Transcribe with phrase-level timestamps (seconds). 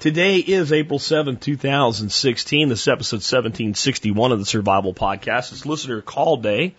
[0.00, 2.68] Today is April 7th, 2016.
[2.68, 5.50] This is episode 1761 of the Survival Podcast.
[5.50, 6.76] It's listener call day.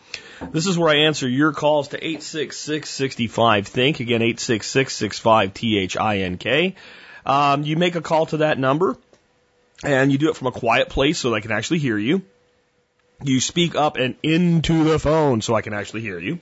[0.54, 4.00] This is where I answer your calls to 866-65-THINK.
[4.00, 6.76] Again, 866-65-T-H-I-N-K.
[7.26, 8.96] Um, you make a call to that number
[9.84, 12.22] and you do it from a quiet place so I can actually hear you.
[13.22, 16.40] You speak up and into the phone so I can actually hear you.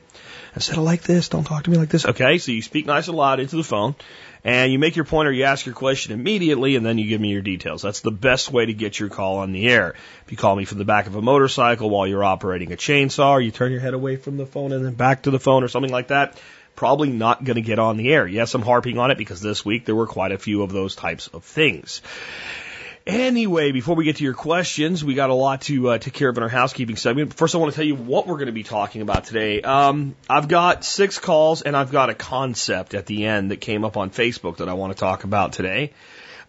[0.53, 2.05] Instead of like this, don't talk to me like this.
[2.05, 3.95] Okay, so you speak nice and loud into the phone
[4.43, 7.19] and you make your point or you ask your question immediately and then you give
[7.19, 7.81] me your details.
[7.81, 9.95] That's the best way to get your call on the air.
[10.25, 13.31] If you call me from the back of a motorcycle while you're operating a chainsaw
[13.31, 15.63] or you turn your head away from the phone and then back to the phone
[15.63, 16.39] or something like that,
[16.75, 18.25] probably not going to get on the air.
[18.27, 20.95] Yes, I'm harping on it because this week there were quite a few of those
[20.95, 22.01] types of things.
[23.07, 26.27] Anyway, before we get to your questions, we got a lot to uh, take care
[26.27, 27.33] of in our housekeeping segment.
[27.33, 29.61] First, I want to tell you what we're going to be talking about today.
[29.61, 33.85] Um, I've got six calls and I've got a concept at the end that came
[33.85, 35.93] up on Facebook that I want to talk about today.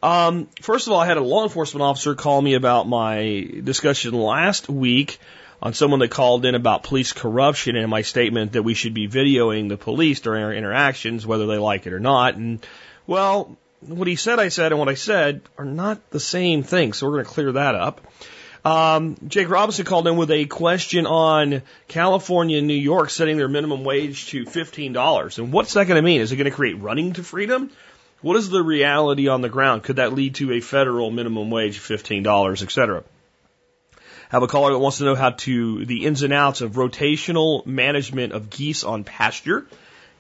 [0.03, 4.15] Um, first of all, I had a law enforcement officer call me about my discussion
[4.15, 5.21] last week
[5.63, 9.07] on someone that called in about police corruption and my statement that we should be
[9.07, 12.35] videoing the police during our interactions, whether they like it or not.
[12.35, 12.67] And
[13.07, 16.93] well, what he said, I said, and what I said are not the same thing.
[16.93, 18.01] So we're going to clear that up.
[18.65, 23.49] Um, Jake Robinson called in with a question on California and New York setting their
[23.49, 25.39] minimum wage to $15.
[25.39, 26.21] And what's that going to mean?
[26.21, 27.71] Is it going to create running to freedom?
[28.21, 29.85] What is the reality on the ground?
[29.85, 33.05] Could that lead to a federal minimum wage of $15, et cetera?
[34.29, 37.65] Have a caller that wants to know how to, the ins and outs of rotational
[37.65, 39.67] management of geese on pasture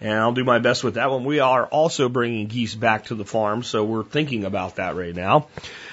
[0.00, 1.24] and I'll do my best with that one.
[1.24, 5.14] We are also bringing geese back to the farm, so we're thinking about that right
[5.14, 5.48] now.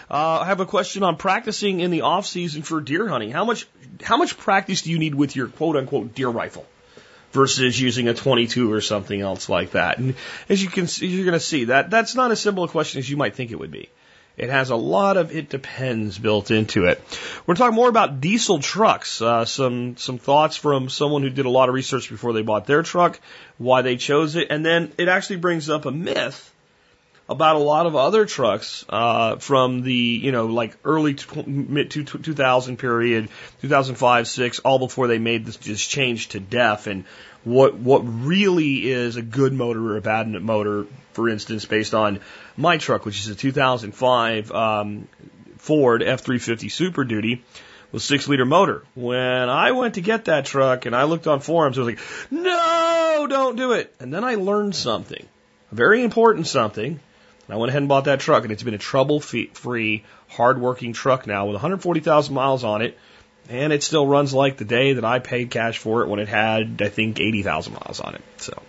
[0.10, 3.32] Uh, I have a question on practicing in the off season for deer hunting.
[3.32, 3.68] How much
[4.04, 6.66] how much practice do you need with your quote unquote deer rifle
[7.32, 9.98] versus using a 22 or something else like that?
[9.98, 10.16] And
[10.50, 13.00] as you can see, you're going to see that that's not as simple a question
[13.00, 13.90] as you might think it would be.
[14.38, 17.02] It has a lot of it depends built into it.
[17.46, 19.22] We're talking more about diesel trucks.
[19.22, 22.68] Uh, some some thoughts from someone who did a lot of research before they bought
[22.68, 23.20] their truck,
[23.58, 26.52] why they chose it, and then it actually brings up a myth
[27.28, 31.92] about a lot of other trucks uh, from the you know like early tw- mid
[31.92, 33.30] 2000 period,
[33.62, 37.06] 2005 six, all before they made this, this change to DEF and
[37.46, 42.20] what what really is a good motor or a bad motor, for instance, based on
[42.58, 45.08] my truck, which is a 2005 um,
[45.58, 47.44] Ford F350 Super Duty
[47.92, 48.84] with six liter motor.
[48.96, 52.32] When I went to get that truck and I looked on forums, I was like,
[52.32, 53.94] no, don't do it.
[54.00, 55.26] And then I learned something,
[55.72, 57.00] a very important something.
[57.48, 61.46] I went ahead and bought that truck, and it's been a trouble-free, hard-working truck now
[61.46, 62.98] with 140,000 miles on it
[63.50, 66.28] and it still runs like the day that I paid cash for it when it
[66.28, 68.22] had, I think, 80,000 miles on it.
[68.38, 68.62] So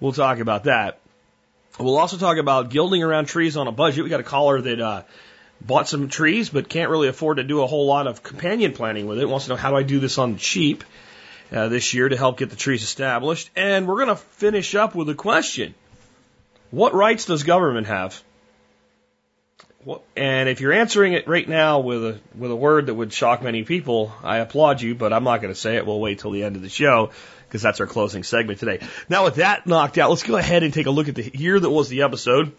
[0.00, 1.00] we'll talk about that.
[1.78, 4.02] We'll also talk about guilding around trees on a budget.
[4.02, 5.02] We got a caller that uh,
[5.60, 9.06] bought some trees but can't really afford to do a whole lot of companion planting
[9.06, 9.28] with it.
[9.28, 10.82] Wants to know how do I do this on the cheap
[11.52, 13.50] uh, this year to help get the trees established.
[13.54, 15.74] And we're going to finish up with a question:
[16.70, 18.22] What rights does government have?
[20.16, 23.42] And if you're answering it right now with a with a word that would shock
[23.42, 25.86] many people, I applaud you, but I'm not going to say it.
[25.86, 27.10] We'll wait till the end of the show
[27.46, 28.86] because that's our closing segment today.
[29.08, 31.58] Now, with that knocked out, let's go ahead and take a look at the year
[31.58, 32.52] that was the episode.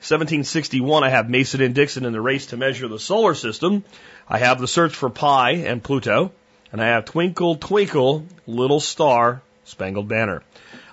[0.00, 3.82] 1761, I have Mason and Dixon in the race to measure the solar system.
[4.28, 6.30] I have the search for Pi and Pluto,
[6.70, 10.44] and I have Twinkle Twinkle Little Star Spangled Banner.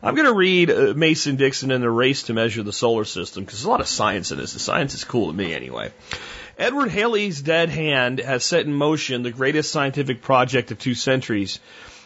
[0.05, 3.43] I'm going to read uh, Mason Dixon and the race to measure the solar system
[3.43, 4.53] because there's a lot of science in this.
[4.53, 5.91] The science is cool to me anyway.
[6.59, 11.59] Edward Halley's dead hand has set in motion the greatest scientific project of two centuries.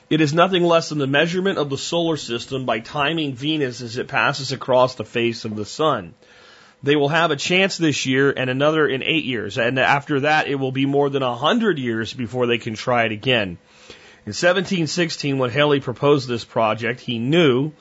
[0.10, 3.98] It is nothing less than the measurement of the solar system by timing Venus as
[3.98, 6.14] it passes across the face of the sun.
[6.82, 10.48] They will have a chance this year and another in eight years, and after that
[10.48, 13.58] it will be more than a hundred years before they can try it again.
[14.26, 17.72] In 1716, when Halley proposed this project, he knew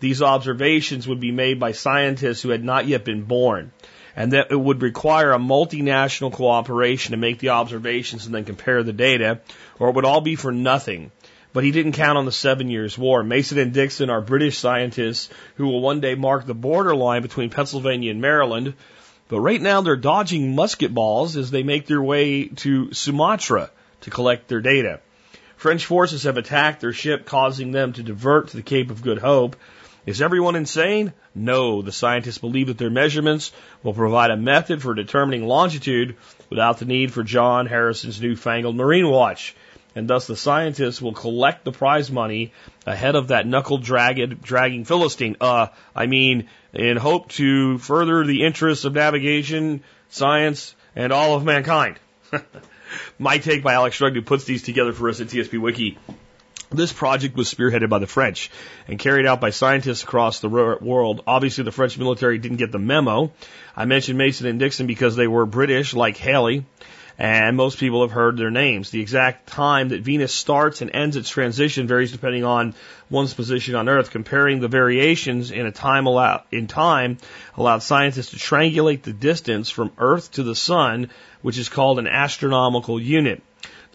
[0.00, 3.72] these observations would be made by scientists who had not yet been born,
[4.14, 8.82] and that it would require a multinational cooperation to make the observations and then compare
[8.82, 9.40] the data,
[9.78, 11.10] or it would all be for nothing.
[11.52, 13.22] But he didn't count on the Seven Years' War.
[13.24, 18.10] Mason and Dixon are British scientists who will one day mark the borderline between Pennsylvania
[18.10, 18.74] and Maryland.
[19.28, 23.70] But right now they're dodging musket balls as they make their way to Sumatra
[24.02, 25.00] to collect their data.
[25.56, 29.18] French forces have attacked their ship, causing them to divert to the Cape of Good
[29.18, 29.56] Hope.
[30.08, 31.12] Is everyone insane?
[31.34, 31.82] No.
[31.82, 33.52] The scientists believe that their measurements
[33.82, 36.16] will provide a method for determining longitude
[36.48, 39.54] without the need for John Harrison's newfangled marine watch.
[39.94, 42.54] And thus the scientists will collect the prize money
[42.86, 45.36] ahead of that knuckle dragging Philistine.
[45.42, 51.44] Uh, I mean, in hope to further the interests of navigation, science, and all of
[51.44, 51.98] mankind.
[53.18, 55.98] My take by Alex Shrugged, who puts these together for us at TSP Wiki.
[56.70, 58.50] This project was spearheaded by the French
[58.86, 61.22] and carried out by scientists across the world.
[61.26, 63.32] Obviously, the French military didn't get the memo.
[63.74, 66.66] I mentioned Mason and Dixon because they were British, like Halley,
[67.16, 68.90] and most people have heard their names.
[68.90, 72.74] The exact time that Venus starts and ends its transition varies depending on
[73.08, 74.10] one's position on Earth.
[74.10, 76.06] Comparing the variations in a time
[76.52, 77.16] in time
[77.56, 81.08] allowed scientists to triangulate the distance from Earth to the Sun,
[81.40, 83.42] which is called an astronomical unit.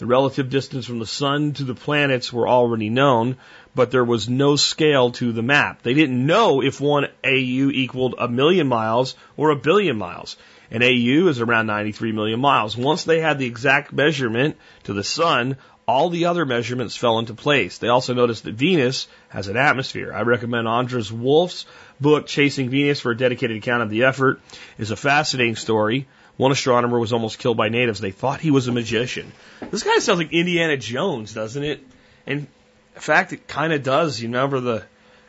[0.04, 3.38] The relative distance from the sun to the planets were already known,
[3.74, 5.82] but there was no scale to the map.
[5.82, 10.36] They didn't know if one AU equaled a million miles or a billion miles.
[10.70, 12.76] An AU is around 93 million miles.
[12.76, 15.56] Once they had the exact measurement to the sun,
[15.88, 17.78] all the other measurements fell into place.
[17.78, 20.12] They also noticed that Venus has an atmosphere.
[20.14, 21.66] I recommend Anders Wulf's
[22.02, 24.42] book, Chasing Venus, for a dedicated account of the effort.
[24.78, 26.08] It's a fascinating story.
[26.38, 28.00] One astronomer was almost killed by natives.
[28.00, 29.32] They thought he was a magician.
[29.70, 31.86] This guy sounds like Indiana Jones, doesn't it?
[32.26, 32.48] And
[32.96, 34.20] in fact, it kind of does.
[34.20, 34.84] You remember the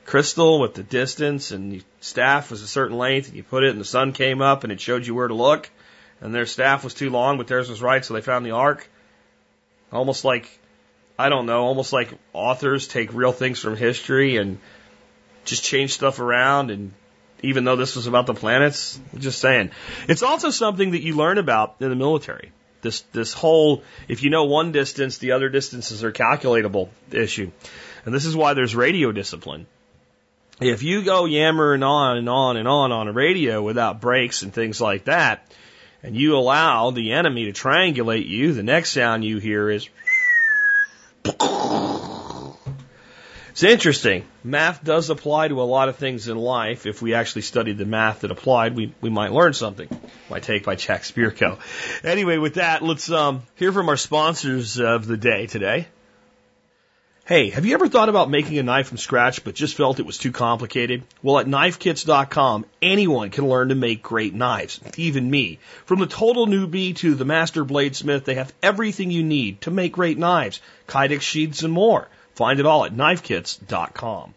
[0.06, 3.70] crystal with the distance and the staff was a certain length and you put it
[3.70, 5.70] and the sun came up and it showed you where to look
[6.20, 8.88] and their staff was too long but theirs was right so they found the ark.
[9.92, 10.58] Almost like,
[11.18, 14.58] I don't know, almost like authors take real things from history and
[15.44, 16.92] just change stuff around and
[17.44, 18.98] even though this was about the planets.
[19.18, 19.70] Just saying.
[20.08, 22.52] It's also something that you learn about in the military.
[22.82, 27.50] This this whole if you know one distance, the other distances are calculatable issue.
[28.04, 29.66] And this is why there's radio discipline.
[30.60, 34.52] If you go yammering on and on and on on a radio without breaks and
[34.52, 35.50] things like that,
[36.02, 39.88] and you allow the enemy to triangulate you, the next sound you hear is
[43.54, 44.24] It's interesting.
[44.42, 46.86] Math does apply to a lot of things in life.
[46.86, 49.88] If we actually studied the math that applied, we, we might learn something.
[50.28, 51.60] My take by Jack Spirko.
[52.02, 55.86] Anyway, with that, let's um, hear from our sponsors of the day today.
[57.26, 60.04] Hey, have you ever thought about making a knife from scratch but just felt it
[60.04, 61.04] was too complicated?
[61.22, 65.60] Well, at knifekits.com, anyone can learn to make great knives, even me.
[65.86, 69.92] From the total newbie to the master bladesmith, they have everything you need to make
[69.92, 72.08] great knives, kydex sheaths, and more.
[72.34, 74.34] Find it all at knifekits.com.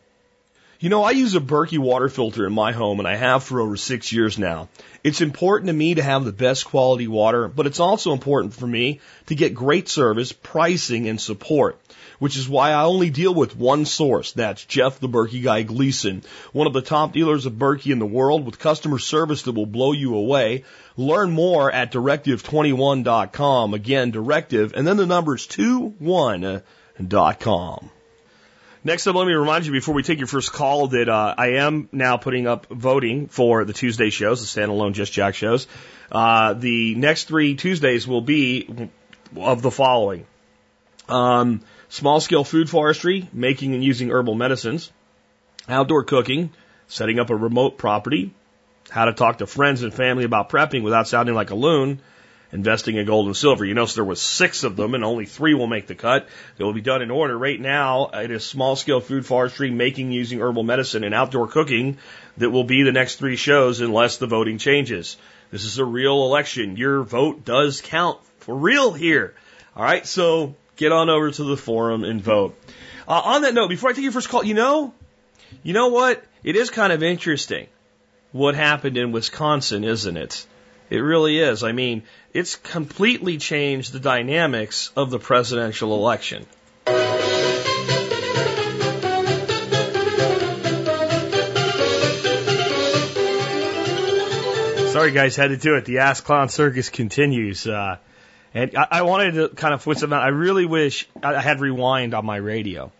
[0.79, 3.59] You know, I use a Berkey water filter in my home and I have for
[3.59, 4.69] over six years now.
[5.03, 8.67] It's important to me to have the best quality water, but it's also important for
[8.67, 11.79] me to get great service, pricing, and support.
[12.19, 14.31] Which is why I only deal with one source.
[14.31, 18.07] That's Jeff the Berkey Guy Gleason, one of the top dealers of Berkey in the
[18.07, 20.63] world with customer service that will blow you away.
[20.95, 23.73] Learn more at directive21.com.
[23.75, 26.63] Again, directive, and then the number is 21
[27.39, 27.91] com.
[28.83, 31.53] Next up, let me remind you before we take your first call that uh, I
[31.53, 35.67] am now putting up voting for the Tuesday shows, the standalone Just Jack shows.
[36.11, 38.89] Uh, the next three Tuesdays will be
[39.35, 40.25] of the following
[41.09, 44.91] um, small scale food forestry, making and using herbal medicines,
[45.67, 46.51] outdoor cooking,
[46.87, 48.33] setting up a remote property,
[48.89, 51.99] how to talk to friends and family about prepping without sounding like a loon,
[52.51, 53.65] investing in gold and silver.
[53.65, 56.27] You notice there was six of them and only three will make the cut.
[56.57, 57.37] They will be done in order.
[57.37, 61.97] Right now, it is small scale food forestry, making using herbal medicine and outdoor cooking
[62.37, 65.17] that will be the next three shows unless the voting changes.
[65.51, 66.77] This is a real election.
[66.77, 69.33] Your vote does count for real here.
[69.75, 70.05] All right.
[70.05, 72.57] So get on over to the forum and vote.
[73.07, 74.93] Uh, on that note, before I take your first call, you know,
[75.63, 76.23] you know what?
[76.43, 77.67] It is kind of interesting
[78.31, 80.45] what happened in Wisconsin, isn't it?
[80.89, 81.63] It really is.
[81.63, 82.03] I mean,
[82.33, 86.45] it's completely changed the dynamics of the presidential election.
[94.97, 95.85] Sorry, guys, had to do it.
[95.85, 97.67] The Ass Clown Circus continues.
[97.67, 97.97] Uh,
[98.53, 100.23] and I, I, wanted to kind of put some out.
[100.23, 102.91] I really wish I had rewind on my radio.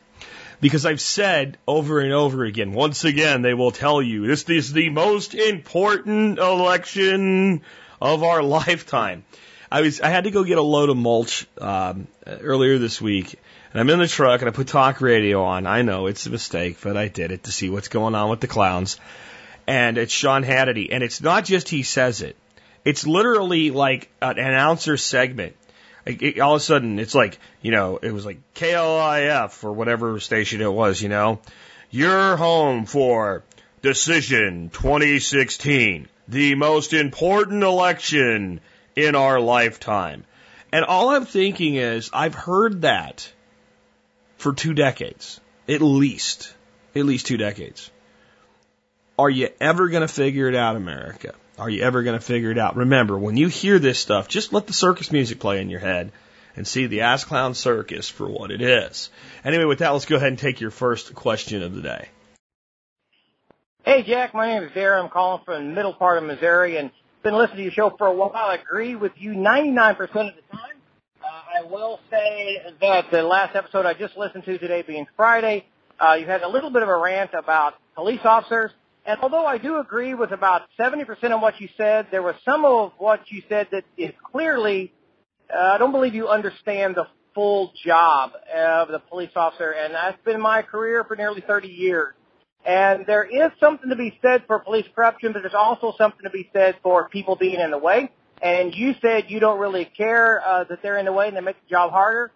[0.59, 4.73] Because I've said over and over again, once again, they will tell you this is
[4.73, 7.61] the most important election
[8.01, 9.23] of our lifetime.
[9.71, 13.35] I was I had to go get a load of mulch um, earlier this week,
[13.71, 15.67] and I'm in the truck and I put talk radio on.
[15.67, 18.39] I know it's a mistake, but I did it to see what's going on with
[18.39, 18.97] the clowns.
[19.67, 22.37] And it's Sean Hannity, and it's not just he says it;
[22.85, 25.55] it's literally like an announcer segment.
[26.07, 30.19] It, all of a sudden, it's like, you know, it was like KLIF or whatever
[30.19, 31.41] station it was, you know.
[31.89, 33.43] You're home for
[33.81, 38.61] Decision 2016, the most important election
[38.95, 40.25] in our lifetime.
[40.71, 43.31] And all I'm thinking is, I've heard that
[44.37, 46.53] for two decades, at least,
[46.95, 47.91] at least two decades.
[49.19, 51.33] Are you ever going to figure it out, America?
[51.57, 52.75] Are you ever going to figure it out?
[52.75, 56.11] Remember, when you hear this stuff, just let the circus music play in your head
[56.55, 59.09] and see the Ass Clown Circus for what it is.
[59.43, 62.09] Anyway, with that, let's go ahead and take your first question of the day.
[63.83, 64.35] Hey, Jack.
[64.35, 65.03] My name is Darren.
[65.03, 66.91] I'm calling from the middle part of Missouri and
[67.23, 68.31] been listening to your show for a while.
[68.35, 70.21] I agree with you 99% of the
[70.51, 70.75] time.
[71.23, 75.65] Uh, I will say that the last episode I just listened to today being Friday,
[75.99, 78.71] uh, you had a little bit of a rant about police officers.
[79.07, 82.65] And although I do agree with about 70% of what you said, there was some
[82.65, 84.91] of what you said that is clearly,
[85.49, 89.71] uh, I don't believe you understand the full job of the police officer.
[89.71, 92.15] And that's been my career for nearly 30 years.
[92.65, 96.29] And there is something to be said for police corruption, but there's also something to
[96.29, 98.11] be said for people being in the way.
[98.41, 101.41] And you said you don't really care uh, that they're in the way and they
[101.41, 102.33] make the job harder.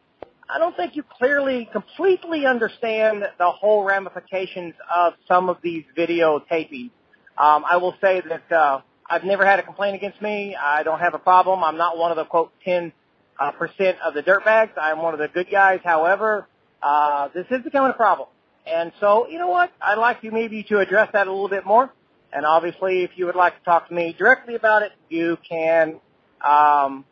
[0.53, 6.91] I don't think you clearly, completely understand the whole ramifications of some of these videotapings.
[7.37, 10.53] Um, I will say that uh, I've never had a complaint against me.
[10.55, 11.63] I don't have a problem.
[11.63, 12.91] I'm not one of the quote 10
[13.39, 14.71] uh, percent of the dirtbags.
[14.77, 15.79] I'm one of the good guys.
[15.85, 16.49] However,
[16.83, 18.27] uh, this is becoming a problem.
[18.67, 19.71] And so, you know what?
[19.81, 21.93] I'd like you maybe to address that a little bit more.
[22.33, 26.01] And obviously, if you would like to talk to me directly about it, you can
[26.45, 27.05] um,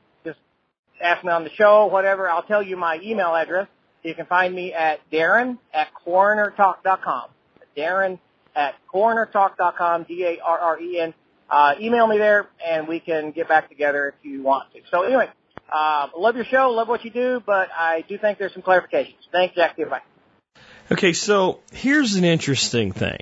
[1.01, 3.67] ask me on the show, whatever, I'll tell you my email address.
[4.03, 7.29] You can find me at Darren at coronertalk.com.
[7.75, 8.19] Darren
[8.55, 11.13] at coronertalk.com, D-A-R-R-E-N.
[11.49, 14.81] Uh, email me there and we can get back together if you want to.
[14.91, 15.27] So anyway,
[15.71, 19.15] uh, love your show, love what you do, but I do think there's some clarifications.
[19.31, 19.75] Thanks, Jack.
[19.75, 20.01] Goodbye.
[20.91, 23.19] Okay, so here's an interesting thing.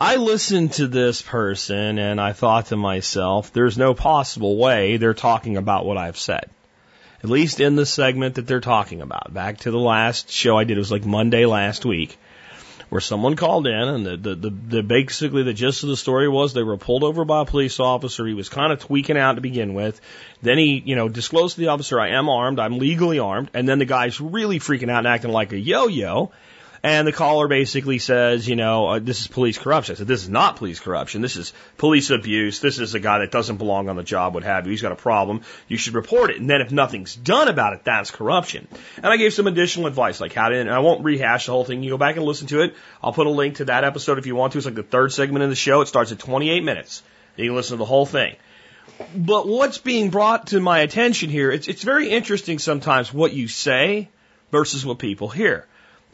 [0.00, 5.14] I listened to this person and I thought to myself, there's no possible way they're
[5.14, 6.50] talking about what I've said
[7.26, 9.34] at least in the segment that they're talking about.
[9.34, 12.16] Back to the last show I did, it was like Monday last week,
[12.88, 16.28] where someone called in and the, the, the, the basically the gist of the story
[16.28, 18.24] was they were pulled over by a police officer.
[18.24, 20.00] He was kind of tweaking out to begin with.
[20.40, 23.50] Then he, you know, disclosed to the officer, I am armed, I'm legally armed.
[23.54, 26.30] And then the guy's really freaking out and acting like a yo-yo.
[26.86, 29.96] And the caller basically says, you know, uh, this is police corruption.
[29.96, 31.20] I said, this is not police corruption.
[31.20, 32.60] This is police abuse.
[32.60, 34.70] This is a guy that doesn't belong on the job, what have you.
[34.70, 35.40] He's got a problem.
[35.66, 36.36] You should report it.
[36.36, 38.68] And then if nothing's done about it, that's corruption.
[38.98, 41.64] And I gave some additional advice, like how to, and I won't rehash the whole
[41.64, 41.82] thing.
[41.82, 42.76] You go back and listen to it.
[43.02, 44.58] I'll put a link to that episode if you want to.
[44.58, 45.80] It's like the third segment of the show.
[45.80, 47.02] It starts at 28 minutes.
[47.36, 48.36] You can listen to the whole thing.
[49.12, 53.48] But what's being brought to my attention here, it's, it's very interesting sometimes what you
[53.48, 54.08] say
[54.52, 55.66] versus what people hear.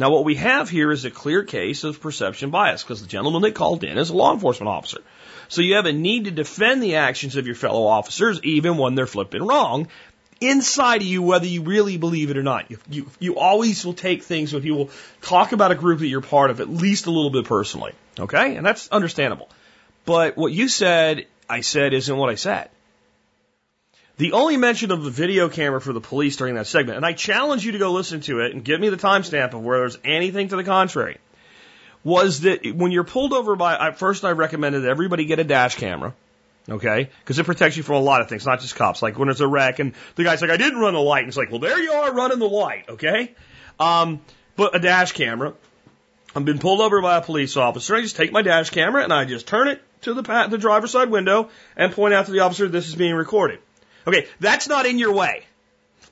[0.03, 3.43] Now, what we have here is a clear case of perception bias because the gentleman
[3.43, 5.01] that called in is a law enforcement officer.
[5.47, 8.97] So you have a need to defend the actions of your fellow officers even when
[8.97, 9.87] they're flipping wrong
[10.41, 12.69] inside of you, whether you really believe it or not.
[12.69, 14.91] You, you, you always will take things when you will
[15.21, 17.93] talk about a group that you're part of at least a little bit personally.
[18.19, 18.57] Okay?
[18.57, 19.51] And that's understandable.
[20.05, 22.71] But what you said, I said, isn't what I said.
[24.19, 27.13] The only mention of the video camera for the police during that segment, and I
[27.13, 29.99] challenge you to go listen to it and give me the timestamp of where there's
[30.05, 31.19] anything to the contrary,
[32.05, 35.77] was that when you're pulled over by, at first I recommended everybody get a dash
[35.77, 36.15] camera,
[36.69, 37.09] okay?
[37.21, 39.03] Because it protects you from a lot of things, not just cops.
[39.03, 41.21] Like when there's a wreck and the guy's like, I didn't run the light.
[41.21, 43.35] And it's like, well, there you are running the light, okay?
[43.81, 44.21] Um,
[44.57, 45.55] but a dash camera.
[46.35, 47.95] I've been pulled over by a police officer.
[47.95, 50.91] I just take my dash camera and I just turn it to the, the driver's
[50.91, 53.59] side window and point out to the officer this is being recorded.
[54.07, 55.45] Okay, that's not in your way.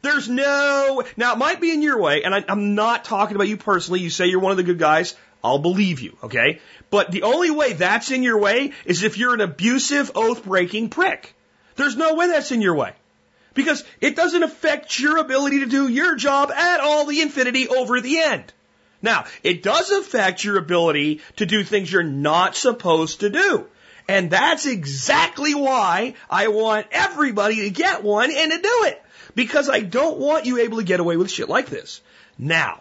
[0.02, 3.48] There's no, now it might be in your way, and I, I'm not talking about
[3.48, 4.00] you personally.
[4.00, 5.14] You say you're one of the good guys.
[5.42, 6.60] I'll believe you, okay?
[6.90, 10.90] But the only way that's in your way is if you're an abusive, oath breaking
[10.90, 11.34] prick.
[11.76, 12.92] There's no way that's in your way.
[13.54, 18.00] Because it doesn't affect your ability to do your job at all the infinity over
[18.00, 18.52] the end.
[19.02, 23.66] Now, it does affect your ability to do things you're not supposed to do.
[24.10, 29.00] And that's exactly why I want everybody to get one and to do it.
[29.36, 32.00] Because I don't want you able to get away with shit like this.
[32.36, 32.80] Now,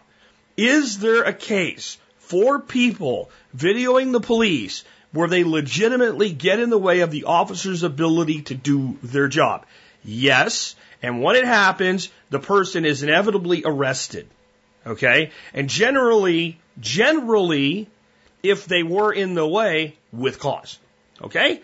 [0.58, 6.80] is there a case for people videoing the police where they legitimately get in the
[6.80, 9.68] way of the officer's ability to do their job?
[10.04, 10.76] Yes.
[11.04, 14.28] And when it happens, the person is inevitably arrested.
[14.84, 15.30] Okay?
[15.54, 17.88] And generally, generally,
[18.42, 20.80] if they were in the way, with cause.
[21.22, 21.62] Okay?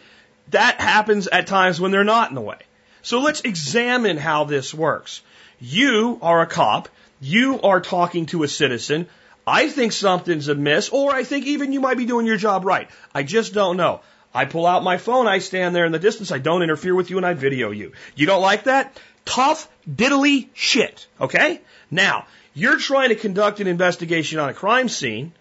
[0.49, 2.59] That happens at times when they're not in the way.
[3.01, 5.21] So let's examine how this works.
[5.59, 6.89] You are a cop.
[7.21, 9.07] You are talking to a citizen.
[9.47, 12.89] I think something's amiss, or I think even you might be doing your job right.
[13.13, 14.01] I just don't know.
[14.33, 17.09] I pull out my phone, I stand there in the distance, I don't interfere with
[17.09, 17.93] you, and I video you.
[18.15, 18.99] You don't like that?
[19.23, 21.61] Tough, diddly shit, okay?
[21.89, 25.31] Now, you're trying to conduct an investigation on a crime scene,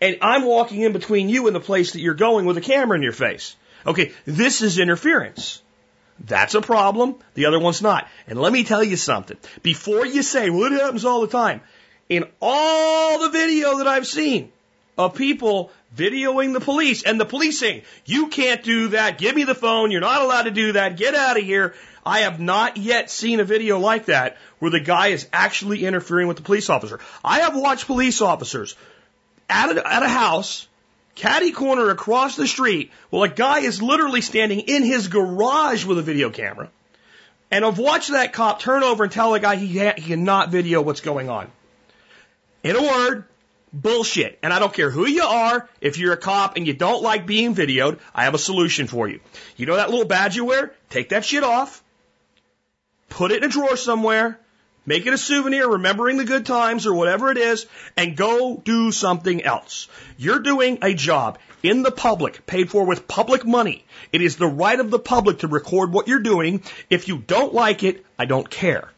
[0.00, 2.96] and I'm walking in between you and the place that you're going with a camera
[2.96, 3.56] in your face.
[3.86, 5.62] Okay, this is interference.
[6.18, 7.16] That's a problem.
[7.34, 8.08] The other one's not.
[8.26, 9.36] And let me tell you something.
[9.62, 11.60] Before you say, well, it happens all the time.
[12.08, 14.50] In all the video that I've seen
[14.96, 19.18] of people videoing the police and the police saying, you can't do that.
[19.18, 19.90] Give me the phone.
[19.90, 20.96] You're not allowed to do that.
[20.96, 21.74] Get out of here.
[22.04, 26.28] I have not yet seen a video like that where the guy is actually interfering
[26.28, 27.00] with the police officer.
[27.24, 28.76] I have watched police officers
[29.48, 30.68] at a, at a house,
[31.14, 35.98] caddy corner across the street, while a guy is literally standing in his garage with
[35.98, 36.70] a video camera.
[37.50, 40.82] And I've watched that cop turn over and tell the guy he, he cannot video
[40.82, 41.50] what's going on.
[42.64, 43.24] In a word,
[43.72, 44.38] bullshit.
[44.42, 47.26] And I don't care who you are, if you're a cop and you don't like
[47.26, 49.20] being videoed, I have a solution for you.
[49.56, 50.74] You know that little badge you wear?
[50.90, 51.82] Take that shit off
[53.08, 54.38] put it in a drawer somewhere,
[54.86, 57.66] make it a souvenir, remembering the good times or whatever it is,
[57.96, 59.88] and go do something else.
[60.16, 63.84] You're doing a job in the public, paid for with public money.
[64.12, 66.62] It is the right of the public to record what you're doing.
[66.88, 68.88] If you don't like it, I don't care.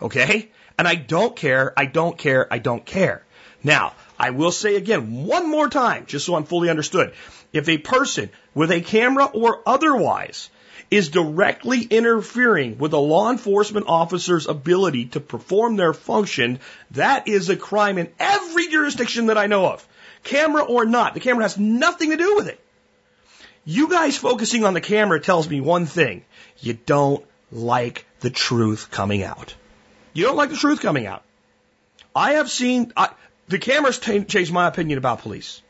[0.00, 0.48] Okay?
[0.78, 3.22] And I don't care, I don't care, I don't care.
[3.62, 7.14] Now, I will say again, one more time, just so I'm fully understood.
[7.52, 10.50] If a person with a camera or otherwise
[10.90, 16.60] is directly interfering with a law enforcement officer's ability to perform their function,
[16.92, 19.86] that is a crime in every jurisdiction that I know of.
[20.22, 22.60] Camera or not, the camera has nothing to do with it.
[23.64, 26.24] You guys focusing on the camera tells me one thing.
[26.60, 29.54] You don't like the truth coming out.
[30.12, 31.22] You don't like the truth coming out.
[32.14, 33.10] I have seen, I,
[33.48, 35.60] the cameras t- changed my opinion about police.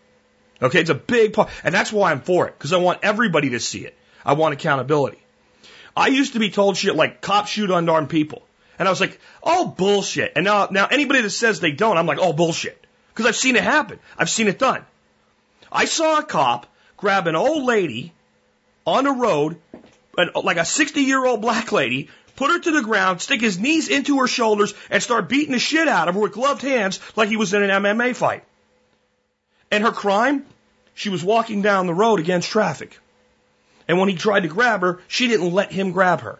[0.61, 3.51] Okay, it's a big part, and that's why I'm for it, because I want everybody
[3.51, 3.97] to see it.
[4.25, 5.19] I want accountability.
[5.97, 8.43] I used to be told shit like cops shoot unarmed people.
[8.79, 10.33] And I was like, oh, bullshit.
[10.35, 12.85] And now, now anybody that says they don't, I'm like, oh, bullshit.
[13.09, 14.01] Because I've seen it happen.
[14.19, 14.85] I've seen it done.
[15.71, 18.13] I saw a cop grab an old lady
[18.87, 19.57] on the road,
[20.17, 23.59] an, like a 60 year old black lady, put her to the ground, stick his
[23.59, 26.99] knees into her shoulders, and start beating the shit out of her with gloved hands
[27.15, 28.45] like he was in an MMA fight.
[29.71, 30.45] And her crime?
[30.95, 32.99] She was walking down the road against traffic.
[33.87, 36.39] And when he tried to grab her, she didn't let him grab her.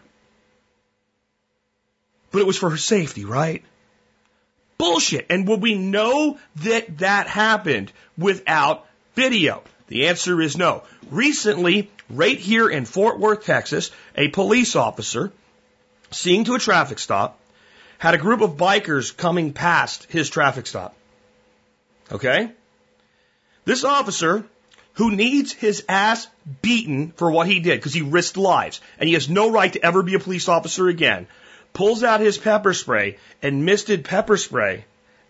[2.31, 3.63] But it was for her safety, right?
[4.77, 5.27] Bullshit.
[5.29, 9.63] And would we know that that happened without video?
[9.87, 10.83] The answer is no.
[11.09, 15.31] Recently, right here in Fort Worth, Texas, a police officer,
[16.11, 17.39] seeing to a traffic stop,
[17.97, 20.95] had a group of bikers coming past his traffic stop.
[22.11, 22.51] Okay?
[23.63, 24.45] This officer
[24.95, 26.27] who needs his ass
[26.61, 29.85] beaten for what he did because he risked lives and he has no right to
[29.85, 31.27] ever be a police officer again,
[31.73, 34.85] pulls out his pepper spray and misted pepper spray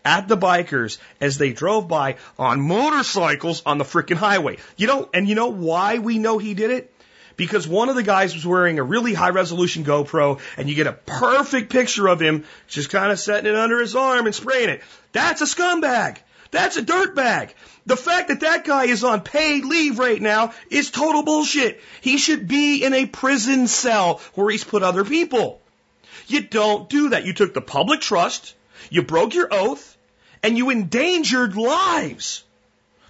[0.06, 4.58] at the bikers as they drove by on motorcycles on the freaking highway.
[4.78, 6.91] You know, and you know why we know he did it?
[7.38, 10.88] Because one of the guys was wearing a really high resolution GoPro and you get
[10.88, 14.69] a perfect picture of him just kind of setting it under his arm and spraying
[14.69, 14.82] it.
[15.12, 16.17] That's a scumbag.
[16.56, 17.50] That's a dirtbag.
[17.86, 21.82] The fact that that guy is on paid leave right now is total bullshit.
[22.00, 25.60] He should be in a prison cell where he's put other people.
[26.28, 27.26] You don't do that.
[27.26, 28.56] You took the public trust,
[28.89, 29.98] you broke your oath,
[30.41, 32.46] and you endangered lives.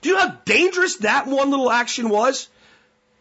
[0.01, 2.49] Do you know how dangerous that one little action was?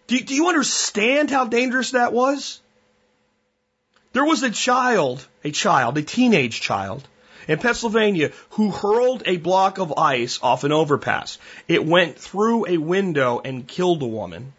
[0.06, 2.62] Do you, do you understand how dangerous that was?
[4.14, 7.06] There was a child, a child, a teenage child,
[7.48, 11.38] in Pennsylvania who hurled a block of ice off an overpass.
[11.68, 14.52] It went through a window and killed a woman.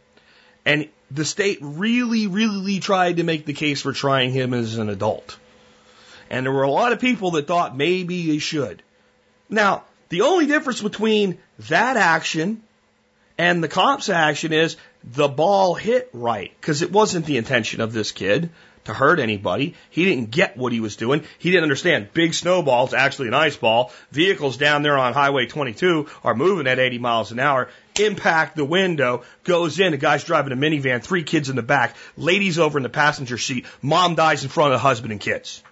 [0.66, 4.90] And the state really, really tried to make the case for trying him as an
[4.90, 5.38] adult.
[6.30, 8.82] And there were a lot of people that thought maybe they should.
[9.50, 11.38] Now, the only difference between
[11.70, 12.64] that action
[13.38, 17.94] and the cops action is the ball hit right because it wasn't the intention of
[17.94, 18.50] this kid
[18.86, 19.76] to hurt anybody.
[19.90, 21.24] He didn't get what he was doing.
[21.38, 23.92] He didn't understand big snowballs, actually an ice ball.
[24.12, 27.70] Vehicles down there on Highway 22 are moving at 80 miles an hour.
[28.00, 29.92] Impact the window, goes in.
[29.92, 33.38] The guy's driving a minivan, three kids in the back, ladies over in the passenger
[33.38, 33.66] seat.
[33.82, 35.64] Mom dies in front of the husband and kids.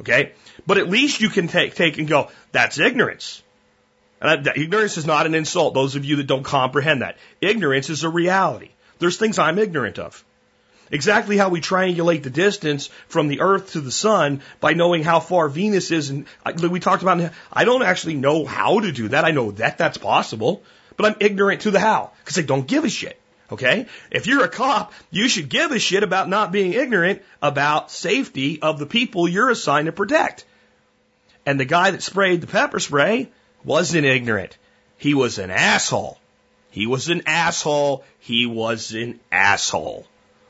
[0.00, 0.32] Okay?
[0.66, 3.42] But at least you can take, take and go, that's ignorance.
[4.20, 7.16] And that, ignorance is not an insult, those of you that don't comprehend that.
[7.40, 8.70] Ignorance is a reality.
[8.98, 10.24] There's things I'm ignorant of.
[10.90, 15.20] Exactly how we triangulate the distance from the Earth to the Sun by knowing how
[15.20, 16.10] far Venus is.
[16.10, 16.26] And
[16.70, 19.24] we talked about, I don't actually know how to do that.
[19.24, 20.62] I know that that's possible,
[20.96, 23.18] but I'm ignorant to the how because I don't give a shit.
[23.50, 23.86] Okay?
[24.10, 28.60] If you're a cop, you should give a shit about not being ignorant about safety
[28.60, 30.44] of the people you're assigned to protect.
[31.46, 33.30] And the guy that sprayed the pepper spray
[33.64, 34.56] wasn't ignorant.
[34.98, 36.18] He was an asshole.
[36.70, 38.04] He was an asshole.
[38.20, 40.06] He was an asshole.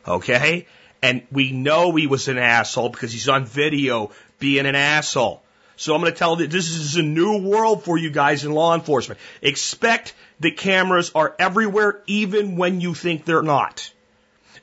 [0.08, 0.66] Okay?
[1.02, 5.42] And we know he was an asshole because he's on video being an asshole.
[5.76, 8.52] So I'm going to tell you this is a new world for you guys in
[8.52, 9.20] law enforcement.
[9.42, 13.92] Expect that cameras are everywhere, even when you think they're not.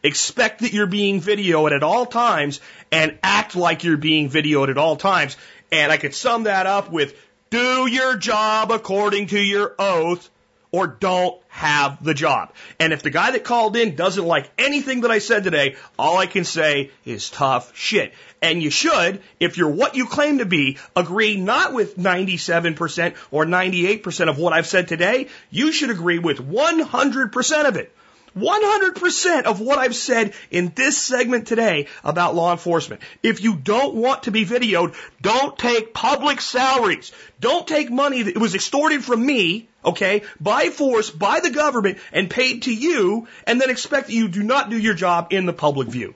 [0.03, 2.59] Expect that you're being videoed at all times
[2.91, 5.37] and act like you're being videoed at all times.
[5.71, 7.15] And I could sum that up with
[7.49, 10.29] do your job according to your oath
[10.75, 12.51] or don't have the job.
[12.81, 16.17] And if the guy that called in doesn't like anything that I said today, all
[16.17, 18.13] I can say is tough shit.
[18.41, 23.45] And you should, if you're what you claim to be, agree not with 97% or
[23.45, 25.29] 98% of what I've said today.
[25.49, 27.95] You should agree with 100% of it.
[28.37, 33.01] 100% of what I've said in this segment today about law enforcement.
[33.23, 37.11] If you don't want to be videoed, don't take public salaries.
[37.39, 42.29] Don't take money that was extorted from me, okay, by force, by the government, and
[42.29, 45.53] paid to you, and then expect that you do not do your job in the
[45.53, 46.13] public view.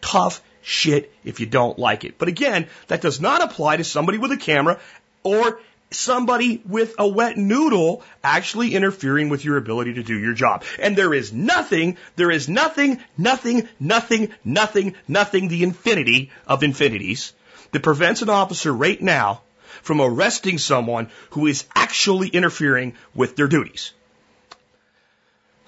[0.00, 2.18] Tough shit if you don't like it.
[2.18, 4.78] But again, that does not apply to somebody with a camera
[5.22, 5.60] or
[5.94, 10.64] somebody with a wet noodle actually interfering with your ability to do your job.
[10.78, 17.32] And there is nothing, there is nothing, nothing, nothing, nothing, nothing, the infinity of infinities
[17.72, 19.42] that prevents an officer right now
[19.82, 23.92] from arresting someone who is actually interfering with their duties.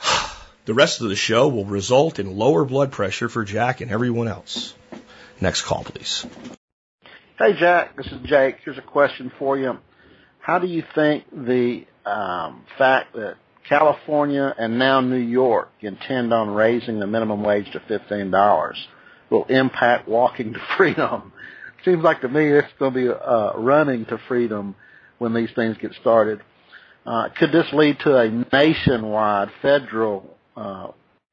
[0.67, 4.29] The rest of the show will result in lower blood pressure for Jack and everyone
[4.29, 4.73] else.
[5.39, 6.25] Next call, please.
[7.39, 7.97] Hey, Jack.
[7.97, 8.57] This is Jake.
[8.65, 9.77] Here's a question for you.
[10.45, 16.51] How do you think the um, fact that California and now New York intend on
[16.51, 18.77] raising the minimum wage to fifteen dollars
[19.31, 21.33] will impact walking to freedom?
[21.83, 24.75] Seems like to me it's going to be uh, running to freedom
[25.17, 26.43] when these things get started.
[27.07, 30.89] Uh, could this lead to a nationwide federal uh,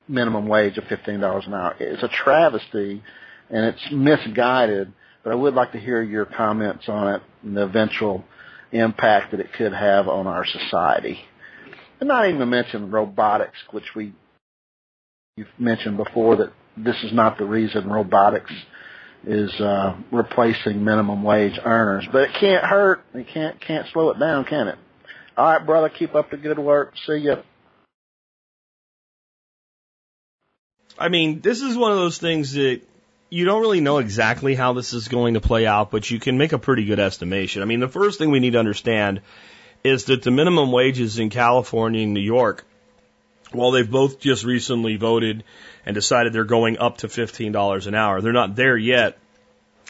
[0.08, 1.76] minimum wage of fifteen dollars an hour?
[1.82, 3.04] It's a travesty,
[3.50, 4.94] and it's misguided.
[5.22, 8.24] But I would like to hear your comments on it and the eventual
[8.72, 11.20] impact that it could have on our society.
[12.00, 14.14] And not even to mention robotics, which we
[15.38, 18.52] you've mentioned before that this is not the reason robotics
[19.26, 23.04] is uh, replacing minimum wage earners, but it can't hurt.
[23.14, 24.78] It can't can't slow it down, can it?
[25.38, 26.94] All right, brother, keep up the good work.
[27.06, 27.36] See you.
[30.98, 32.82] I mean, this is one of those things that
[33.34, 36.38] you don't really know exactly how this is going to play out, but you can
[36.38, 37.62] make a pretty good estimation.
[37.62, 39.22] I mean, the first thing we need to understand
[39.86, 42.66] is that the minimum wages in California and New York,
[43.54, 45.46] while they've both just recently voted
[45.86, 49.18] and decided they're going up to $15 an hour, they're not there yet,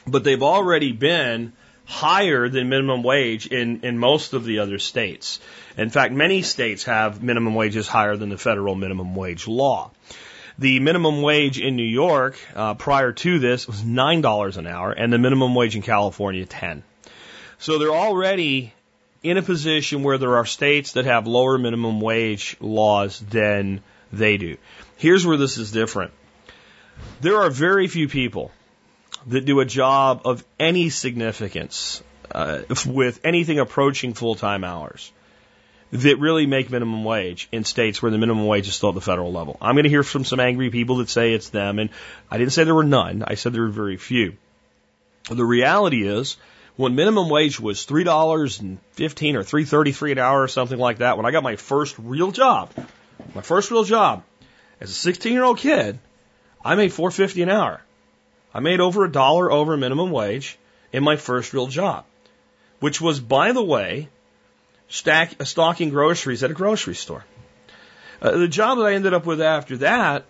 [0.05, 1.53] but they've already been
[1.85, 5.39] higher than minimum wage in, in most of the other states.
[5.77, 9.89] In fact, many states have minimum wages higher than the federal minimum wage law.
[10.61, 14.91] The minimum wage in New York uh, prior to this was nine dollars an hour,
[14.91, 16.83] and the minimum wage in California ten.
[17.57, 18.71] So they're already
[19.23, 23.81] in a position where there are states that have lower minimum wage laws than
[24.13, 24.57] they do.
[24.97, 26.11] Here's where this is different.
[27.21, 28.51] There are very few people
[29.25, 32.03] that do a job of any significance
[32.35, 35.11] uh, with anything approaching full time hours
[35.91, 39.01] that really make minimum wage in states where the minimum wage is still at the
[39.01, 39.57] federal level.
[39.61, 41.89] I'm going to hear from some angry people that say it's them, and
[42.29, 43.23] I didn't say there were none.
[43.27, 44.37] I said there were very few.
[45.29, 46.37] The reality is,
[46.77, 50.47] when minimum wage was three dollars and fifteen or three thirty three an hour or
[50.47, 52.71] something like that, when I got my first real job,
[53.35, 54.23] my first real job
[54.79, 55.99] as a sixteen year old kid,
[56.63, 57.81] I made four fifty an hour.
[58.53, 60.57] I made over a dollar over minimum wage
[60.91, 62.05] in my first real job,
[62.79, 64.09] which was, by the way,
[64.91, 67.25] stack, uh, stocking groceries at a grocery store.
[68.21, 70.25] Uh, the job that I ended up with after that,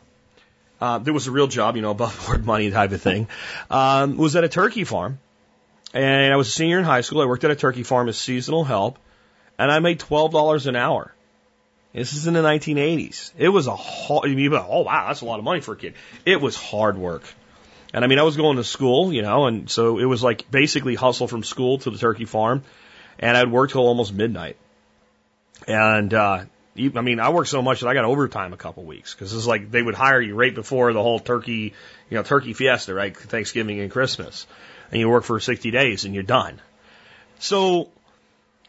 [0.80, 3.28] uh, there was a real job, you know, above board money type of thing,
[3.70, 5.20] um, was at a turkey farm.
[5.94, 7.22] And I was a senior in high school.
[7.22, 8.98] I worked at a turkey farm as seasonal help,
[9.60, 11.14] and I made $12 an hour.
[11.94, 13.34] This is in the 1980s.
[13.38, 15.76] It was a hard, you mean, oh wow, that's a lot of money for a
[15.76, 15.96] kid.
[16.26, 17.24] It was hard work.
[17.94, 20.50] And I mean, I was going to school, you know, and so it was like
[20.50, 22.64] basically hustle from school to the turkey farm
[23.22, 24.58] and I'd work till almost midnight.
[25.68, 26.46] And uh,
[26.78, 29.46] I mean, I worked so much that I got overtime a couple weeks because it's
[29.46, 31.74] like they would hire you right before the whole turkey,
[32.10, 33.16] you know, turkey fiesta, right?
[33.16, 34.48] Thanksgiving and Christmas.
[34.92, 36.60] And you work for 60 days and you're done.
[37.40, 37.90] So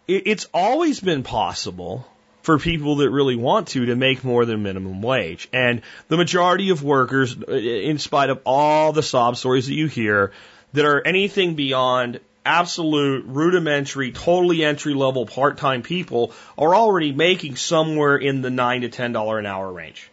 [0.06, 2.06] it, it's always been possible
[2.42, 5.48] for people that really want to to make more than minimum wage.
[5.52, 10.32] And the majority of workers, in spite of all the sob stories that you hear,
[10.72, 17.56] that are anything beyond absolute rudimentary, totally entry level part time people are already making
[17.56, 20.10] somewhere in the nine to ten dollar an hour range.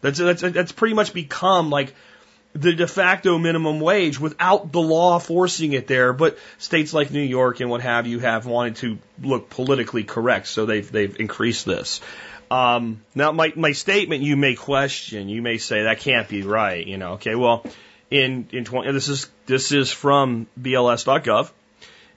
[0.00, 1.94] That's that's that's pretty much become like
[2.52, 6.12] the de facto minimum wage without the law forcing it there.
[6.12, 10.48] But states like New York and what have you have wanted to look politically correct,
[10.48, 12.00] so they've they've increased this.
[12.50, 16.84] Um, now, my my statement you may question, you may say that can't be right.
[16.84, 17.64] You know, okay, well,
[18.10, 21.50] in in 20, this is this is from BLS.gov.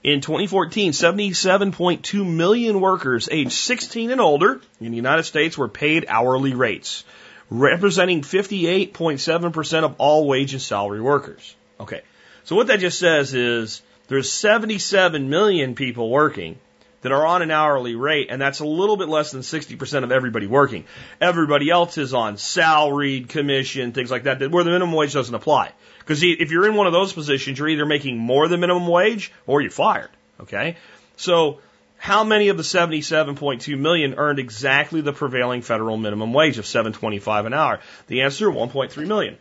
[0.04, 6.06] In 2014, 77.2 million workers aged 16 and older in the United States were paid
[6.10, 7.06] hourly rates,
[7.50, 11.56] representing 58.7% of all wage and salary workers.
[11.80, 12.02] Okay.
[12.44, 16.60] So what that just says is there's 77 million people working
[17.02, 20.12] that are on an hourly rate, and that's a little bit less than 60% of
[20.12, 20.84] everybody working.
[21.22, 25.36] Everybody else is on salaried, commission, things like that, that where the minimum wage doesn't
[25.36, 25.72] apply.
[26.04, 29.32] Because if you're in one of those positions, you're either making more than minimum wage
[29.48, 30.10] or you're fired.
[30.42, 30.76] Okay?
[31.16, 31.60] So,
[31.98, 37.46] how many of the 77.2 million earned exactly the prevailing federal minimum wage of 725
[37.46, 37.80] an hour?
[38.08, 39.38] The answer 1.3 million.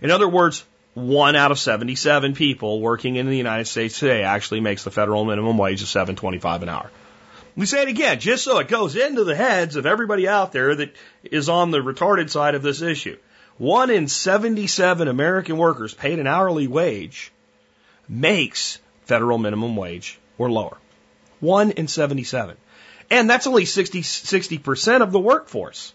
[0.00, 4.60] In other words, one out of 77 people working in the United States today actually
[4.60, 6.90] makes the federal minimum wage of 725 an hour.
[7.56, 10.74] We say it again, just so it goes into the heads of everybody out there
[10.74, 13.16] that is on the retarded side of this issue.
[13.58, 17.32] One in 77 American workers paid an hourly wage
[18.08, 20.76] makes federal minimum wage or lower.
[21.40, 22.56] One in 77.
[23.10, 25.92] And that's only 60, 60% of the workforce.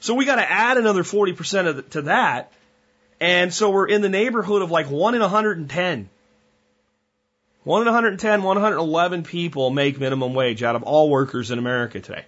[0.00, 2.52] So we got to add another 40% of the, to that.
[3.20, 6.08] And so we're in the neighborhood of like one in 110.
[7.64, 12.24] One in 110, 111 people make minimum wage out of all workers in America today.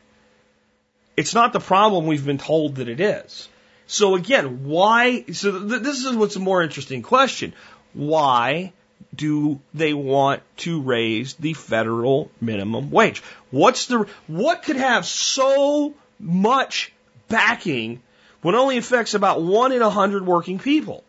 [1.16, 3.48] It's not the problem we've been told that it is.
[3.88, 5.24] So again, why?
[5.32, 7.54] So th- this is what's a more interesting question.
[7.94, 8.72] Why
[9.14, 13.22] do they want to raise the federal minimum wage?
[13.50, 16.92] What's the what could have so much
[17.28, 18.02] backing
[18.42, 21.02] when only affects about one in a hundred working people?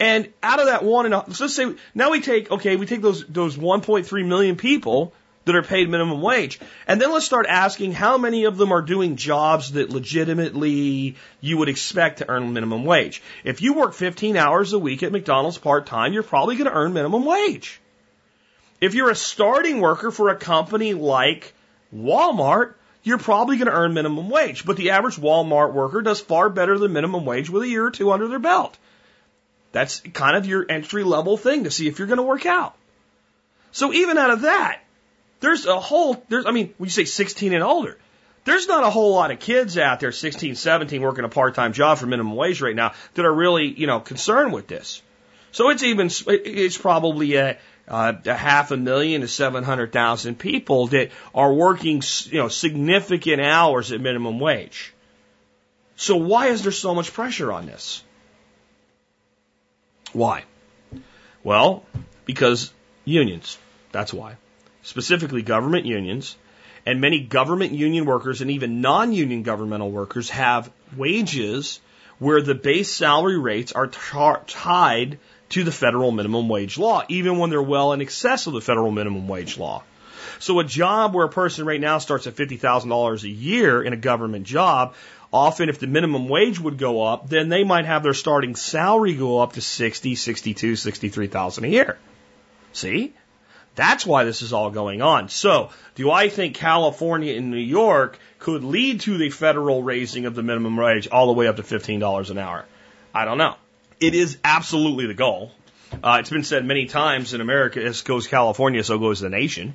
[0.00, 2.86] And out of that one in a, so let's say now we take okay we
[2.86, 5.12] take those those 1.3 million people
[5.50, 6.60] that are paid minimum wage.
[6.86, 11.58] And then let's start asking how many of them are doing jobs that legitimately you
[11.58, 13.20] would expect to earn minimum wage.
[13.42, 16.76] If you work 15 hours a week at McDonald's part time, you're probably going to
[16.76, 17.80] earn minimum wage.
[18.80, 21.52] If you're a starting worker for a company like
[21.94, 24.64] Walmart, you're probably going to earn minimum wage.
[24.64, 27.90] But the average Walmart worker does far better than minimum wage with a year or
[27.90, 28.78] two under their belt.
[29.72, 32.74] That's kind of your entry level thing to see if you're going to work out.
[33.72, 34.80] So even out of that,
[35.40, 37.96] there's a whole, there's, I mean, when you say 16 and older,
[38.44, 41.98] there's not a whole lot of kids out there, 16, 17, working a part-time job
[41.98, 45.02] for minimum wage right now that are really, you know, concerned with this.
[45.52, 51.10] So it's even, it's probably a, uh, a half a million to 700,000 people that
[51.34, 54.92] are working, you know, significant hours at minimum wage.
[55.96, 58.02] So why is there so much pressure on this?
[60.12, 60.44] Why?
[61.42, 61.84] Well,
[62.26, 62.72] because
[63.04, 63.58] unions.
[63.92, 64.36] That's why
[64.90, 66.36] specifically government unions,
[66.84, 71.78] and many government union workers and even non-union governmental workers have wages
[72.18, 77.50] where the base salary rates are tied to the federal minimum wage law, even when
[77.50, 79.84] they're well in excess of the federal minimum wage law.
[80.40, 83.96] So a job where a person right now starts at $50,000 a year in a
[83.96, 84.94] government job,
[85.32, 89.14] often if the minimum wage would go up, then they might have their starting salary
[89.14, 91.98] go up to 60, 62, 63,000 a year.
[92.72, 93.14] See?
[93.74, 95.28] That's why this is all going on.
[95.28, 100.34] So, do I think California and New York could lead to the federal raising of
[100.34, 102.64] the minimum wage all the way up to $15 an hour?
[103.14, 103.54] I don't know.
[104.00, 105.52] It is absolutely the goal.
[106.02, 109.74] Uh, it's been said many times in America, as goes California, so goes the nation,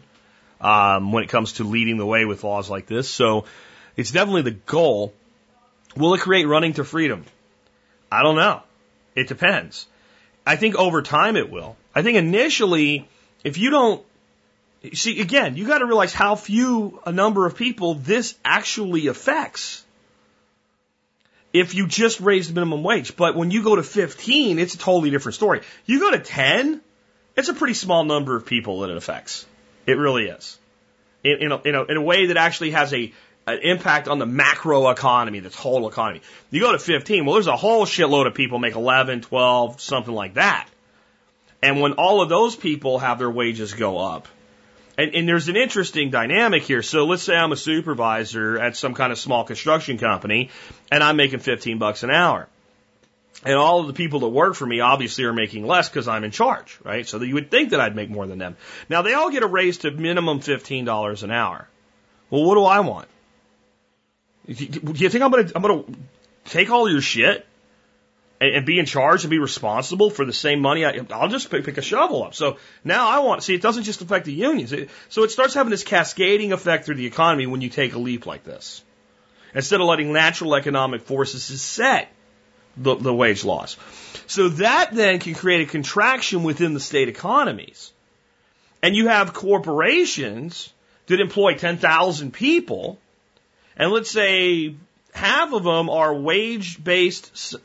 [0.62, 3.10] um, when it comes to leading the way with laws like this.
[3.10, 3.46] So,
[3.96, 5.14] it's definitely the goal.
[5.96, 7.24] Will it create running to freedom?
[8.12, 8.62] I don't know.
[9.16, 9.88] It depends.
[10.46, 11.76] I think over time it will.
[11.94, 13.08] I think initially,
[13.46, 14.04] if you don't
[14.94, 19.86] see again, you got to realize how few a number of people this actually affects.
[21.54, 24.78] If you just raise the minimum wage, but when you go to 15, it's a
[24.78, 25.62] totally different story.
[25.86, 26.82] You go to 10,
[27.38, 29.46] it's a pretty small number of people that it affects.
[29.86, 30.58] It really is.
[31.24, 33.14] In, in, a, in, a, in a way that actually has a
[33.48, 36.22] an impact on the macro economy, the total economy.
[36.50, 40.14] You go to 15, well, there's a whole shitload of people make 11, 12, something
[40.14, 40.68] like that.
[41.62, 44.28] And when all of those people have their wages go up,
[44.98, 46.82] and, and there's an interesting dynamic here.
[46.82, 50.50] So let's say I'm a supervisor at some kind of small construction company
[50.92, 52.48] and I'm making 15 bucks an hour.
[53.44, 56.24] And all of the people that work for me obviously are making less because I'm
[56.24, 57.06] in charge, right?
[57.06, 58.56] So you would think that I'd make more than them.
[58.90, 61.68] Now they all get a raise to minimum $15 an hour.
[62.30, 63.08] Well, what do I want?
[64.48, 65.84] Do you think I'm gonna I'm gonna
[66.46, 67.46] take all your shit
[68.40, 70.86] and, and be in charge and be responsible for the same money?
[70.86, 72.34] I, I'll just pick, pick a shovel up.
[72.36, 74.74] So now I want to see it doesn't just affect the unions.
[74.74, 78.00] It, so it starts having this cascading effect through the economy when you take a
[78.00, 78.84] leap like this.
[79.54, 82.12] Instead of letting natural economic forces set
[82.76, 83.78] the, the wage laws.
[84.28, 87.94] So that then can create a contraction within the state economies.
[88.82, 90.74] And you have corporations
[91.08, 93.00] that employ 10,000 people
[93.78, 94.76] and let's say
[95.16, 97.56] half of them are wage based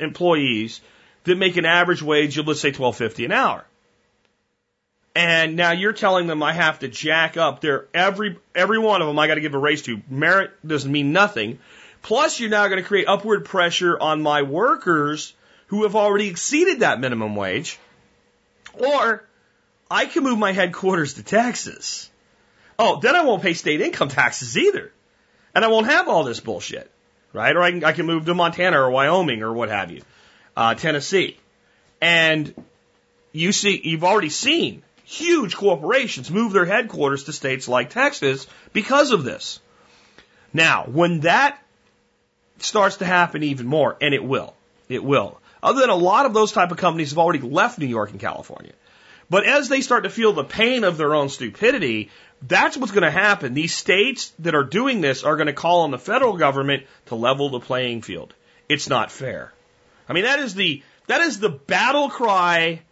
[0.00, 0.80] employees
[1.24, 3.64] that make an average wage of, let's say, twelve fifty an hour.
[5.14, 9.08] And now you're telling them I have to jack up their every every one of
[9.08, 10.00] them I got to give a raise to.
[10.08, 11.58] Merit doesn't mean nothing.
[12.02, 15.34] Plus, you're now going to create upward pressure on my workers
[15.66, 17.78] who have already exceeded that minimum wage.
[18.72, 19.24] Or
[19.90, 22.08] I can move my headquarters to Texas.
[22.78, 24.92] Oh, then I won't pay state income taxes either.
[25.54, 26.90] And I won't have all this bullshit,
[27.32, 27.54] right?
[27.54, 30.02] Or I can, I can move to Montana or Wyoming or what have you,
[30.56, 31.36] uh, Tennessee.
[32.00, 32.54] And
[33.32, 39.10] you see, you've already seen huge corporations move their headquarters to states like Texas because
[39.10, 39.60] of this.
[40.52, 41.60] Now, when that
[42.58, 44.54] starts to happen even more, and it will,
[44.88, 45.40] it will.
[45.62, 48.20] Other than a lot of those type of companies have already left New York and
[48.20, 48.72] California.
[49.30, 52.10] But as they start to feel the pain of their own stupidity,
[52.42, 53.54] that's what's going to happen.
[53.54, 57.14] These states that are doing this are going to call on the federal government to
[57.14, 58.34] level the playing field.
[58.68, 59.52] It's not fair.
[60.08, 62.82] I mean, that is the, that is the battle cry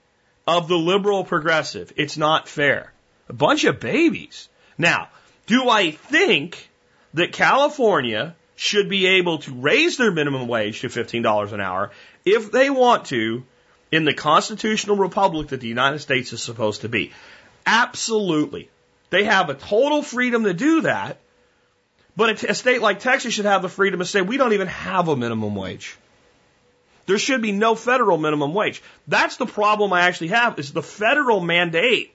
[0.46, 1.92] of the liberal progressive.
[1.96, 2.92] It's not fair.
[3.28, 4.48] A bunch of babies.
[4.78, 5.08] Now,
[5.46, 6.68] do I think
[7.14, 11.90] that California should be able to raise their minimum wage to $15 an hour
[12.24, 13.44] if they want to
[13.90, 17.12] in the constitutional republic that the United States is supposed to be?
[17.66, 18.70] Absolutely.
[19.10, 21.18] They have a total freedom to do that.
[22.16, 25.06] But a state like Texas should have the freedom to say, we don't even have
[25.08, 25.96] a minimum wage.
[27.06, 28.82] There should be no federal minimum wage.
[29.06, 32.14] That's the problem I actually have is the federal mandate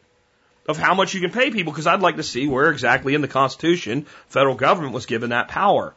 [0.68, 3.22] of how much you can pay people because I'd like to see where exactly in
[3.22, 5.96] the Constitution federal government was given that power.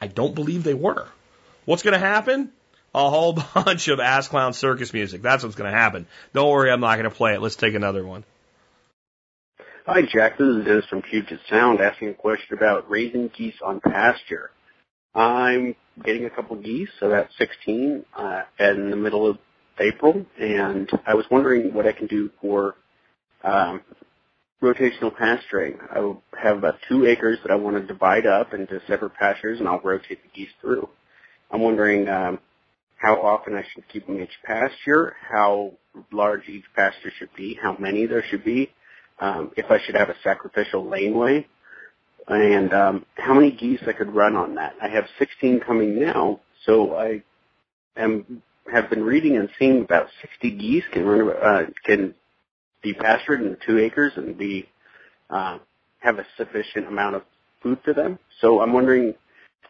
[0.00, 1.06] I don't believe they were.
[1.66, 2.52] What's going to happen?
[2.96, 5.20] A whole bunch of ass clown circus music.
[5.20, 6.06] That's what's going to happen.
[6.32, 7.42] Don't worry, I'm not going to play it.
[7.42, 8.24] Let's take another one.
[9.84, 10.38] Hi, Jack.
[10.38, 14.50] This is Dennis from Puget Sound asking a question about raising geese on pasture.
[15.14, 19.38] I'm getting a couple of geese, about 16, uh, in the middle of
[19.78, 22.76] April, and I was wondering what I can do for
[23.44, 23.82] um,
[24.62, 25.78] rotational pasturing.
[25.90, 29.68] I have about two acres that I want to divide up into separate pastures, and
[29.68, 30.88] I'll rotate the geese through.
[31.50, 32.38] I'm wondering um,
[32.96, 35.72] how often I should keep them each pasture, how
[36.12, 38.70] large each pasture should be, how many there should be,
[39.20, 41.46] um, if I should have a sacrificial laneway,
[42.28, 44.74] and um, how many geese I could run on that.
[44.82, 47.22] I have 16 coming now, so I
[47.96, 52.14] am have been reading and seeing about 60 geese can run uh, can
[52.82, 54.68] be pastured in two acres and be
[55.30, 55.58] uh,
[56.00, 57.22] have a sufficient amount of
[57.62, 58.18] food for them.
[58.40, 59.14] So I'm wondering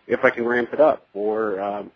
[0.06, 1.90] if I can ramp it up, or um,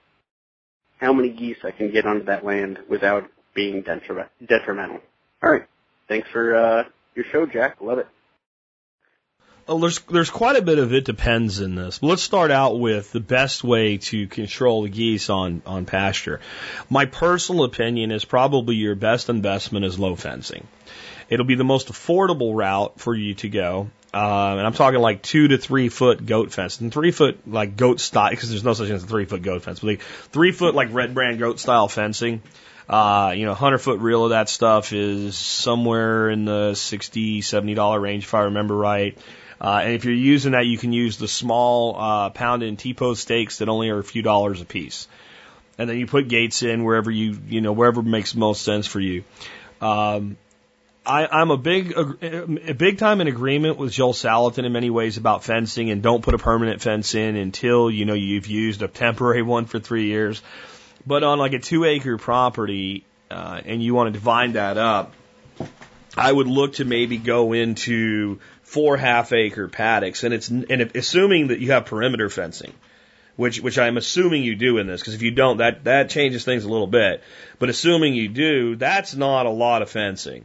[1.01, 5.01] how many geese I can get onto that land without being detrimental.
[5.43, 5.67] All right,
[6.09, 6.85] thanks for uh,
[7.15, 7.81] your show, Jack.
[7.81, 8.07] Love it.
[9.67, 11.99] Well, there's there's quite a bit of it depends in this.
[11.99, 16.41] But let's start out with the best way to control the geese on on pasture.
[16.89, 20.67] My personal opinion is probably your best investment is low fencing.
[21.29, 23.91] It'll be the most affordable route for you to go.
[24.13, 27.77] Uh, and I'm talking like two to three foot goat fence and three foot like
[27.77, 30.03] goat style because there's no such thing as a three foot goat fence, but like
[30.03, 32.43] three foot like red brand goat style fencing
[32.91, 38.03] uh, you know, 100 foot reel of that stuff is somewhere in the 60 $70
[38.03, 39.17] range, if I remember right.
[39.61, 43.23] Uh, and if you're using that, you can use the small uh, pound and T-post
[43.23, 45.07] stakes that only are a few dollars a piece.
[45.79, 48.99] And then you put gates in wherever you, you know, wherever makes most sense for
[48.99, 49.23] you.
[49.81, 50.37] Um,
[51.05, 55.17] I, I'm a big, a big time in agreement with Joel Salatin in many ways
[55.17, 58.89] about fencing and don't put a permanent fence in until, you know, you've used a
[58.89, 60.43] temporary one for three years.
[61.07, 65.15] But on like a two acre property, uh, and you want to divide that up,
[66.17, 71.49] I would look to maybe go into four half acre paddocks, and it's and assuming
[71.49, 72.73] that you have perimeter fencing,
[73.37, 76.45] which which I'm assuming you do in this, because if you don't, that that changes
[76.45, 77.23] things a little bit.
[77.59, 80.45] But assuming you do, that's not a lot of fencing.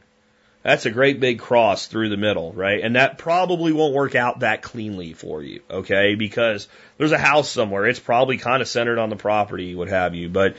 [0.65, 2.81] That's a great big cross through the middle, right?
[2.83, 6.15] And that probably won't work out that cleanly for you, okay?
[6.15, 7.85] Because there's a house somewhere.
[7.85, 10.27] It's probably kind of centered on the property, what have you.
[10.27, 10.55] But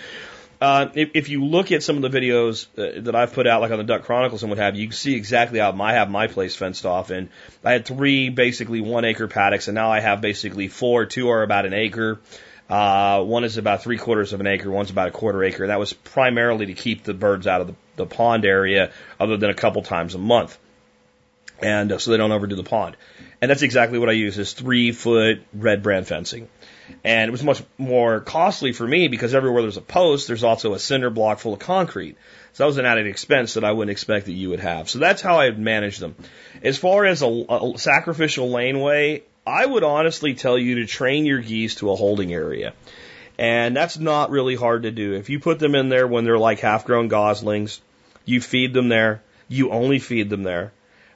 [0.61, 3.63] uh, if, if you look at some of the videos uh, that I've put out,
[3.63, 5.95] like on the Duck Chronicles and what have you, you can see exactly how I
[5.95, 7.11] have my place fenced off.
[7.11, 7.29] And
[7.65, 11.07] I had three basically one acre paddocks, and now I have basically four.
[11.07, 12.21] Two are about an acre.
[12.69, 14.71] One is about three quarters of an acre.
[14.71, 15.67] One's about a quarter acre.
[15.67, 19.51] That was primarily to keep the birds out of the, the pond area, other than
[19.51, 20.59] a couple times a month,
[21.61, 22.97] and uh, so they don't overdo the pond.
[23.41, 26.49] And that's exactly what I use: is three foot red brand fencing.
[27.03, 30.73] And it was much more costly for me because everywhere there's a post, there's also
[30.73, 32.17] a cinder block full of concrete.
[32.53, 34.89] So that was an added expense that I wouldn't expect that you would have.
[34.89, 36.15] So that's how I manage them.
[36.63, 41.41] As far as a, a sacrificial laneway, I would honestly tell you to train your
[41.41, 42.75] geese to a holding area.
[43.39, 45.15] And that's not really hard to do.
[45.15, 47.81] If you put them in there when they're like half grown goslings,
[48.25, 49.23] you feed them there.
[49.49, 50.73] You only feed them there.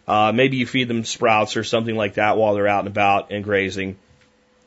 [0.06, 3.32] Uh, maybe you feed them sprouts or something like that while they're out and about
[3.32, 3.96] and grazing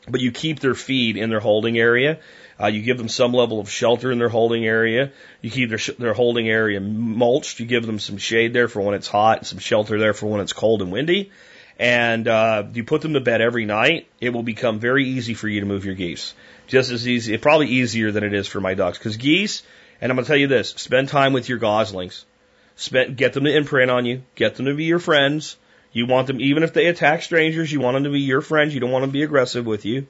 [0.08, 2.18] but you keep their feed in their holding area.
[2.60, 5.10] Uh, you give them some level of shelter in their holding area.
[5.40, 7.58] You keep their, their holding area mulched.
[7.58, 10.26] You give them some shade there for when it's hot and some shelter there for
[10.26, 11.32] when it's cold and windy.
[11.78, 14.06] And uh, you put them to bed every night.
[14.20, 16.34] It will become very easy for you to move your geese.
[16.66, 18.98] Just as easy, probably easier than it is for my ducks.
[18.98, 19.62] Because geese,
[20.00, 22.24] and I'm going to tell you this: spend time with your goslings.
[22.76, 24.22] Spend, get them to imprint on you.
[24.34, 25.56] Get them to be your friends.
[25.92, 28.74] You want them, even if they attack strangers, you want them to be your friends.
[28.74, 30.08] You don't want them to be aggressive with you.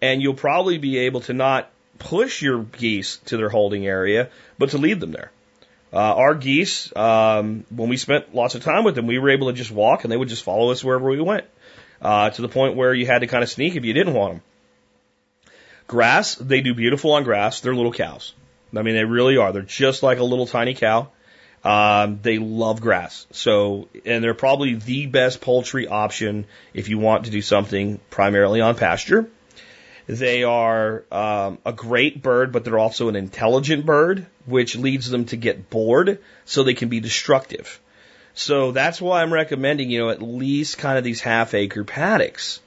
[0.00, 4.70] And you'll probably be able to not push your geese to their holding area, but
[4.70, 5.30] to lead them there.
[5.92, 9.48] Uh, our geese, um, when we spent lots of time with them, we were able
[9.48, 11.44] to just walk and they would just follow us wherever we went.
[12.00, 14.34] Uh, to the point where you had to kind of sneak if you didn't want
[14.34, 14.42] them.
[15.86, 17.60] Grass, they do beautiful on grass.
[17.60, 18.32] They're little cows.
[18.74, 19.52] I mean, they really are.
[19.52, 21.08] They're just like a little tiny cow.
[21.62, 23.26] Um, they love grass.
[23.32, 28.60] So, and they're probably the best poultry option if you want to do something primarily
[28.60, 29.28] on pasture.
[30.10, 35.26] They are um, a great bird, but they're also an intelligent bird, which leads them
[35.26, 37.80] to get bored so they can be destructive.
[38.34, 42.58] So that's why I'm recommending, you know, at least kind of these half acre paddocks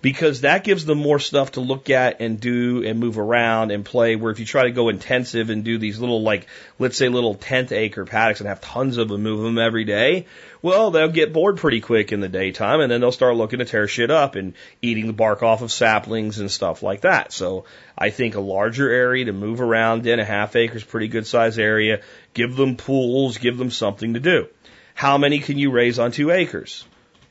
[0.00, 3.84] because that gives them more stuff to look at and do and move around and
[3.84, 4.16] play.
[4.16, 6.46] Where if you try to go intensive and do these little, like,
[6.78, 10.26] let's say little tenth acre paddocks and have tons of them, move them every day,
[10.62, 13.64] well, they'll get bored pretty quick in the daytime and then they'll start looking to
[13.64, 17.32] tear shit up and eating the bark off of saplings and stuff like that.
[17.32, 17.64] So
[17.96, 21.26] I think a larger area to move around in, a half acre is pretty good
[21.26, 22.02] size area.
[22.34, 24.48] Give them pools, give them something to do.
[24.94, 26.84] How many can you raise on two acres?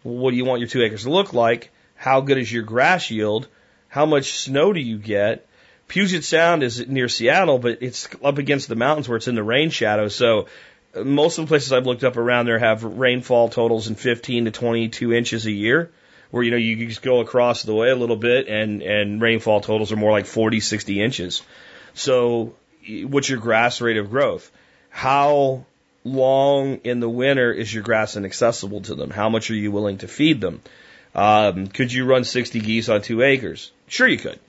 [0.04, 1.72] what do you want your two acres to look like?
[1.98, 3.48] How good is your grass yield?
[3.90, 5.46] How much snow do you get?
[5.88, 9.44] Puget Sound is near Seattle, but it's up against the mountains where it's in the
[9.44, 10.08] rain shadow.
[10.08, 10.48] So
[10.96, 14.46] uh, most of the places I've looked up around there have rainfall totals in 15
[14.46, 15.92] to 22 inches a year,
[16.30, 19.62] where you know you just go across the way a little bit, and and rainfall
[19.62, 21.42] totals are more like 40, 60 inches.
[21.94, 22.54] So
[23.04, 24.52] what's your grass rate of growth?
[24.90, 25.66] How
[26.04, 29.10] long in the winter is your grass inaccessible to them?
[29.10, 30.62] How much are you willing to feed them?
[31.18, 33.72] Um, could you run 60 geese on two acres?
[33.88, 34.40] Sure, you could.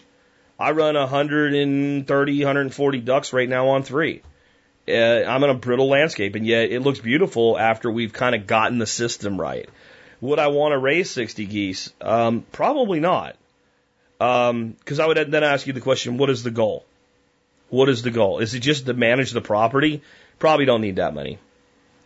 [0.58, 4.22] I run 130, 140 ducks right now on three.
[4.86, 8.46] Uh, I'm in a brittle landscape, and yet it looks beautiful after we've kind of
[8.46, 9.68] gotten the system right.
[10.20, 11.92] Would I want to raise 60 geese?
[12.00, 13.36] Um, probably not.
[14.18, 16.84] Because um, I would then ask you the question, what is the goal?
[17.70, 18.40] What is the goal?
[18.40, 20.02] Is it just to manage the property?
[20.38, 21.38] Probably don't need that many.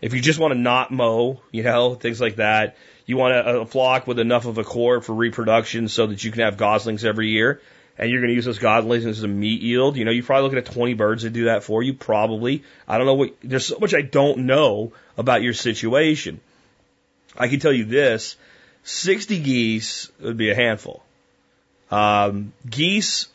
[0.02, 2.76] If you just want to not mow, you know, things like that,
[3.07, 6.30] you want a, a flock with enough of a core for reproduction so that you
[6.30, 7.61] can have goslings every year,
[7.98, 9.96] and you're going to use those goslings as a meat yield.
[9.96, 12.64] You know, you're probably looking at 20 birds to do that for you, probably.
[12.86, 16.40] I don't know what, there's so much I don't know about your situation.
[17.36, 18.36] I can tell you this
[18.84, 21.03] 60 geese would be a handful.
[21.90, 23.28] Um, geese,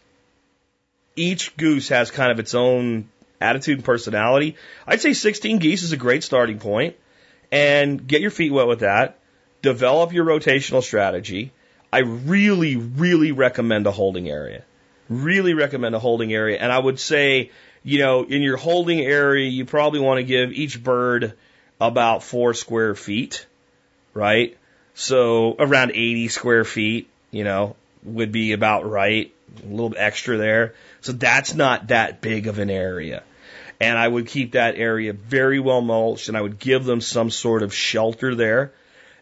[1.16, 3.10] each goose has kind of its own
[3.40, 4.56] attitude and personality.
[4.86, 6.96] I'd say 16 geese is a great starting point,
[7.52, 9.20] and get your feet wet with that
[9.62, 11.52] develop your rotational strategy.
[11.92, 14.64] I really, really recommend a holding area.
[15.10, 16.58] Really recommend a holding area.
[16.60, 17.52] And I would say,
[17.84, 21.34] you know, in your holding area, you probably want to give each bird
[21.80, 23.46] about four square feet,
[24.14, 24.58] right?
[24.96, 29.34] So around 80 square feet, you know, would be about right.
[29.64, 30.74] A little extra there.
[31.02, 33.24] So that's not that big of an area.
[33.80, 37.30] And I would keep that area very well mulched and I would give them some
[37.30, 38.74] sort of shelter there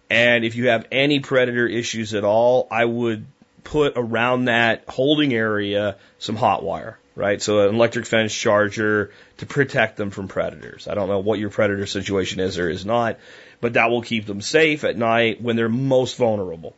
[0.10, 3.26] And if you have any predator issues at all, I would
[3.64, 7.42] put around that holding area some hot wire, right?
[7.42, 10.88] So an electric fence charger to protect them from predators.
[10.88, 13.18] I don't know what your predator situation is or is not,
[13.60, 16.76] but that will keep them safe at night when they're most vulnerable.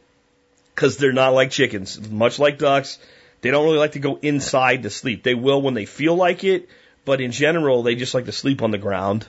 [0.73, 2.99] Because they're not like chickens, much like ducks.
[3.41, 5.23] They don't really like to go inside to sleep.
[5.23, 6.69] They will when they feel like it,
[7.03, 9.27] but in general, they just like to sleep on the ground.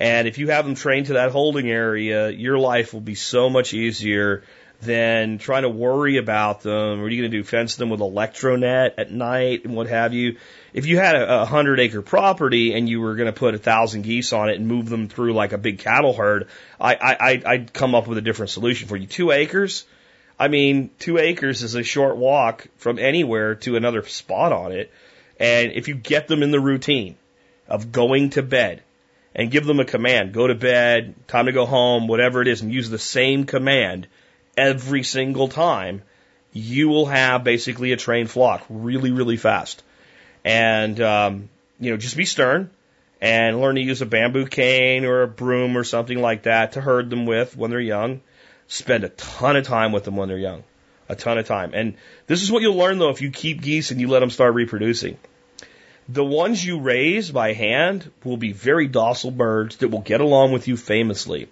[0.00, 3.50] And if you have them trained to that holding area, your life will be so
[3.50, 4.44] much easier
[4.80, 7.02] than trying to worry about them.
[7.02, 7.44] What are you going to do?
[7.44, 10.38] Fence them with electronet at night and what have you?
[10.72, 13.58] If you had a, a hundred acre property and you were going to put a
[13.58, 16.48] thousand geese on it and move them through like a big cattle herd,
[16.80, 19.06] I, I, I'd come up with a different solution for you.
[19.06, 19.84] Two acres?
[20.38, 24.90] I mean, two acres is a short walk from anywhere to another spot on it.
[25.38, 27.16] And if you get them in the routine
[27.68, 28.82] of going to bed
[29.34, 32.62] and give them a command, go to bed, time to go home, whatever it is,
[32.62, 34.06] and use the same command,
[34.56, 36.02] every single time,
[36.52, 39.82] you will have basically a trained flock really, really fast.
[40.44, 42.70] And, um, you know, just be stern
[43.20, 46.80] and learn to use a bamboo cane or a broom or something like that to
[46.80, 48.20] herd them with when they're young.
[48.66, 50.64] Spend a ton of time with them when they're young.
[51.08, 51.72] A ton of time.
[51.74, 54.30] And this is what you'll learn though if you keep geese and you let them
[54.30, 55.18] start reproducing.
[56.12, 60.52] The ones you raise by hand will be very docile birds that will get along
[60.52, 61.48] with you famously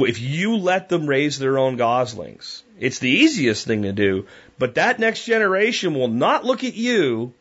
[0.00, 4.26] if you let them raise their own goslings, it's the easiest thing to do,
[4.58, 7.32] but that next generation will not look at you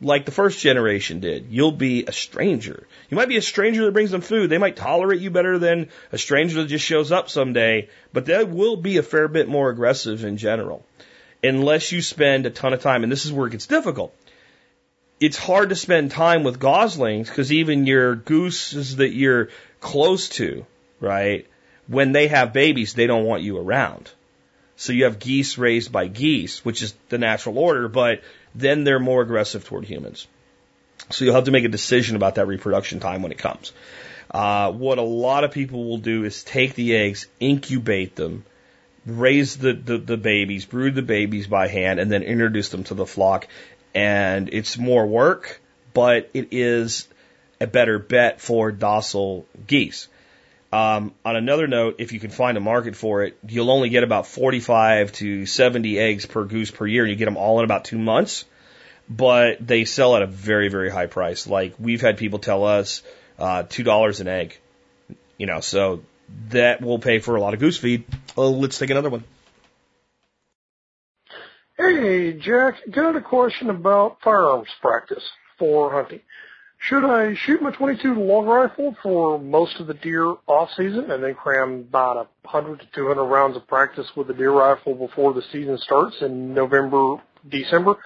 [0.00, 1.46] like the first generation did.
[1.48, 2.86] You'll be a stranger.
[3.08, 4.50] You might be a stranger that brings them food.
[4.50, 8.44] They might tolerate you better than a stranger that just shows up someday, but they
[8.44, 10.84] will be a fair bit more aggressive in general.
[11.42, 14.14] Unless you spend a ton of time, and this is where it gets difficult.
[15.18, 19.48] It's hard to spend time with goslings because even your gooses that you're
[19.80, 20.66] close to,
[21.00, 21.46] right?
[21.88, 24.10] when they have babies, they don't want you around.
[24.76, 28.22] So you have geese raised by geese, which is the natural order, but
[28.54, 30.26] then they're more aggressive toward humans.
[31.10, 33.72] So you'll have to make a decision about that reproduction time when it comes.
[34.30, 38.44] Uh, what a lot of people will do is take the eggs, incubate them,
[39.06, 42.94] raise the, the, the babies, brood the babies by hand, and then introduce them to
[42.94, 43.46] the flock.
[43.96, 45.60] And it's more work,
[45.94, 47.08] but it is
[47.58, 50.08] a better bet for docile geese.
[50.70, 54.04] Um, on another note, if you can find a market for it, you'll only get
[54.04, 57.64] about 45 to 70 eggs per goose per year, and you get them all in
[57.64, 58.44] about two months.
[59.08, 61.46] But they sell at a very, very high price.
[61.46, 63.02] Like we've had people tell us
[63.38, 64.58] uh, two dollars an egg.
[65.38, 66.02] You know, so
[66.48, 68.04] that will pay for a lot of goose feed.
[68.34, 69.24] Well, let's take another one.
[71.78, 75.22] Hey, Jack, got a question about firearms practice
[75.58, 76.20] for hunting.
[76.78, 81.22] Should I shoot my 22 long rifle for most of the deer off season and
[81.22, 85.34] then cram about a 100 to 200 rounds of practice with the deer rifle before
[85.34, 87.16] the season starts in November,
[87.50, 87.96] December,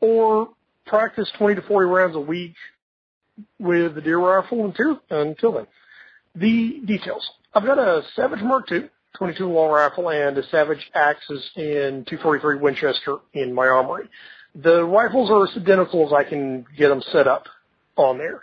[0.00, 0.50] or
[0.86, 2.54] practice 20 to 40 rounds a week
[3.58, 5.66] with the deer rifle until, until then?
[6.36, 7.28] The details.
[7.52, 12.58] I've got a Savage Mark II 22 long rifle and a Savage Axis in 243
[12.58, 14.08] Winchester in my armory.
[14.54, 17.46] The rifles are as identical as I can get them set up
[17.96, 18.42] on there.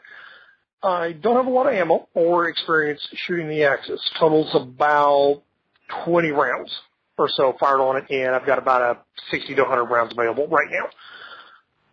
[0.84, 3.99] I don't have a lot of ammo or experience shooting the Axis.
[4.20, 5.41] Totals about
[6.05, 6.72] 20 rounds
[7.18, 8.99] or so fired on it, and I've got about a
[9.32, 10.89] 60 to 100 rounds available right now.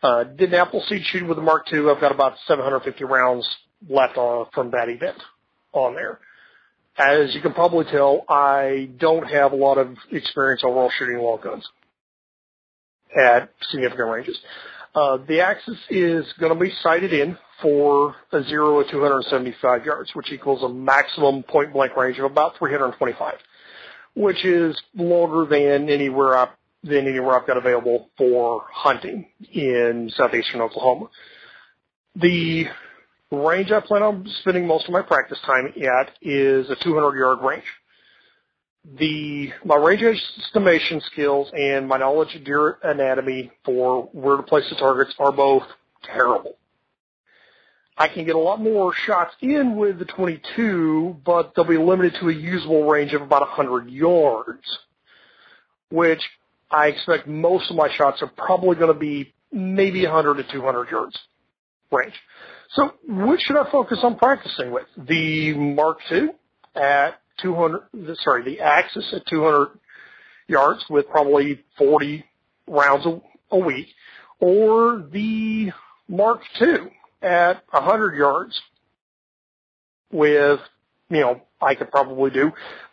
[0.02, 1.88] Uh, did an Appleseed shooting with the Mark II.
[1.88, 3.48] I've got about 750 rounds
[3.88, 5.16] left on, from that event
[5.72, 6.18] on there.
[6.98, 11.40] As you can probably tell, I don't have a lot of experience overall shooting long
[11.42, 11.66] guns
[13.16, 14.38] at significant ranges.
[14.94, 20.10] Uh, the axis is going to be sighted in for a zero to 275 yards,
[20.14, 23.34] which equals a maximum point blank range of about 325,
[24.14, 26.48] which is longer than anywhere I
[26.84, 31.08] than anywhere I've got available for hunting in southeastern Oklahoma.
[32.16, 32.66] The
[33.36, 37.40] range I plan on spending most of my practice time at is a 200 yard
[37.42, 37.64] range
[38.84, 44.64] the my range estimation skills and my knowledge of deer anatomy for where to place
[44.70, 45.62] the targets are both
[46.02, 46.56] terrible.
[47.96, 52.14] I can get a lot more shots in with the 22, but they'll be limited
[52.20, 54.78] to a usable range of about 100 yards,
[55.90, 56.22] which
[56.70, 60.90] I expect most of my shots are probably going to be maybe 100 to 200
[60.90, 61.18] yards
[61.92, 62.14] range.
[62.74, 64.86] So which should I focus on practicing with?
[64.96, 66.28] The Mark II
[66.74, 69.78] at 200, sorry, the axis at 200
[70.48, 72.24] yards with probably 40
[72.66, 73.20] rounds a,
[73.50, 73.88] a week,
[74.40, 75.70] or the
[76.08, 78.58] Mark II at 100 yards
[80.10, 80.60] with,
[81.10, 82.52] you know, I could probably do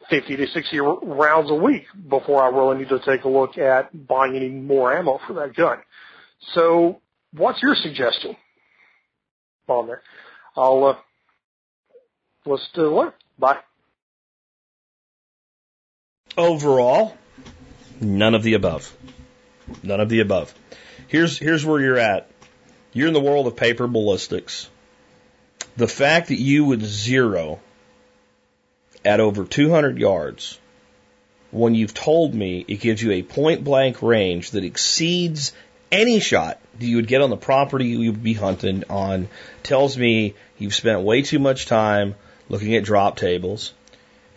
[0.09, 4.07] 50 to 60 rounds a week before I really need to take a look at
[4.07, 5.77] buying any more ammo for that gun.
[6.53, 7.01] So
[7.33, 8.35] what's your suggestion
[9.69, 10.01] on there?
[10.55, 10.95] I'll, uh,
[12.45, 13.13] let's do it.
[13.37, 13.57] Bye.
[16.37, 17.17] Overall,
[17.99, 18.95] none of the above.
[19.83, 20.53] None of the above.
[21.07, 22.29] Here's, here's where you're at.
[22.93, 24.69] You're in the world of paper ballistics.
[25.77, 27.59] The fact that you would zero
[29.05, 30.59] at over 200 yards
[31.51, 35.53] when you've told me it gives you a point blank range that exceeds
[35.91, 39.27] any shot that you would get on the property you would be hunting on
[39.63, 42.15] tells me you've spent way too much time
[42.47, 43.73] looking at drop tables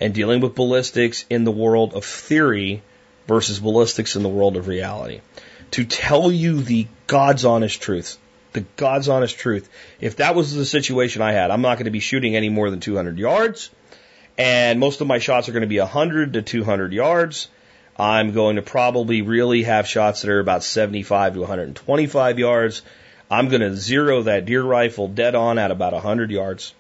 [0.01, 2.83] and dealing with ballistics in the world of theory
[3.27, 5.21] versus ballistics in the world of reality.
[5.73, 8.19] To tell you the God's honest truth,
[8.53, 9.69] the God's honest truth,
[10.01, 12.69] if that was the situation I had, I'm not going to be shooting any more
[12.69, 13.71] than 200 yards,
[14.37, 17.49] and most of my shots are going to be 100 to 200 yards.
[17.97, 22.83] I'm going to probably really have shots that are about 75 to 125 yards.
[23.31, 26.75] I'm going to zero that deer rifle dead on at about 100 yards.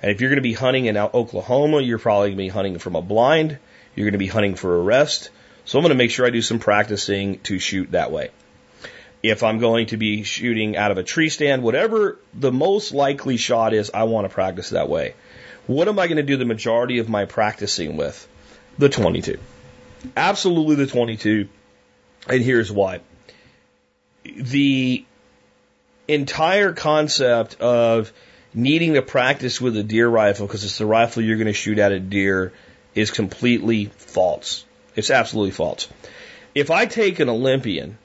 [0.00, 2.78] And if you're going to be hunting in Oklahoma, you're probably going to be hunting
[2.78, 3.58] from a blind.
[3.96, 5.30] You're going to be hunting for a rest.
[5.64, 8.30] So I'm going to make sure I do some practicing to shoot that way.
[9.22, 13.38] If I'm going to be shooting out of a tree stand, whatever the most likely
[13.38, 15.14] shot is, I want to practice that way.
[15.66, 18.28] What am I going to do the majority of my practicing with?
[18.76, 19.38] The 22.
[20.16, 21.48] Absolutely the 22.
[22.28, 23.00] And here's why.
[24.24, 25.04] The
[26.08, 28.12] entire concept of
[28.52, 31.78] needing to practice with a deer rifle because it's the rifle you're going to shoot
[31.78, 32.52] at a deer
[32.94, 34.64] is completely false.
[34.94, 35.88] It's absolutely false.
[36.54, 37.98] If I take an Olympian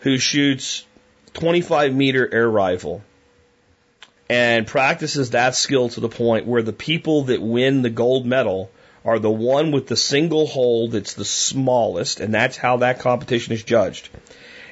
[0.00, 0.86] who shoots
[1.34, 3.02] 25 meter air rifle
[4.30, 8.70] and practices that skill to the point where the people that win the gold medal
[9.04, 13.52] are the one with the single hole that's the smallest, and that's how that competition
[13.52, 14.08] is judged.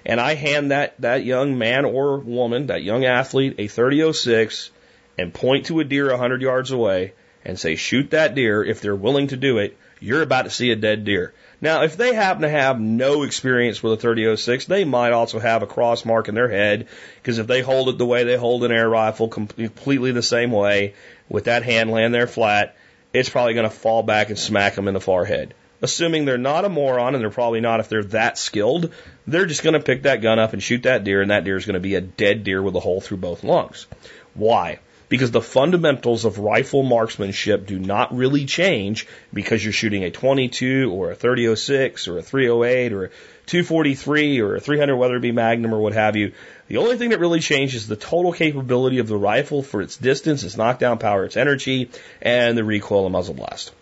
[0.04, 4.70] And I hand that, that young man or woman, that young athlete, a 3006
[5.18, 7.12] and point to a deer 100 yards away
[7.44, 10.70] and say, shoot that deer if they're willing to do it, you're about to see
[10.70, 11.32] a dead deer.
[11.60, 15.62] Now, if they happen to have no experience with a 3006, they might also have
[15.62, 18.62] a cross mark in their head because if they hold it the way they hold
[18.64, 20.94] an air rifle, completely the same way,
[21.28, 22.76] with that hand laying there flat,
[23.18, 25.54] it's probably going to fall back and smack them in the forehead.
[25.82, 28.92] Assuming they're not a moron, and they're probably not if they're that skilled,
[29.26, 31.56] they're just going to pick that gun up and shoot that deer, and that deer
[31.56, 33.86] is going to be a dead deer with a hole through both lungs.
[34.34, 34.78] Why?
[35.08, 40.90] because the fundamentals of rifle marksmanship do not really change because you're shooting a 22
[40.92, 43.10] or a 3006 or a 308 or a
[43.46, 46.32] 243 or a 300 Weatherby Magnum or what have you.
[46.68, 49.96] The only thing that really changes is the total capability of the rifle for its
[49.96, 51.90] distance, its knockdown power, its energy,
[52.20, 53.72] and the recoil and muzzle blast.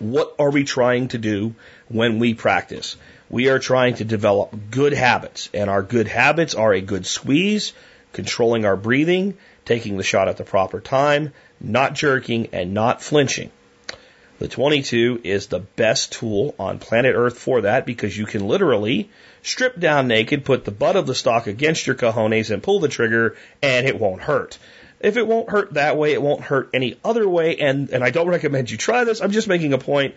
[0.00, 1.54] What are we trying to do
[1.88, 2.96] when we practice?
[3.28, 7.72] We are trying to develop good habits, and our good habits are a good squeeze,
[8.12, 13.52] controlling our breathing, taking the shot at the proper time, not jerking, and not flinching.
[14.40, 19.10] The 22 is the best tool on planet Earth for that because you can literally
[19.42, 22.88] strip down naked, put the butt of the stock against your cojones, and pull the
[22.88, 24.56] trigger, and it won't hurt.
[24.98, 28.08] If it won't hurt that way, it won't hurt any other way, and, and I
[28.08, 29.20] don't recommend you try this.
[29.20, 30.14] I'm just making a point.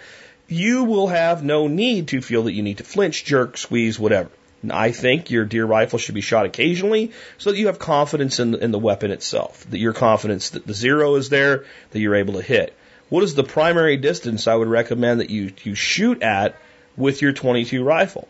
[0.47, 4.29] You will have no need to feel that you need to flinch, jerk, squeeze, whatever.
[4.69, 8.55] I think your deer rifle should be shot occasionally so that you have confidence in,
[8.55, 12.35] in the weapon itself, that your confidence that the zero is there, that you're able
[12.35, 12.73] to hit.
[13.13, 16.55] What is the primary distance I would recommend that you, you shoot at
[16.97, 18.27] with your 22 rifle?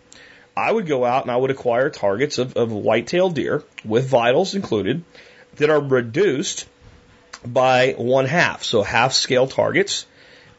[0.58, 4.56] I would go out and I would acquire targets of, of white-tailed deer with vitals
[4.56, 5.06] included
[5.56, 6.68] that are reduced
[7.46, 8.66] by one half.
[8.66, 10.06] So half scale targets.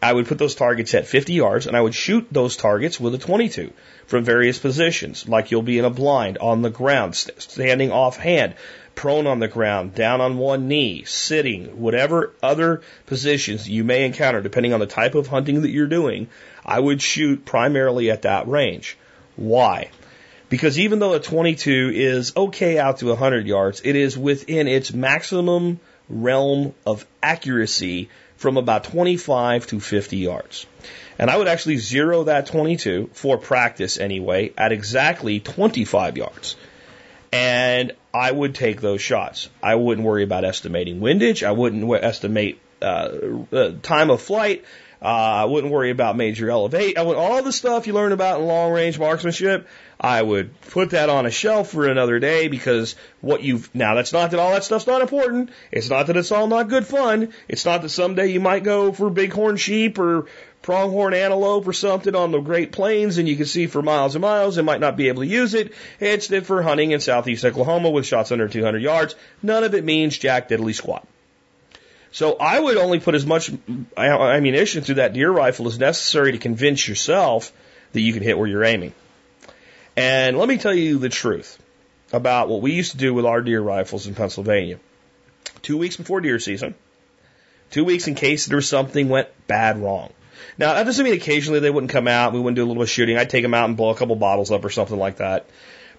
[0.01, 3.15] I would put those targets at 50 yards and I would shoot those targets with
[3.15, 3.75] a 22
[4.07, 8.55] from various positions, like you'll be in a blind, on the ground, standing offhand,
[8.95, 14.41] prone on the ground, down on one knee, sitting, whatever other positions you may encounter,
[14.41, 16.29] depending on the type of hunting that you're doing,
[16.65, 18.97] I would shoot primarily at that range.
[19.37, 19.91] Why?
[20.49, 24.93] Because even though a 22 is okay out to 100 yards, it is within its
[24.93, 30.67] maximum realm of accuracy from about 25 to 50 yards.
[31.19, 36.57] And I would actually zero that 22 for practice anyway at exactly 25 yards.
[37.33, 39.51] And I would take those shots.
[39.61, 41.43] I wouldn't worry about estimating windage.
[41.43, 43.11] I wouldn't estimate uh,
[43.83, 44.65] time of flight.
[45.03, 46.97] Uh, I wouldn't worry about major elevate.
[46.97, 49.67] I would all the stuff you learn about in long range marksmanship.
[50.01, 54.13] I would put that on a shelf for another day because what you've now that's
[54.13, 55.51] not that all that stuff's not important.
[55.71, 57.35] It's not that it's all not good fun.
[57.49, 60.27] It's not that someday you might go for bighorn sheep or
[60.65, 64.23] pronghorn antelope or something on the Great Plains and you can see for miles and
[64.23, 65.75] miles and might not be able to use it.
[66.01, 69.85] It's that for hunting in southeast Oklahoma with shots under 200 yards, none of it
[69.85, 71.07] means jack diddly squat.
[72.13, 73.51] So I would only put as much
[73.97, 77.53] ammunition through that deer rifle as necessary to convince yourself
[77.93, 78.95] that you can hit where you're aiming.
[79.99, 81.59] And let me tell you the truth
[82.11, 84.79] about what we used to do with our deer rifles in Pennsylvania.
[85.61, 86.75] Two weeks before deer season,
[87.71, 90.11] two weeks in case there was something went bad wrong.
[90.57, 92.33] Now, that doesn't mean occasionally they wouldn't come out.
[92.33, 93.17] We wouldn't do a little bit of shooting.
[93.17, 95.47] I'd take them out and blow a couple bottles up or something like that.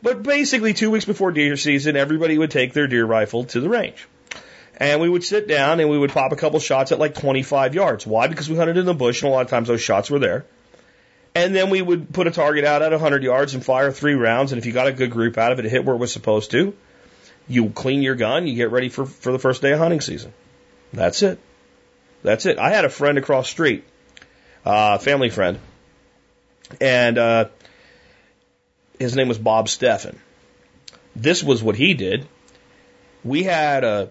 [0.01, 3.69] But basically, two weeks before deer season, everybody would take their deer rifle to the
[3.69, 4.07] range.
[4.77, 7.75] And we would sit down and we would pop a couple shots at like 25
[7.75, 8.05] yards.
[8.05, 8.27] Why?
[8.27, 10.45] Because we hunted in the bush and a lot of times those shots were there.
[11.33, 14.51] And then we would put a target out at 100 yards and fire three rounds.
[14.51, 16.11] And if you got a good group out of it, it hit where it was
[16.11, 16.75] supposed to.
[17.47, 20.33] You clean your gun, you get ready for, for the first day of hunting season.
[20.91, 21.39] That's it.
[22.23, 22.57] That's it.
[22.57, 23.83] I had a friend across street
[24.65, 25.59] uh, family friend,
[26.81, 27.45] and uh,
[28.99, 30.17] his name was Bob Steffen.
[31.15, 32.27] This was what he did.
[33.23, 34.09] We had a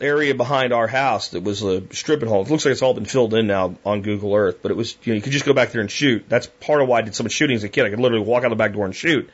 [0.00, 2.42] area behind our house that was a stripping hole.
[2.42, 4.96] It looks like it's all been filled in now on Google Earth, but it was
[5.02, 6.24] you know you could just go back there and shoot.
[6.28, 7.86] That's part of why I did so much shooting as a kid.
[7.86, 9.30] I could literally walk out the back door and shoot.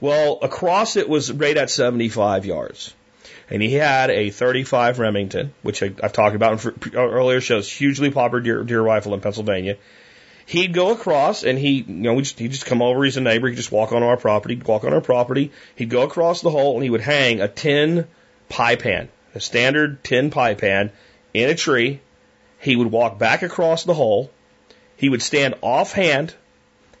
[0.00, 2.94] Well, across it was right at 75 yards.
[3.50, 8.10] And he had a 35 Remington, which I, have talked about in earlier shows, hugely
[8.10, 9.76] popular deer, deer rifle in Pennsylvania.
[10.46, 13.04] He'd go across and he, you know, just, he'd just come over.
[13.04, 13.48] He's a neighbor.
[13.48, 15.52] He'd just walk on our property, walk on our property.
[15.74, 18.06] He'd go across the hole and he would hang a tin
[18.48, 20.90] pie pan, a standard tin pie pan
[21.32, 22.00] in a tree.
[22.58, 24.30] He would walk back across the hole.
[24.96, 26.34] He would stand offhand.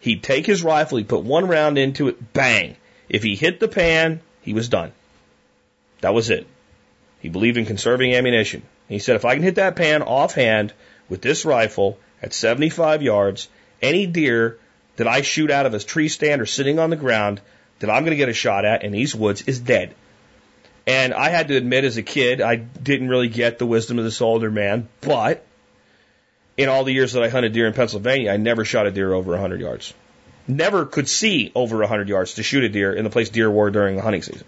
[0.00, 0.98] He'd take his rifle.
[0.98, 2.32] He'd put one round into it.
[2.32, 2.76] Bang.
[3.08, 4.92] If he hit the pan, he was done.
[6.04, 6.46] That was it.
[7.20, 8.62] He believed in conserving ammunition.
[8.90, 10.74] He said, if I can hit that pan offhand
[11.08, 13.48] with this rifle at 75 yards,
[13.80, 14.58] any deer
[14.96, 17.40] that I shoot out of a tree stand or sitting on the ground
[17.78, 19.94] that I'm going to get a shot at in these woods is dead.
[20.86, 24.04] And I had to admit as a kid, I didn't really get the wisdom of
[24.04, 25.42] this older man, but
[26.58, 29.14] in all the years that I hunted deer in Pennsylvania, I never shot a deer
[29.14, 29.94] over 100 yards.
[30.46, 33.70] Never could see over 100 yards to shoot a deer in the place deer were
[33.70, 34.46] during the hunting season.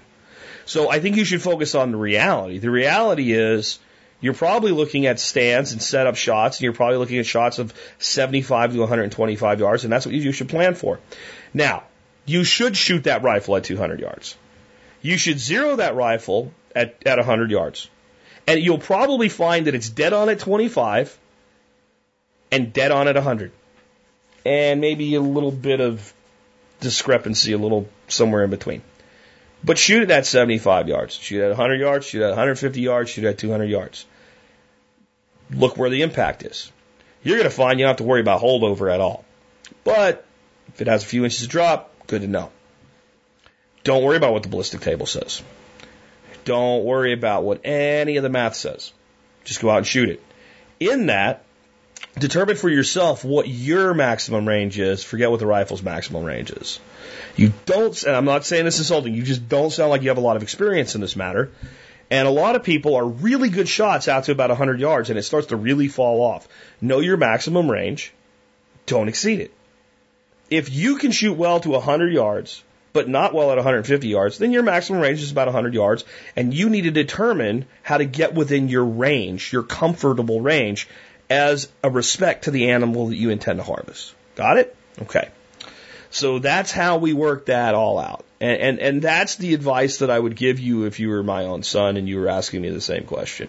[0.67, 2.59] So I think you should focus on the reality.
[2.59, 3.79] The reality is
[4.21, 7.73] you're probably looking at stands and setup shots, and you're probably looking at shots of
[7.99, 10.99] 75 to 125 yards, and that's what you should plan for.
[11.55, 11.85] Now,
[12.25, 14.37] you should shoot that rifle at 200 yards.
[15.03, 17.89] You should zero that rifle at, at 100 yards.
[18.49, 21.17] And you'll probably find that it's dead on at 25
[22.51, 23.53] and dead on at 100.
[24.45, 26.13] And maybe a little bit of
[26.81, 28.83] discrepancy, a little somewhere in between.
[29.67, 31.15] But shoot it at 75 yards.
[31.15, 34.07] Shoot at 100 yards, shoot at 150 yards, shoot at 200 yards.
[35.51, 36.71] Look where the impact is.
[37.25, 39.25] You're going to find you don't have to worry about holdover at all.
[39.83, 40.25] But
[40.69, 42.53] if it has a few inches of drop, good to know.
[43.83, 45.43] Don't worry about what the ballistic table says.
[46.45, 48.93] Don't worry about what any of the math says.
[49.43, 50.23] Just go out and shoot it.
[50.79, 51.45] In that,
[52.19, 55.05] determine for yourself what your maximum range is.
[55.05, 56.81] Forget what the rifle's maximum range is.
[57.37, 60.09] You don't, and I'm not saying this is insulting, you just don't sound like you
[60.09, 61.51] have a lot of experience in this matter.
[62.11, 65.19] And a lot of people are really good shots out to about 100 yards and
[65.19, 66.49] it starts to really fall off.
[66.81, 68.13] Know your maximum range.
[68.87, 69.53] Don't exceed it.
[70.49, 72.63] If you can shoot well to 100 yards,
[72.93, 76.05] but not well at 150 yards, then your maximum range is about 100 yards
[76.37, 80.89] and you need to determine how to get within your range, your comfortable range
[81.29, 84.15] as a respect to the animal that you intend to harvest.
[84.35, 84.77] Got it?
[85.03, 85.29] Okay.
[86.11, 88.25] So that's how we work that all out.
[88.41, 91.45] And, and, and that's the advice that I would give you if you were my
[91.45, 93.49] own son and you were asking me the same question.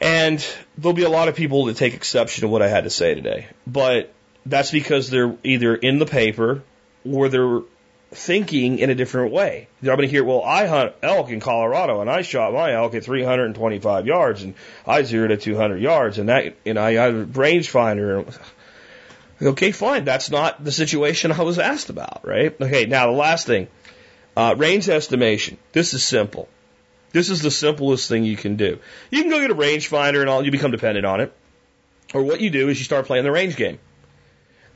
[0.00, 0.44] And
[0.76, 3.14] there'll be a lot of people that take exception to what I had to say
[3.14, 3.46] today.
[3.66, 4.12] But
[4.44, 6.62] that's because they're either in the paper
[7.04, 7.60] or they're
[8.16, 9.68] thinking in a different way.
[9.80, 12.94] I'm going to hear, well, I hunt elk in Colorado and I shot my elk
[12.94, 14.54] at 325 yards and
[14.86, 18.38] I zeroed at 200 yards and that, and I had a range rangefinder.
[19.40, 20.04] Okay, fine.
[20.04, 22.58] That's not the situation I was asked about, right?
[22.58, 23.68] Okay, now the last thing.
[24.34, 25.58] Uh, range estimation.
[25.72, 26.48] This is simple.
[27.12, 28.78] This is the simplest thing you can do.
[29.10, 31.34] You can go get a rangefinder and all, you become dependent on it.
[32.14, 33.78] Or what you do is you start playing the range game.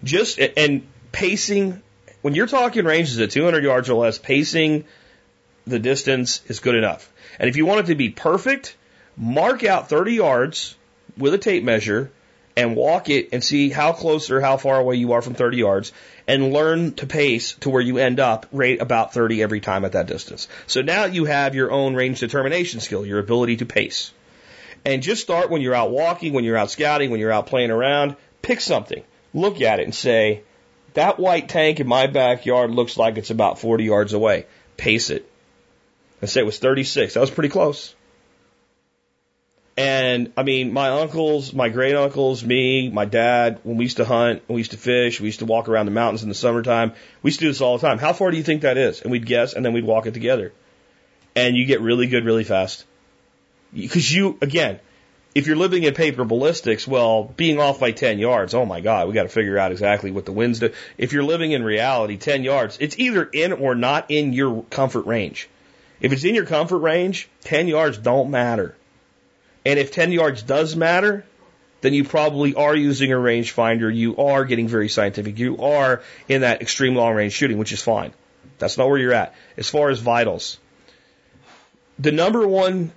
[0.05, 1.82] Just, and pacing,
[2.23, 4.85] when you're talking ranges at 200 yards or less, pacing
[5.66, 7.11] the distance is good enough.
[7.39, 8.77] And if you want it to be perfect,
[9.16, 10.77] mark out 30 yards
[11.16, 12.11] with a tape measure
[12.57, 15.57] and walk it and see how close or how far away you are from 30
[15.57, 15.93] yards
[16.27, 19.93] and learn to pace to where you end up rate about 30 every time at
[19.93, 20.49] that distance.
[20.66, 24.12] So now you have your own range determination skill, your ability to pace.
[24.85, 27.71] And just start when you're out walking, when you're out scouting, when you're out playing
[27.71, 29.03] around, pick something,
[29.33, 30.43] look at it and say,
[30.95, 34.47] that white tank in my backyard looks like it's about 40 yards away.
[34.76, 35.30] Pace it.
[36.22, 37.14] I say it was 36.
[37.14, 37.95] That was pretty close.
[39.76, 44.05] And I mean, my uncles, my great uncles, me, my dad, when we used to
[44.05, 46.93] hunt, we used to fish, we used to walk around the mountains in the summertime.
[47.22, 47.99] We used to do this all the time.
[47.99, 49.01] How far do you think that is?
[49.01, 50.53] And we'd guess, and then we'd walk it together.
[51.34, 52.84] And you get really good really fast.
[53.72, 54.80] Because you, again,
[55.35, 59.07] if you're living in paper ballistics, well, being off by 10 yards, oh my God,
[59.07, 60.72] we got to figure out exactly what the winds do.
[60.99, 65.07] If you're living in reality, 10 yards, it's either in or not in your comfort
[65.07, 65.49] range.
[66.01, 68.74] If it's in your comfort range, 10 yards don't matter.
[69.64, 71.24] And if 10 yards does matter,
[71.83, 73.95] then you probably are using a rangefinder.
[73.95, 75.39] You are getting very scientific.
[75.39, 78.12] You are in that extreme long range shooting, which is fine.
[78.59, 79.35] That's not where you're at.
[79.57, 80.59] As far as vitals,
[81.99, 82.93] the number one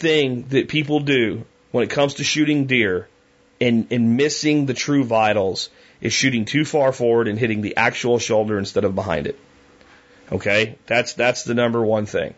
[0.00, 3.08] thing that people do when it comes to shooting deer
[3.60, 5.68] and, and missing the true vitals
[6.00, 9.38] is shooting too far forward and hitting the actual shoulder instead of behind it.
[10.32, 10.78] Okay?
[10.86, 12.34] That's, that's the number one thing.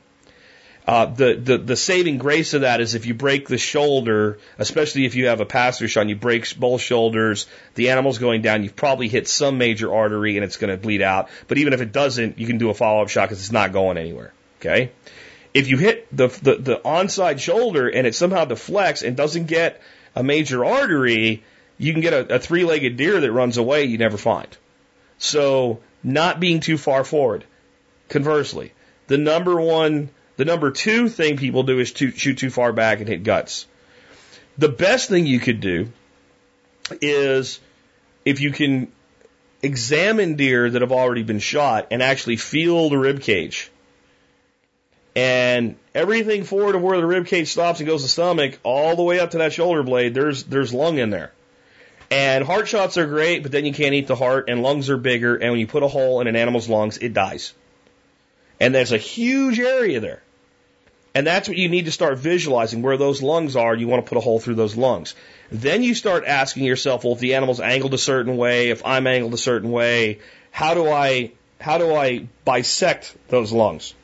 [0.85, 5.05] Uh, the, the, the saving grace of that is if you break the shoulder, especially
[5.05, 7.47] if you have a passer shot and you break both shoulders,
[7.77, 11.01] the animal's going down, you've probably hit some major artery and it's going to bleed
[11.01, 11.29] out.
[11.47, 13.73] But even if it doesn't, you can do a follow up shot because it's not
[13.73, 14.33] going anywhere.
[14.61, 14.91] Okay?
[15.55, 19.81] If you hit the, the, the onside shoulder and it somehow deflects and doesn't get
[20.15, 21.43] a major artery,
[21.79, 24.57] you can get a, a three legged deer that runs away you never find.
[25.19, 27.45] So, not being too far forward.
[28.09, 28.73] Conversely,
[29.07, 33.01] the number one the number two thing people do is to shoot too far back
[33.01, 33.67] and hit guts.
[34.59, 35.93] The best thing you could do
[37.01, 37.61] is
[38.25, 38.91] if you can
[39.63, 43.71] examine deer that have already been shot and actually feel the rib cage.
[45.15, 48.97] And everything forward of where the rib cage stops and goes to the stomach, all
[48.97, 51.33] the way up to that shoulder blade, there's there's lung in there.
[52.11, 54.99] And heart shots are great, but then you can't eat the heart, and lungs are
[54.99, 57.55] bigger, and when you put a hole in an animal's lungs, it dies.
[58.61, 60.23] And there's a huge area there.
[61.15, 63.75] And that's what you need to start visualizing where those lungs are.
[63.75, 65.15] You want to put a hole through those lungs.
[65.51, 69.07] Then you start asking yourself, well, if the animal's angled a certain way, if I'm
[69.07, 73.95] angled a certain way, how do I, how do I bisect those lungs?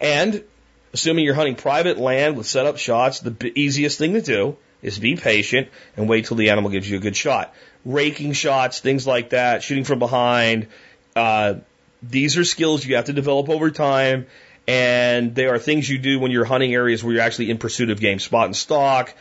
[0.00, 0.44] And
[0.92, 4.98] assuming you're hunting private land with set up shots, the easiest thing to do is
[4.98, 7.54] be patient and wait till the animal gives you a good shot.
[7.84, 10.68] Raking shots, things like that, shooting from behind,
[11.16, 11.54] uh,
[12.02, 14.26] these are skills you have to develop over time,
[14.66, 17.90] and they are things you do when you're hunting areas where you're actually in pursuit
[17.90, 18.18] of game.
[18.18, 19.14] Spot and stalk.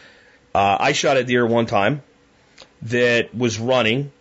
[0.54, 2.04] Uh, I shot a deer one time
[2.84, 4.12] that was running.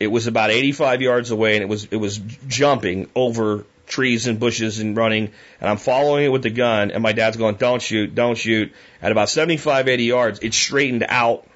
[0.00, 4.38] It was about 85 yards away, and it was it was jumping over trees and
[4.40, 5.30] bushes and running.
[5.60, 8.72] And I'm following it with the gun, and my dad's going, "Don't shoot, don't shoot."
[9.00, 11.46] At about 75, 80 yards, it straightened out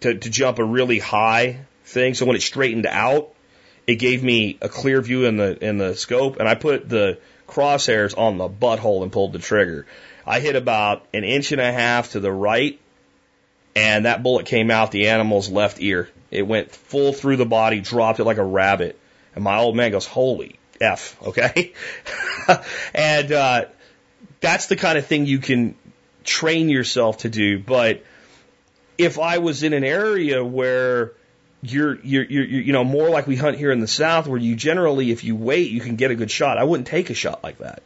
[0.00, 2.14] to to jump a really high thing.
[2.14, 3.32] So when it straightened out,
[3.86, 7.18] it gave me a clear view in the in the scope, and I put the
[7.48, 9.86] crosshairs on the butthole and pulled the trigger.
[10.26, 12.78] I hit about an inch and a half to the right,
[13.74, 16.10] and that bullet came out the animal's left ear.
[16.30, 18.98] It went full through the body, dropped it like a rabbit.
[19.34, 21.72] And my old man goes, "Holy f!" Okay,
[22.94, 23.64] and uh,
[24.40, 25.74] that's the kind of thing you can
[26.24, 27.58] train yourself to do.
[27.58, 28.04] But
[28.96, 31.12] if I was in an area where
[31.62, 34.54] you're, you're, you're, you know, more like we hunt here in the South where you
[34.54, 36.58] generally, if you wait, you can get a good shot.
[36.58, 37.82] I wouldn't take a shot like that.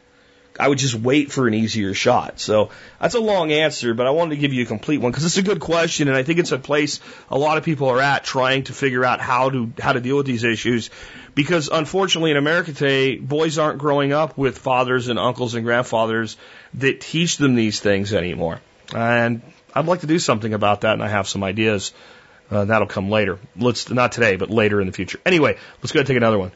[0.60, 2.38] I would just wait for an easier shot.
[2.38, 5.24] So that's a long answer, but I wanted to give you a complete one because
[5.24, 7.00] it's a good question, and I think it's a place
[7.30, 10.16] a lot of people are at trying to figure out how to how to deal
[10.16, 10.90] with these issues.
[11.34, 16.36] Because unfortunately, in America today, boys aren't growing up with fathers and uncles and grandfathers
[16.74, 18.60] that teach them these things anymore.
[18.94, 19.40] And
[19.74, 21.92] I'd like to do something about that, and I have some ideas.
[22.50, 23.38] Uh, that'll come later.
[23.56, 25.18] Let's not today, but later in the future.
[25.24, 26.52] Anyway, let's go and take another one.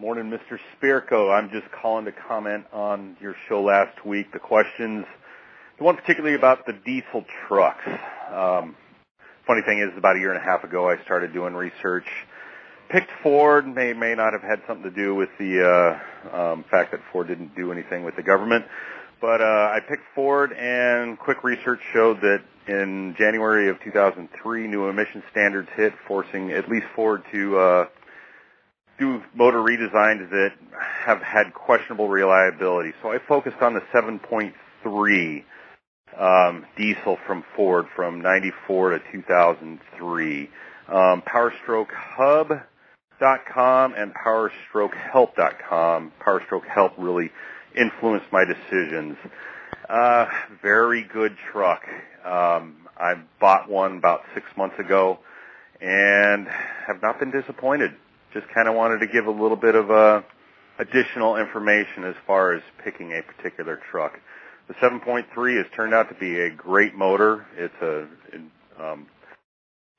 [0.00, 0.58] Morning, Mr.
[0.72, 1.30] Spirko.
[1.30, 4.32] I'm just calling to comment on your show last week.
[4.32, 5.04] The questions,
[5.76, 7.86] the one particularly about the diesel trucks.
[8.32, 8.76] Um,
[9.46, 12.06] funny thing is, about a year and a half ago, I started doing research.
[12.88, 16.00] Picked Ford may may not have had something to do with the
[16.32, 18.64] uh, um, fact that Ford didn't do anything with the government,
[19.20, 24.88] but uh, I picked Ford, and quick research showed that in January of 2003, new
[24.88, 27.86] emission standards hit, forcing at least Ford to uh,
[29.00, 32.92] do motor redesigns that have had questionable reliability.
[33.02, 35.44] So I focused on the 7.3
[36.18, 40.50] um, diesel from Ford from 94 to 2003.
[40.88, 46.12] Um, PowerStrokeHub.com and PowerStrokeHelp.com.
[46.20, 47.32] PowerStroke Help really
[47.76, 49.16] influenced my decisions.
[49.88, 50.26] Uh,
[50.62, 51.82] very good truck.
[52.24, 55.20] Um, I bought one about six months ago
[55.80, 56.46] and
[56.86, 57.94] have not been disappointed.
[58.32, 60.22] Just kind of wanted to give a little bit of uh,
[60.78, 64.18] additional information as far as picking a particular truck.
[64.68, 67.46] The 7.3 has turned out to be a great motor.
[67.56, 68.06] It's a
[68.80, 69.06] um,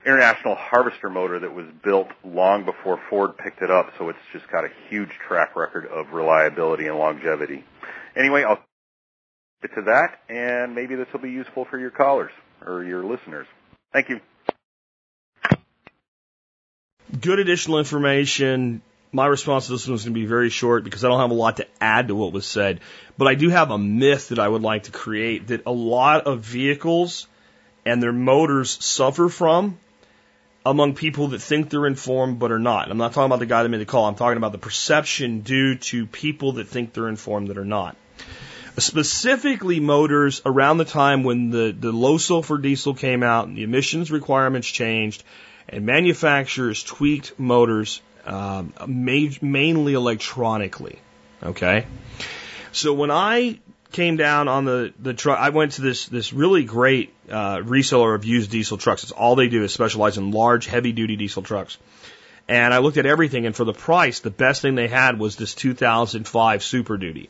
[0.05, 4.49] international harvester motor that was built long before Ford picked it up, so it's just
[4.51, 7.63] got a huge track record of reliability and longevity.
[8.15, 8.63] Anyway, I'll
[9.61, 12.31] get to that, and maybe this will be useful for your callers
[12.65, 13.47] or your listeners.
[13.93, 14.19] Thank you.
[17.21, 18.81] Good additional information.
[19.11, 21.29] My response to this one is going to be very short because I don't have
[21.29, 22.79] a lot to add to what was said.
[23.17, 26.25] But I do have a myth that I would like to create that a lot
[26.25, 27.27] of vehicles
[27.85, 29.77] and their motors suffer from
[30.65, 32.89] among people that think they're informed but are not.
[32.89, 34.05] I'm not talking about the guy that made the call.
[34.05, 37.95] I'm talking about the perception due to people that think they're informed that are not.
[38.77, 43.63] Specifically, motors around the time when the, the low sulfur diesel came out and the
[43.63, 45.23] emissions requirements changed
[45.69, 50.99] and manufacturers tweaked motors um, mainly electronically.
[51.43, 51.85] Okay?
[52.71, 53.59] So when I
[53.91, 58.15] came down on the, the truck, I went to this, this really great uh, reseller
[58.15, 59.03] of used diesel trucks.
[59.03, 61.77] It's all they do is specialize in large, heavy duty diesel trucks.
[62.47, 65.35] And I looked at everything, and for the price, the best thing they had was
[65.35, 67.29] this 2005 Super Duty.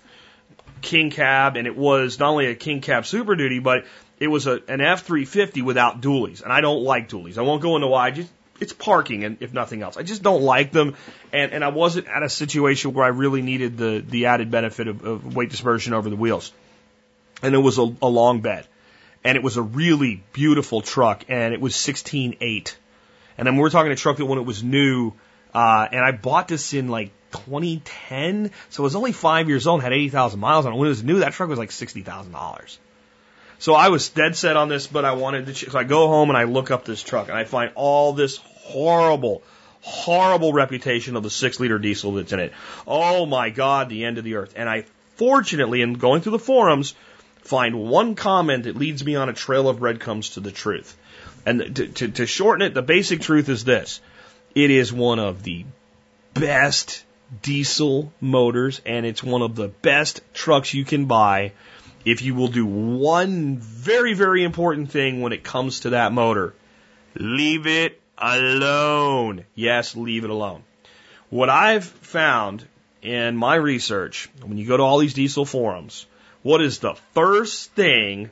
[0.82, 3.86] King Cab, and it was not only a King Cab Super Duty, but
[4.22, 6.43] it was a, an F350 without dualies.
[6.43, 7.39] And I don't like dualies.
[7.39, 8.05] I won't go into why.
[8.05, 10.95] I just it's parking, and if nothing else, I just don't like them.
[11.34, 14.88] And and I wasn't at a situation where I really needed the the added benefit
[14.88, 16.53] of, of weight dispersion over the wheels.
[17.41, 18.67] And it was a, a long bed,
[19.24, 22.76] and it was a really beautiful truck, and it was 16.8.
[23.39, 25.13] And then we're talking a truck that when it was new,
[25.55, 29.82] uh, and I bought this in like 2010, so it was only five years old,
[29.82, 30.76] had 80,000 miles on it.
[30.76, 32.78] When it was new, that truck was like $60,000.
[33.62, 35.53] So I was dead set on this, but I wanted to.
[35.53, 38.38] So I go home and I look up this truck and I find all this
[38.38, 39.43] horrible,
[39.82, 42.53] horrible reputation of the six liter diesel that's in it.
[42.88, 44.53] Oh my God, the end of the earth.
[44.55, 44.86] And I
[45.18, 46.95] fortunately, in going through the forums,
[47.43, 50.97] find one comment that leads me on a trail of breadcrumbs to the truth.
[51.45, 54.01] And to, to, to shorten it, the basic truth is this.
[54.55, 55.66] It is one of the
[56.34, 57.03] best
[57.43, 61.51] diesel motors and it's one of the best trucks you can buy
[62.06, 66.54] if you will do one very, very important thing when it comes to that motor.
[67.16, 69.45] Leave it alone.
[69.56, 70.64] Yes, leave it alone.
[71.30, 72.66] What I've found
[73.02, 76.06] in my research, when you go to all these diesel forums,
[76.43, 78.32] what is the first thing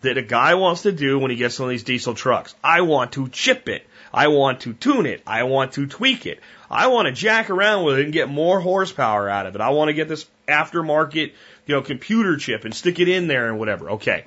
[0.00, 2.54] that a guy wants to do when he gets of these diesel trucks?
[2.62, 3.86] I want to chip it.
[4.12, 5.22] I want to tune it.
[5.26, 6.40] I want to tweak it.
[6.70, 9.60] I want to jack around with it and get more horsepower out of it.
[9.60, 11.32] I want to get this aftermarket,
[11.66, 13.92] you know, computer chip and stick it in there and whatever.
[13.92, 14.24] Okay.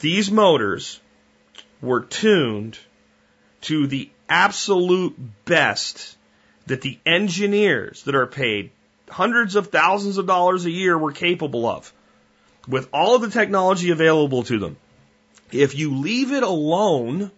[0.00, 1.00] These motors
[1.80, 2.78] were tuned
[3.62, 6.16] to the absolute best
[6.66, 8.70] that the engineers that are paid
[9.08, 11.92] hundreds of thousands of dollars a year were capable of
[12.66, 14.76] with all of the technology available to them.
[15.50, 17.30] If you leave it alone,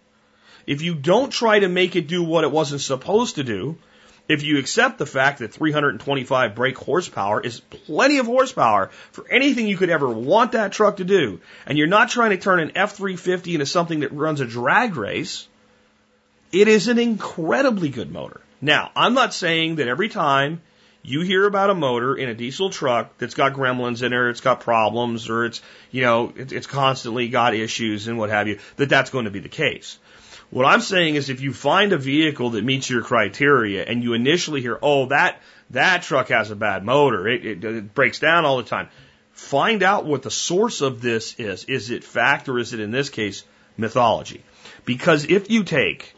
[0.65, 3.77] if you don't try to make it do what it wasn't supposed to do,
[4.27, 9.67] if you accept the fact that 325 brake horsepower is plenty of horsepower for anything
[9.67, 12.71] you could ever want that truck to do, and you're not trying to turn an
[12.71, 15.47] F350 into something that runs a drag race,
[16.51, 18.41] it is an incredibly good motor.
[18.61, 20.61] Now, I'm not saying that every time
[21.03, 24.41] you hear about a motor in a diesel truck that's got gremlins in it, it's
[24.41, 25.61] got problems, or it's,
[25.91, 29.39] you know, it's constantly got issues and what have you, that that's going to be
[29.39, 29.99] the case.
[30.51, 34.13] What I'm saying is if you find a vehicle that meets your criteria and you
[34.13, 35.41] initially hear, oh, that,
[35.71, 38.89] that truck has a bad motor, it, it, it breaks down all the time,
[39.33, 41.65] find out what the source of this is.
[41.65, 43.43] Is it fact or is it, in this case,
[43.77, 44.43] mythology?
[44.85, 46.13] Because if you take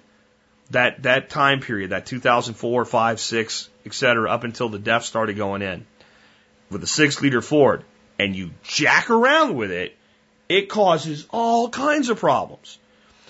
[0.72, 5.38] that, that time period, that 2004, 5, 6, et cetera, up until the DEF started
[5.38, 5.86] going in,
[6.70, 7.84] with a six liter Ford,
[8.20, 9.96] and you jack around with it,
[10.50, 12.78] it causes all kinds of problems.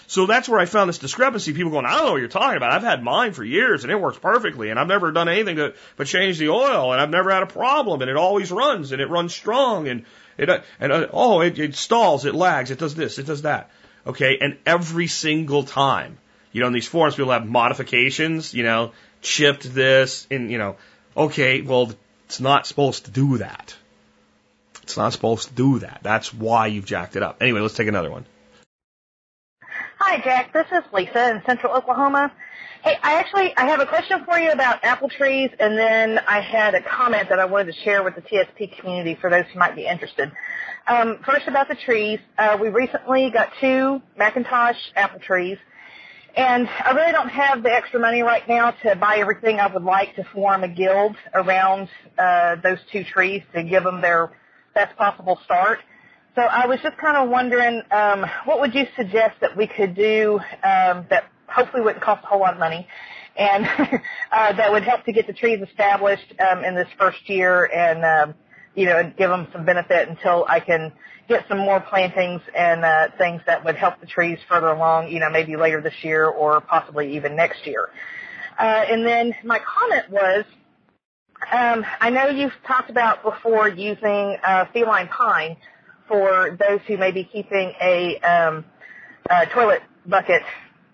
[0.10, 1.52] So that's where I found this discrepancy.
[1.52, 2.72] People going, I don't know what you're talking about.
[2.72, 5.74] I've had mine for years and it works perfectly and I've never done anything to,
[5.98, 9.02] but change the oil and I've never had a problem and it always runs and
[9.02, 10.06] it runs strong and
[10.38, 10.50] it,
[10.80, 13.70] and uh, oh, it, it stalls, it lags, it does this, it does that.
[14.06, 14.38] Okay.
[14.40, 16.18] And every single time,
[16.54, 20.78] you know, in these forums, people have modifications, you know, chipped this and, you know,
[21.18, 21.92] okay, well,
[22.28, 23.76] it's not supposed to do that.
[24.84, 26.00] It's not supposed to do that.
[26.02, 27.42] That's why you've jacked it up.
[27.42, 28.26] Anyway, let's take another one.
[30.00, 30.54] Hi, Jack.
[30.54, 32.32] This is Lisa in Central Oklahoma.
[32.84, 36.40] Hey, I actually I have a question for you about apple trees, and then I
[36.40, 39.58] had a comment that I wanted to share with the TSP community for those who
[39.58, 40.32] might be interested.
[40.88, 45.58] Um, first, about the trees, uh, we recently got two McIntosh apple trees,
[46.36, 49.84] and I really don't have the extra money right now to buy everything I would
[49.84, 51.90] like to form a guild around
[52.20, 54.32] uh, those two trees to give them their
[54.76, 55.80] best possible start.
[56.38, 59.96] So I was just kind of wondering, um, what would you suggest that we could
[59.96, 62.88] do um, that hopefully wouldn't cost a whole lot of money,
[63.36, 63.66] and
[64.32, 68.06] uh, that would help to get the trees established um, in this first year, and
[68.06, 68.36] um,
[68.76, 70.94] you know, give them some benefit until I can
[71.28, 75.08] get some more plantings and uh, things that would help the trees further along.
[75.10, 77.90] You know, maybe later this year or possibly even next year.
[78.60, 80.46] Uh, and then my comment was,
[81.52, 85.58] um, I know you've talked about before using uh, feline pine
[86.08, 88.66] for those who may be keeping a, um,
[89.30, 90.42] a toilet bucket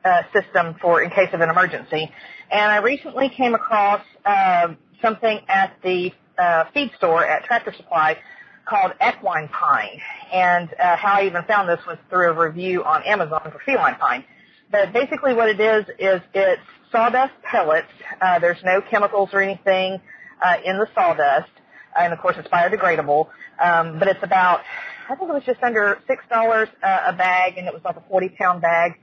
[0.06, 2.12] uh, system for in case of an emergency.
[2.52, 8.18] And I recently came across uh, something at the uh, feed store at Tractor Supply
[8.66, 10.00] called equine pine.
[10.32, 13.96] And uh, how I even found this was through a review on Amazon for feline
[13.96, 14.24] pine.
[14.72, 16.62] But basically what it is, is it's
[16.92, 17.88] sawdust pellets.
[18.22, 20.00] Uh, there's no chemicals or anything
[20.44, 21.52] uh, in the sawdust.
[21.98, 23.28] And of course it's biodegradable.
[23.64, 24.62] Um, but it's about,
[25.10, 26.68] I think it was just under $6 uh,
[27.08, 28.94] a bag and it was like a 40 pound bag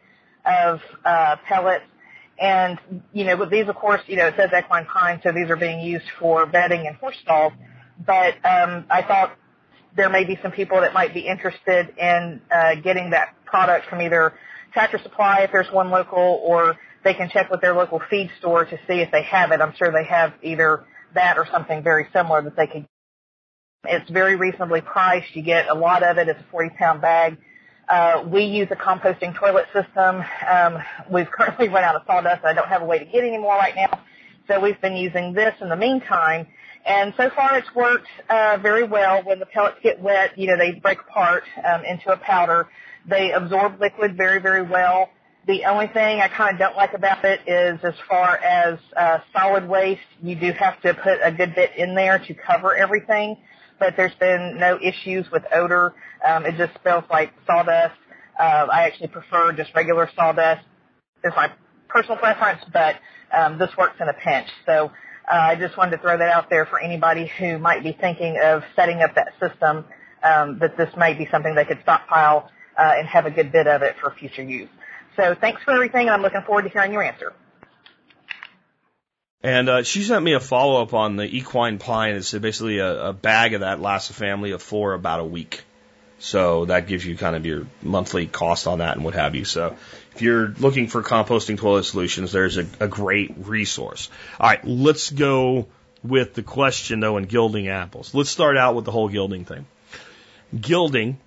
[0.44, 1.84] of uh, pellets.
[2.38, 2.78] And,
[3.12, 5.57] you know, but these, of course, you know, it says equine pine, so these are
[5.57, 7.53] being used for bedding and horse stalls.
[8.05, 9.36] But um, I thought
[9.94, 14.01] there may be some people that might be interested in uh, getting that product from
[14.01, 14.32] either
[14.72, 18.64] Tractor Supply, if there's one local, or they can check with their local feed store
[18.64, 19.61] to see if they have it.
[19.61, 20.84] I'm sure they have either
[21.14, 22.86] that or something very similar that they could.
[23.85, 25.35] It's very reasonably priced.
[25.35, 26.28] You get a lot of it.
[26.28, 27.39] It's a 40 pound bag.
[27.89, 30.22] Uh, we use a composting toilet system.
[30.49, 30.78] Um,
[31.11, 32.45] we've currently run out of sawdust.
[32.45, 34.01] I don't have a way to get any more right now.
[34.49, 36.47] So we've been using this in the meantime.
[36.85, 39.22] And so far it's worked uh, very well.
[39.24, 42.68] When the pellets get wet, you know, they break apart um, into a powder.
[43.09, 45.09] They absorb liquid very, very well.
[45.47, 49.18] The only thing I kind of don't like about it is as far as uh,
[49.33, 53.39] solid waste, you do have to put a good bit in there to cover everything
[53.81, 55.95] but there's been no issues with odor.
[56.26, 57.97] Um, it just smells like sawdust.
[58.39, 60.64] Uh, I actually prefer just regular sawdust.
[61.24, 61.51] It's my
[61.89, 62.97] personal preference, but
[63.37, 64.47] um, this works in a pinch.
[64.66, 64.93] So
[65.31, 68.39] uh, I just wanted to throw that out there for anybody who might be thinking
[68.43, 69.85] of setting up that system.
[70.22, 73.66] Um, that this might be something they could stockpile uh, and have a good bit
[73.66, 74.68] of it for future use.
[75.16, 77.33] So thanks for everything, and I'm looking forward to hearing your answer.
[79.43, 82.14] And uh, she sent me a follow up on the equine pine.
[82.14, 85.62] It's basically a, a bag of that lasts a family of four about a week.
[86.18, 89.47] So that gives you kind of your monthly cost on that and what have you.
[89.47, 89.76] So
[90.14, 94.11] if you're looking for composting toilet solutions, there's a, a great resource.
[94.38, 95.66] All right, let's go
[96.03, 98.14] with the question though in guilding apples.
[98.14, 99.66] Let's start out with the whole guilding thing.
[100.59, 101.18] Guilding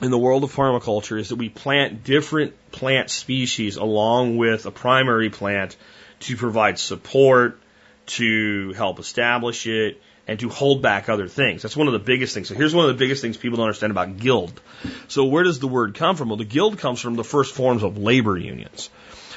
[0.00, 4.70] in the world of permaculture is that we plant different plant species along with a
[4.70, 5.76] primary plant
[6.20, 7.60] to provide support,
[8.06, 11.62] to help establish it, and to hold back other things.
[11.62, 12.48] That's one of the biggest things.
[12.48, 14.60] So here's one of the biggest things people don't understand about guild.
[15.08, 16.28] So where does the word come from?
[16.28, 18.90] Well, the guild comes from the first forms of labor unions.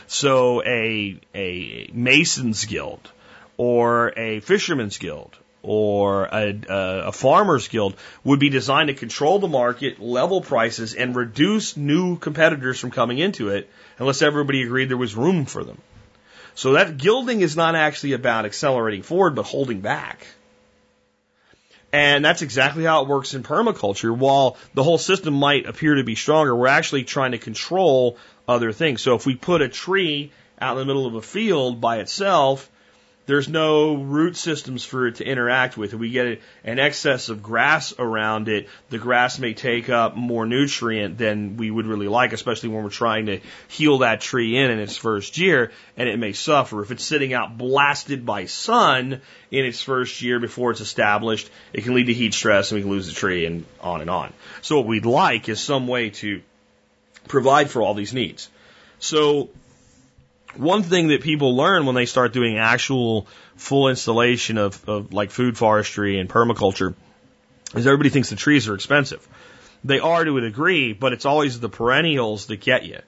[0.08, 3.10] So a, a mason's guild
[3.56, 9.40] or a fisherman's guild or a, a, a, farmer's guild would be designed to control
[9.40, 13.70] the market, level prices, and reduce new competitors from coming into it
[14.00, 15.80] unless everybody agreed there was room for them.
[16.56, 20.28] So that guilding is not actually about accelerating forward, but holding back.
[21.94, 24.15] And that's exactly how it works in permaculture.
[24.15, 28.18] While the whole system might appear to be stronger, we're actually trying to control
[28.48, 29.02] other things.
[29.02, 32.69] So if we put a tree out in the middle of a field by itself,
[33.27, 35.93] there's no root systems for it to interact with.
[35.93, 40.45] If we get an excess of grass around it, the grass may take up more
[40.45, 44.72] nutrient than we would really like, especially when we're trying to heal that tree in
[44.72, 46.81] in its first year, and it may suffer.
[46.81, 49.22] If it's sitting out blasted by sun
[49.52, 52.81] in its first year before it's established, it can lead to heat stress and we
[52.81, 54.34] can lose the tree and on and on.
[54.61, 56.41] So what we'd like is some way to
[57.27, 58.49] provide for all these needs.
[58.99, 59.49] So
[60.56, 65.32] one thing that people learn when they start doing actual full installation of, of like
[65.32, 66.94] food forestry and permaculture
[67.76, 69.28] is everybody thinks the trees are expensive.
[69.84, 72.99] They are to a degree, but it's always the perennials that get you.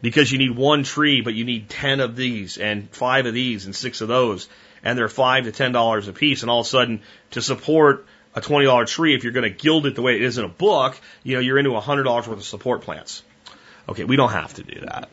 [0.00, 3.66] Because you need one tree, but you need 10 of these and five of these
[3.66, 4.48] and six of those.
[4.82, 6.42] And they're five to ten dollars a piece.
[6.42, 7.02] And all of a sudden,
[7.32, 10.38] to support a $20 tree, if you're going to gild it the way it is
[10.38, 13.22] in a book, you know, you're into a $100 worth of support plants.
[13.88, 15.08] Okay, we don't have to do that.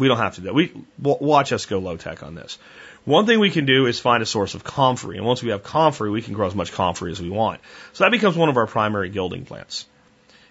[0.00, 0.54] We don't have to do that.
[0.54, 2.58] We watch us go low tech on this.
[3.04, 5.62] One thing we can do is find a source of comfrey, and once we have
[5.62, 7.60] comfrey, we can grow as much comfrey as we want.
[7.92, 9.86] So that becomes one of our primary guilding plants.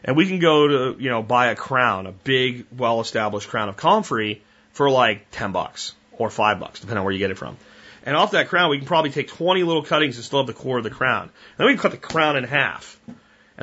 [0.04, 3.76] And we can go to, you know, buy a crown, a big, well-established crown of
[3.76, 7.58] comfrey for like 10 bucks or 5 bucks, depending on where you get it from.
[8.06, 10.54] And off that crown, we can probably take 20 little cuttings and still have the
[10.54, 11.24] core of the crown.
[11.24, 13.00] And then we can cut the crown in half.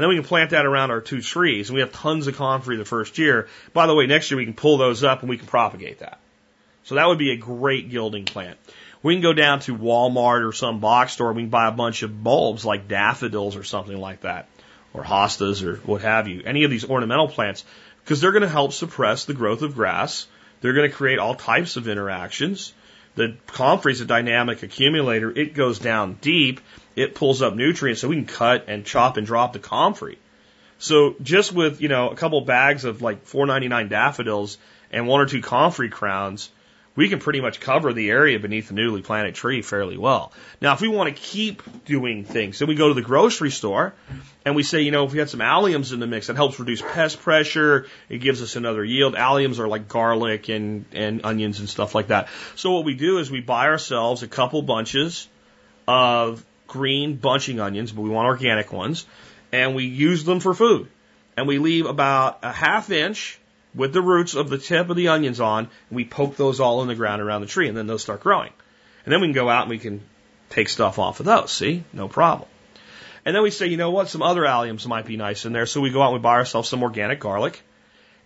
[0.02, 1.68] Then we can plant that around our two trees.
[1.68, 3.48] And we have tons of comfrey the first year.
[3.72, 6.20] By the way, next year we can pull those up and we can propagate that.
[6.84, 8.58] So that would be a great guilding plant.
[9.02, 11.72] We can go down to Walmart or some box store and we can buy a
[11.72, 14.48] bunch of bulbs like daffodils or something like that.
[14.92, 16.42] Or hostas or what have you.
[16.44, 17.64] Any of these ornamental plants.
[18.04, 20.26] Because they're going to help suppress the growth of grass.
[20.60, 22.72] They're going to create all types of interactions.
[23.14, 25.30] The comfrey is a dynamic accumulator.
[25.30, 26.60] It goes down deep.
[26.96, 30.18] It pulls up nutrients so we can cut and chop and drop the comfrey.
[30.78, 34.58] So just with, you know, a couple bags of like 4.99 daffodils
[34.90, 36.50] and one or two comfrey crowns,
[36.94, 40.32] we can pretty much cover the area beneath the newly planted tree fairly well.
[40.62, 43.92] Now, if we want to keep doing things, then we go to the grocery store
[44.46, 46.58] and we say, you know, if we had some alliums in the mix, that helps
[46.58, 47.86] reduce pest pressure.
[48.08, 49.14] It gives us another yield.
[49.14, 52.28] Alliums are like garlic and, and onions and stuff like that.
[52.54, 55.28] So what we do is we buy ourselves a couple bunches
[55.86, 59.06] of green bunching onions, but we want organic ones,
[59.52, 60.88] and we use them for food.
[61.36, 63.38] And we leave about a half inch
[63.74, 66.82] with the roots of the tip of the onions on, and we poke those all
[66.82, 68.52] in the ground around the tree, and then they'll start growing.
[69.04, 70.02] And then we can go out and we can
[70.50, 71.52] take stuff off of those.
[71.52, 71.84] See?
[71.92, 72.48] No problem.
[73.24, 74.08] And then we say, you know what?
[74.08, 75.66] Some other alliums might be nice in there.
[75.66, 77.62] So we go out and we buy ourselves some organic garlic.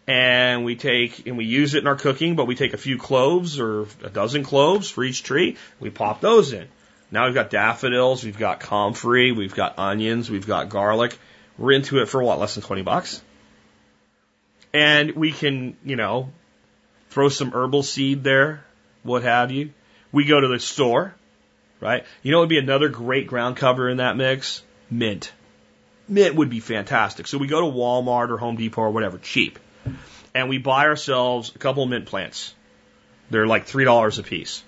[0.06, 2.98] And we take, and we use it in our cooking, but we take a few
[2.98, 5.56] cloves or a dozen cloves for each tree.
[5.78, 6.68] We pop those in.
[7.10, 11.18] Now we've got daffodils, we've got comfrey, we've got onions, we've got garlic.
[11.58, 13.20] We're into it for what, less than 20 bucks?
[14.72, 16.30] And we can, you know,
[17.10, 18.64] throw some herbal seed there,
[19.02, 19.72] what have you.
[20.12, 21.14] We go to the store,
[21.80, 22.04] right?
[22.22, 24.62] You know what would be another great ground cover in that mix?
[24.88, 25.32] Mint.
[26.08, 27.26] Mint would be fantastic.
[27.26, 29.58] So we go to Walmart or Home Depot or whatever, cheap.
[30.34, 32.54] And we buy ourselves a couple of mint plants.
[33.30, 34.62] They're like $3 a piece.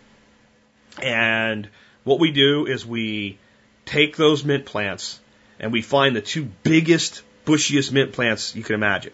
[1.00, 1.68] And
[2.04, 3.38] what we do is we
[3.84, 5.20] take those mint plants
[5.60, 9.12] and we find the two biggest, bushiest mint plants you can imagine.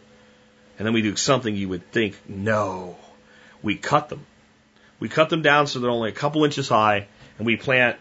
[0.79, 2.97] And then we do something you would think, no.
[3.63, 4.25] We cut them.
[5.01, 7.99] We cut them down so they're only a couple inches high, and we plant,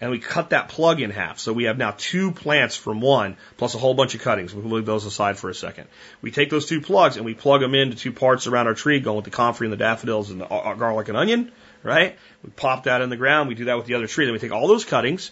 [0.00, 1.38] and we cut that plug in half.
[1.38, 4.54] So we have now two plants from one, plus a whole bunch of cuttings.
[4.54, 5.88] We'll leave those aside for a second.
[6.22, 9.00] We take those two plugs and we plug them into two parts around our tree,
[9.00, 12.16] going with the comfrey and the daffodils and the uh, garlic and onion, right?
[12.42, 13.48] We pop that in the ground.
[13.48, 14.26] We do that with the other tree.
[14.26, 15.30] Then we take all those cuttings,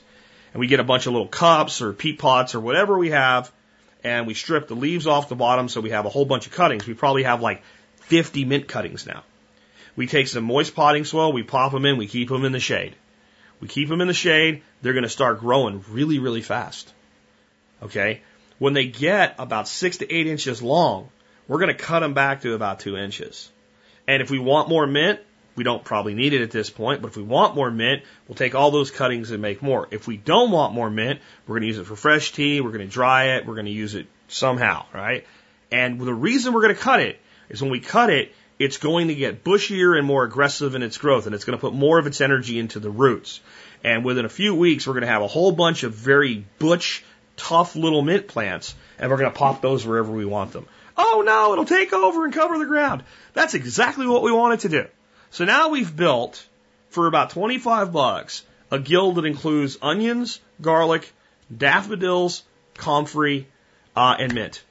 [0.52, 3.52] and we get a bunch of little cups or peat pots or whatever we have,
[4.04, 6.52] and we strip the leaves off the bottom so we have a whole bunch of
[6.52, 6.86] cuttings.
[6.86, 7.62] We probably have like
[8.02, 9.22] 50 mint cuttings now.
[9.96, 12.60] We take some moist potting soil, we pop them in, we keep them in the
[12.60, 12.94] shade.
[13.60, 16.92] We keep them in the shade, they're going to start growing really, really fast.
[17.82, 18.22] Okay?
[18.58, 21.08] When they get about six to eight inches long,
[21.48, 23.50] we're going to cut them back to about two inches.
[24.06, 25.20] And if we want more mint,
[25.58, 28.36] we don't probably need it at this point, but if we want more mint, we'll
[28.36, 29.88] take all those cuttings and make more.
[29.90, 32.70] If we don't want more mint, we're going to use it for fresh tea, we're
[32.70, 35.26] going to dry it, we're going to use it somehow, right?
[35.70, 37.20] And the reason we're going to cut it
[37.50, 40.96] is when we cut it, it's going to get bushier and more aggressive in its
[40.96, 43.40] growth, and it's going to put more of its energy into the roots.
[43.84, 47.04] And within a few weeks, we're going to have a whole bunch of very butch,
[47.36, 50.66] tough little mint plants, and we're going to pop those wherever we want them.
[50.96, 53.04] Oh no, it'll take over and cover the ground.
[53.32, 54.86] That's exactly what we wanted to do.
[55.30, 56.46] So now we've built
[56.90, 61.10] for about 25 bucks a guild that includes onions, garlic,
[61.54, 62.42] daffodils,
[62.74, 63.46] comfrey,
[63.96, 64.62] uh, and mint.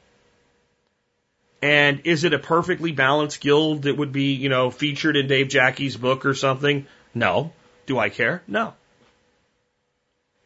[1.61, 5.47] And is it a perfectly balanced guild that would be, you know, featured in Dave
[5.47, 6.85] Jacke's book or something?
[7.15, 7.51] No.
[7.87, 8.43] Do I care?
[8.47, 8.73] No.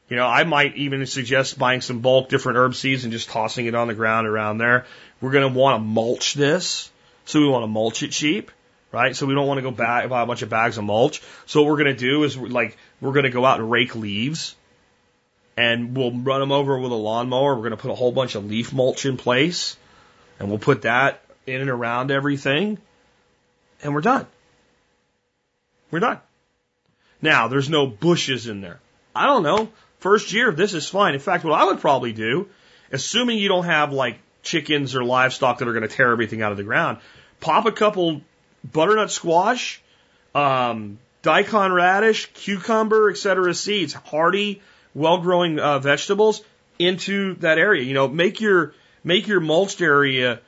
[0.08, 3.66] You know, I might even suggest buying some bulk different herb seeds and just tossing
[3.66, 4.86] it on the ground around there.
[5.20, 6.90] We're going to want to mulch this.
[7.26, 8.52] So we want to mulch it cheap
[8.92, 9.16] right?
[9.16, 11.22] So we don't want to go buy, buy a bunch of bags of mulch.
[11.46, 13.96] So what we're going to do is like, we're going to go out and rake
[13.96, 14.56] leaves
[15.58, 17.56] and we'll run them over with a lawnmower.
[17.56, 19.78] We're going to put a whole bunch of leaf mulch in place
[20.40, 22.78] and we'll put that in and around everything
[23.84, 24.28] and we're done.
[25.90, 26.20] We're done.
[27.22, 28.80] Now, there's no bushes in there.
[29.16, 29.70] I don't know.
[30.00, 31.14] First year, this is fine.
[31.14, 32.48] In fact, what I would probably do,
[32.92, 36.52] assuming you don't have like chickens or livestock that are going to tear everything out
[36.52, 36.98] of the ground,
[37.40, 38.22] pop a couple
[38.64, 39.82] butternut squash,
[40.36, 43.54] um, daikon radish, cucumber, etc.
[43.54, 44.62] seeds, hardy,
[44.94, 46.44] well growing uh, vegetables,
[46.80, 47.84] into that area.
[47.84, 48.74] You know, make your
[49.04, 50.42] make your mulched area,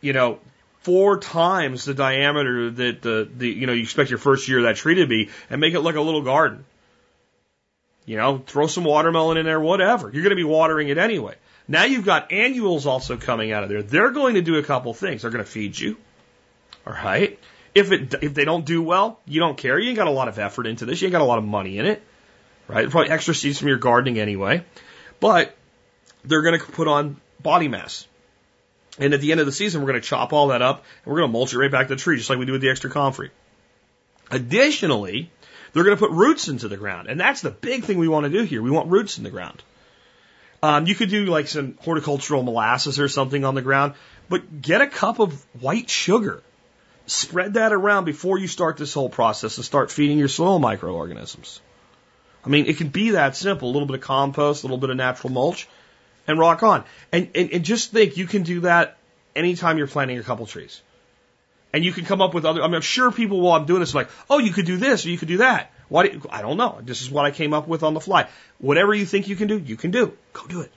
[0.00, 0.38] you know,
[0.82, 4.64] four times the diameter that the, the you know you expect your first year of
[4.64, 6.64] that tree to be, and make it like a little garden.
[8.06, 10.10] You know, throw some watermelon in there, whatever.
[10.10, 11.36] You're going to be watering it anyway.
[11.66, 13.82] Now you've got annuals also coming out of there.
[13.82, 15.22] They're going to do a couple things.
[15.22, 15.96] They're going to feed you.
[16.86, 17.38] All right.
[17.74, 19.78] If it if they don't do well, you don't care.
[19.78, 21.00] You ain't got a lot of effort into this.
[21.00, 22.02] You ain't got a lot of money in it.
[22.68, 22.88] Right?
[22.88, 24.64] Probably extra seeds from your gardening anyway.
[25.20, 25.54] But
[26.24, 28.06] they're going to put on body mass.
[28.98, 31.12] And at the end of the season, we're going to chop all that up and
[31.12, 32.60] we're going to mulch it right back to the tree, just like we do with
[32.60, 33.30] the extra comfrey.
[34.30, 35.30] Additionally,
[35.72, 37.08] they're going to put roots into the ground.
[37.08, 38.62] And that's the big thing we want to do here.
[38.62, 39.62] We want roots in the ground.
[40.62, 43.94] Um, you could do like some horticultural molasses or something on the ground,
[44.30, 46.42] but get a cup of white sugar.
[47.06, 51.60] Spread that around before you start this whole process and start feeding your soil microorganisms.
[52.44, 53.68] I mean, it can be that simple.
[53.68, 55.68] A little bit of compost, a little bit of natural mulch,
[56.26, 56.84] and rock on.
[57.12, 58.98] And, and, and just think you can do that
[59.36, 60.80] anytime you're planting a couple trees.
[61.72, 63.80] And you can come up with other, I mean, I'm sure people while I'm doing
[63.80, 65.72] this are like, oh, you could do this or you could do that.
[65.88, 66.08] Why?
[66.08, 66.78] Do, I don't know.
[66.82, 68.28] This is what I came up with on the fly.
[68.58, 70.16] Whatever you think you can do, you can do.
[70.32, 70.72] Go do it.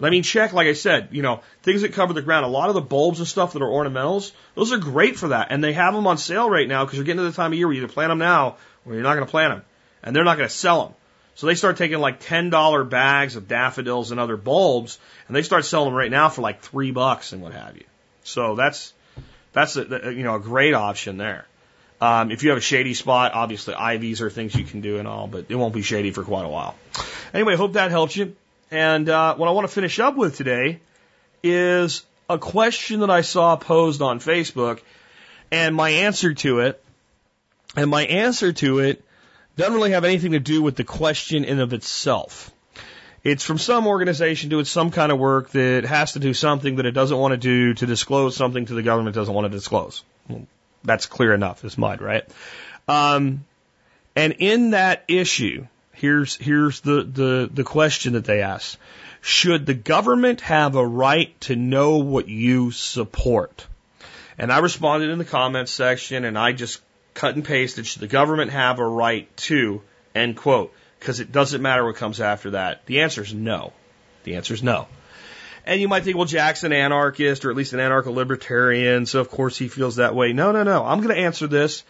[0.00, 2.44] I mean, check, like I said, you know, things that cover the ground.
[2.44, 5.48] A lot of the bulbs and stuff that are ornamentals, those are great for that.
[5.50, 7.58] And they have them on sale right now because you're getting to the time of
[7.58, 9.64] year where you either plant them now or you're not going to plant them.
[10.02, 10.94] And they're not going to sell them.
[11.36, 15.64] So they start taking like $10 bags of daffodils and other bulbs and they start
[15.64, 17.84] selling them right now for like three bucks and what have you.
[18.24, 18.92] So that's,
[19.52, 21.46] that's a, you know, a great option there.
[22.00, 25.08] Um, if you have a shady spot, obviously ivies are things you can do and
[25.08, 26.74] all, but it won't be shady for quite a while.
[27.32, 28.36] Anyway, hope that helps you.
[28.70, 30.80] And uh, what I want to finish up with today
[31.42, 34.80] is a question that I saw posed on Facebook
[35.50, 36.82] and my answer to it.
[37.76, 39.04] And my answer to it
[39.56, 42.50] doesn't really have anything to do with the question in of itself.
[43.22, 46.86] It's from some organization doing some kind of work that has to do something that
[46.86, 50.02] it doesn't want to do to disclose something to the government doesn't want to disclose.
[50.84, 51.64] That's clear enough.
[51.64, 52.24] It's mud, right?
[52.86, 53.44] Um,
[54.14, 58.78] and in that issue, here's here's the, the the question that they ask:
[59.20, 63.66] Should the government have a right to know what you support?
[64.36, 66.80] And I responded in the comments section, and I just
[67.14, 69.82] cut and pasted: Should the government have a right to?
[70.14, 72.86] End quote because it doesn't matter what comes after that.
[72.86, 73.72] The answer is no.
[74.22, 74.86] The answer is no.
[75.66, 79.20] And you might think, well, Jack's an anarchist or at least an anarcho libertarian, so
[79.20, 80.32] of course he feels that way.
[80.32, 80.84] No, no, no.
[80.84, 81.84] I'm going to answer this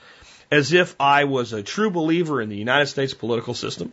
[0.51, 3.93] as if I was a true believer in the United States political system,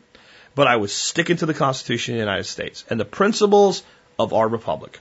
[0.56, 3.84] but I was sticking to the Constitution of the United States and the principles
[4.20, 5.00] of our republic.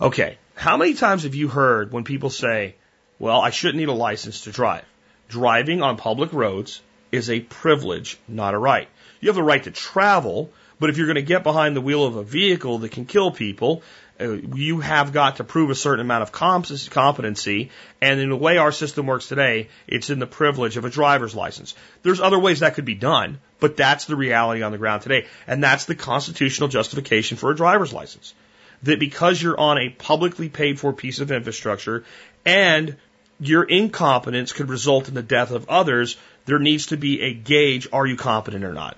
[0.00, 2.76] Okay, how many times have you heard when people say,
[3.18, 4.84] well, I shouldn't need a license to drive?
[5.28, 6.80] Driving on public roads
[7.10, 8.88] is a privilege, not a right.
[9.20, 12.04] You have the right to travel, but if you're going to get behind the wheel
[12.04, 13.82] of a vehicle that can kill people,
[14.20, 17.70] Uh, you have got to prove a certain amount of competency.
[18.00, 21.34] And in the way our system works today, it's in the privilege of a driver's
[21.34, 21.74] license.
[22.02, 25.26] There's other ways that could be done, but that's the reality on the ground today.
[25.46, 28.34] And that's the constitutional justification for a driver's license.
[28.82, 32.04] That because you're on a publicly paid for piece of infrastructure
[32.44, 32.96] and
[33.40, 36.16] your incompetence could result in the death of others,
[36.46, 38.96] there needs to be a gauge, are you competent or not?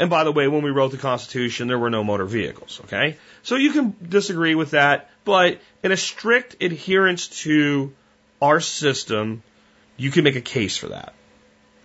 [0.00, 3.18] And by the way, when we wrote the Constitution, there were no motor vehicles, okay?
[3.42, 7.92] So you can disagree with that, but in a strict adherence to
[8.40, 9.42] our system,
[9.98, 11.12] you can make a case for that,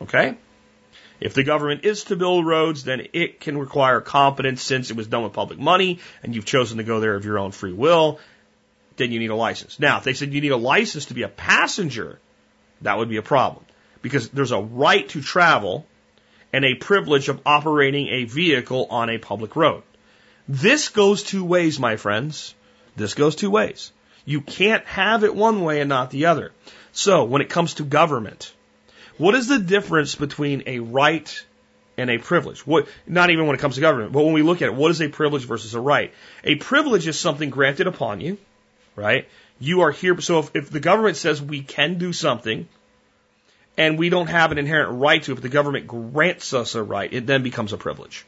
[0.01, 0.37] okay?
[1.19, 5.07] If the government is to build roads, then it can require competence since it was
[5.07, 8.21] done with public money and you've chosen to go there of your own free will,
[8.95, 9.77] then you need a license.
[9.77, 12.21] Now, if they said you need a license to be a passenger,
[12.81, 13.65] that would be a problem
[14.01, 15.85] because there's a right to travel
[16.53, 19.83] and a privilege of operating a vehicle on a public road.
[20.47, 22.53] This goes two ways, my friends.
[22.95, 23.91] This goes two ways.
[24.25, 26.51] You can't have it one way and not the other.
[26.91, 28.53] So, when it comes to government,
[29.17, 31.45] what is the difference between a right
[31.97, 32.65] and a privilege?
[32.65, 34.91] What, not even when it comes to government, but when we look at it, what
[34.91, 36.13] is a privilege versus a right?
[36.43, 38.37] A privilege is something granted upon you,
[38.95, 39.27] right?
[39.59, 42.67] You are here, so if, if the government says we can do something,
[43.77, 46.83] and we don't have an inherent right to it, but the government grants us a
[46.83, 48.25] right, it then becomes a privilege.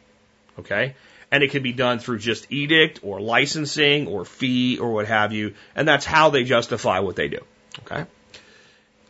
[0.59, 0.95] Okay?
[1.31, 5.33] And it can be done through just edict or licensing or fee or what have
[5.33, 7.39] you, and that's how they justify what they do.
[7.85, 8.05] Okay?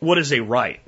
[0.00, 0.80] What is a right?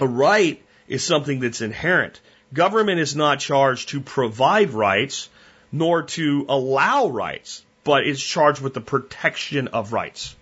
[0.00, 2.20] A right is something that's inherent.
[2.52, 5.28] Government is not charged to provide rights
[5.70, 10.34] nor to allow rights, but is charged with the protection of rights.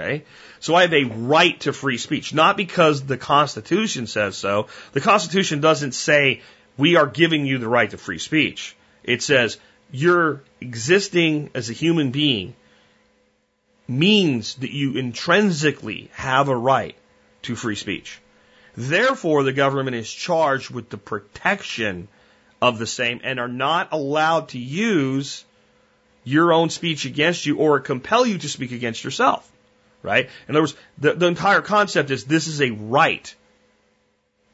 [0.00, 0.24] Okay?
[0.60, 4.68] So I have a right to free speech, not because the Constitution says so.
[4.92, 6.42] The Constitution doesn't say
[6.76, 8.76] we are giving you the right to free speech.
[9.04, 9.58] It says
[9.92, 12.54] your existing as a human being
[13.88, 16.96] means that you intrinsically have a right
[17.42, 18.20] to free speech.
[18.76, 22.08] Therefore, the government is charged with the protection
[22.62, 25.44] of the same and are not allowed to use
[26.22, 29.49] your own speech against you or compel you to speak against yourself.
[30.02, 30.28] Right?
[30.48, 33.34] In other words, the, the entire concept is this is a right.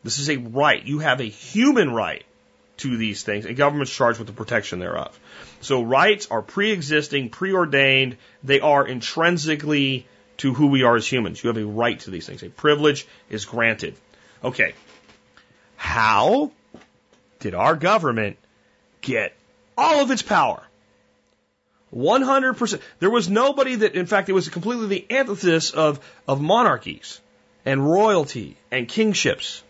[0.02, 0.84] This is a right.
[0.84, 2.24] You have a human right
[2.78, 5.18] to these things, and government's charged with the protection thereof.
[5.60, 8.16] So rights are pre-existing, preordained.
[8.44, 10.06] They are intrinsically
[10.38, 11.42] to who we are as humans.
[11.42, 12.42] You have a right to these things.
[12.42, 13.96] A privilege is granted.
[14.44, 14.74] Okay.
[15.76, 16.50] How
[17.40, 18.36] did our government
[19.00, 19.34] get
[19.78, 20.62] all of its power?
[21.96, 22.80] 100%.
[22.98, 25.98] There was nobody that, in fact, it was completely the antithesis of,
[26.28, 27.20] of monarchies
[27.64, 29.62] and royalty and kingships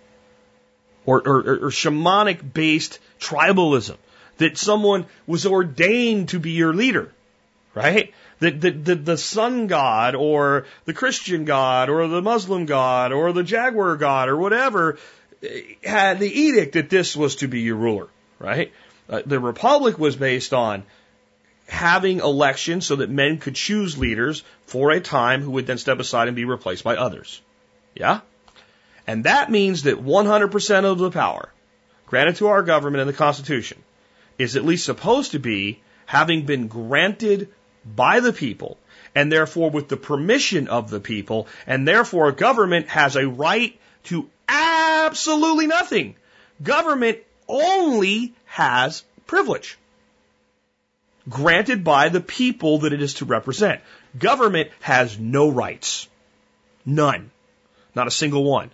[1.05, 3.97] or, or, or shamanic based tribalism.
[4.39, 7.11] That someone was ordained to be your leader,
[7.75, 8.13] right?
[8.41, 13.33] That the, the, the sun god or the Christian god or the Muslim god or
[13.33, 14.99] the Jaguar god or whatever
[15.83, 18.09] had the edict that this was to be your ruler,
[18.39, 18.73] right?
[19.09, 20.83] Uh, the republic was based on
[21.69, 25.99] having elections so that men could choose leaders for a time who would then step
[25.99, 27.41] aside and be replaced by others.
[27.95, 28.21] Yeah?
[29.07, 31.51] And that means that 100% of the power
[32.07, 33.83] granted to our government and the Constitution
[34.39, 37.49] is at least supposed to be having been granted
[37.85, 38.79] by the people
[39.15, 43.79] and therefore with the permission of the people and therefore a government has a right
[44.05, 46.15] to absolutely nothing.
[46.63, 47.19] Government
[47.49, 49.79] only has privilege
[51.29, 53.81] granted by the people that it is to represent.
[54.19, 56.09] Government has no rights.
[56.85, 57.31] None.
[57.95, 58.71] Not a single one.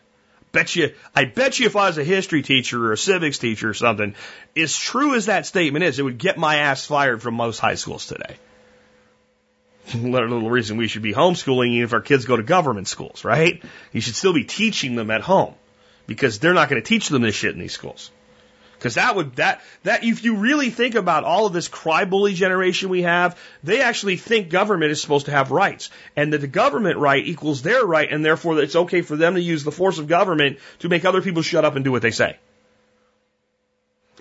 [0.53, 3.71] Bet you, I bet you if I was a history teacher or a civics teacher
[3.71, 4.15] or something,
[4.55, 7.77] as true as that statement is, it would get my ass fired from most high
[7.77, 8.37] schools today.
[9.95, 13.63] Little reason we should be homeschooling even if our kids go to government schools, right?
[13.93, 15.55] You should still be teaching them at home
[16.07, 18.11] because they're not going to teach them this shit in these schools.
[18.83, 22.35] Because that would that that if you really think about all of this cry bully
[22.35, 26.49] generation we have, they actually think government is supposed to have rights, and that the
[26.49, 29.71] government right equals their right, and therefore that it's okay for them to use the
[29.71, 32.37] force of government to make other people shut up and do what they say.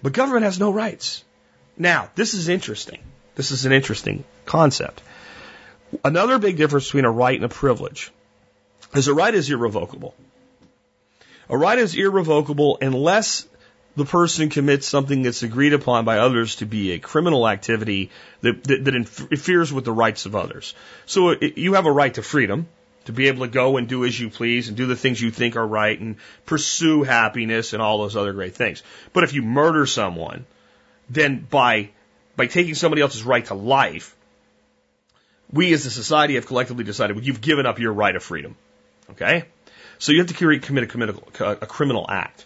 [0.04, 1.24] But government has no rights.
[1.76, 3.00] Now, this is interesting.
[3.34, 5.02] This is an interesting concept.
[6.06, 8.12] Another big difference between a right and a privilege
[8.94, 10.14] is a right is irrevocable.
[11.50, 13.48] A right is irrevocable unless
[13.96, 18.10] the person commits something that's agreed upon by others to be a criminal activity
[18.42, 20.74] that, that, that interferes with the rights of others.
[21.06, 22.68] So uh, it, you have a right to freedom,
[23.06, 25.32] to be able to go and do as you please and do the things you
[25.32, 28.82] think are right and pursue happiness and all those other great things.
[29.12, 30.46] But if you murder someone,
[31.10, 31.90] then by,
[32.38, 34.16] by taking somebody else's right to life,
[35.52, 38.56] we as a society have collectively decided well, you've given up your right of freedom.
[39.10, 39.44] Okay?
[40.00, 42.46] So you have to commit a, a criminal act.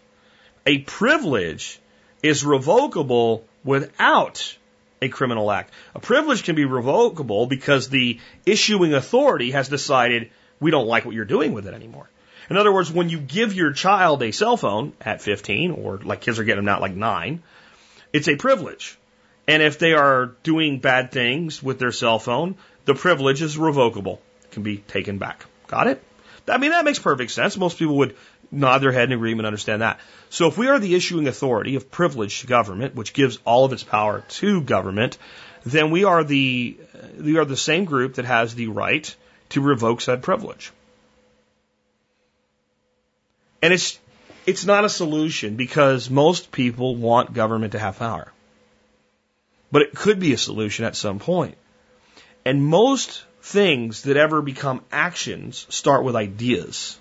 [0.65, 1.79] A privilege
[2.23, 4.57] is revocable without
[5.01, 5.73] a criminal act.
[5.93, 11.13] A privilege can be revocable because the issuing authority has decided we don't like what
[11.13, 12.09] you're doing with it anymore.
[12.49, 16.21] In other words, when you give your child a cell phone at 15, or like
[16.21, 17.43] kids are getting them now like 9,
[18.13, 18.97] it's a privilege.
[19.47, 22.55] And if they are doing bad things with their cell phone,
[22.85, 24.21] the privilege is revocable.
[24.43, 25.45] It can be taken back.
[25.67, 26.03] Got it?
[26.47, 27.57] I mean, that makes perfect sense.
[27.57, 28.15] Most people would
[28.51, 29.99] nod their head in agreement, understand that.
[30.29, 33.83] So if we are the issuing authority of privileged government, which gives all of its
[33.83, 35.17] power to government,
[35.65, 36.77] then we are the
[37.19, 39.15] we are the same group that has the right
[39.49, 40.71] to revoke said privilege.
[43.61, 43.99] And it's
[44.45, 48.31] it's not a solution because most people want government to have power.
[49.71, 51.57] But it could be a solution at some point.
[52.45, 56.99] And most things that ever become actions start with ideas.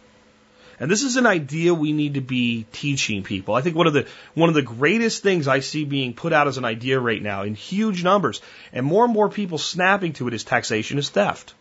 [0.81, 3.55] And this is an idea we need to be teaching people.
[3.55, 6.49] I think one of the one of the greatest things I see being put out
[6.49, 8.41] as an idea right now in huge numbers,
[8.73, 11.55] and more and more people snapping to it is taxation is theft.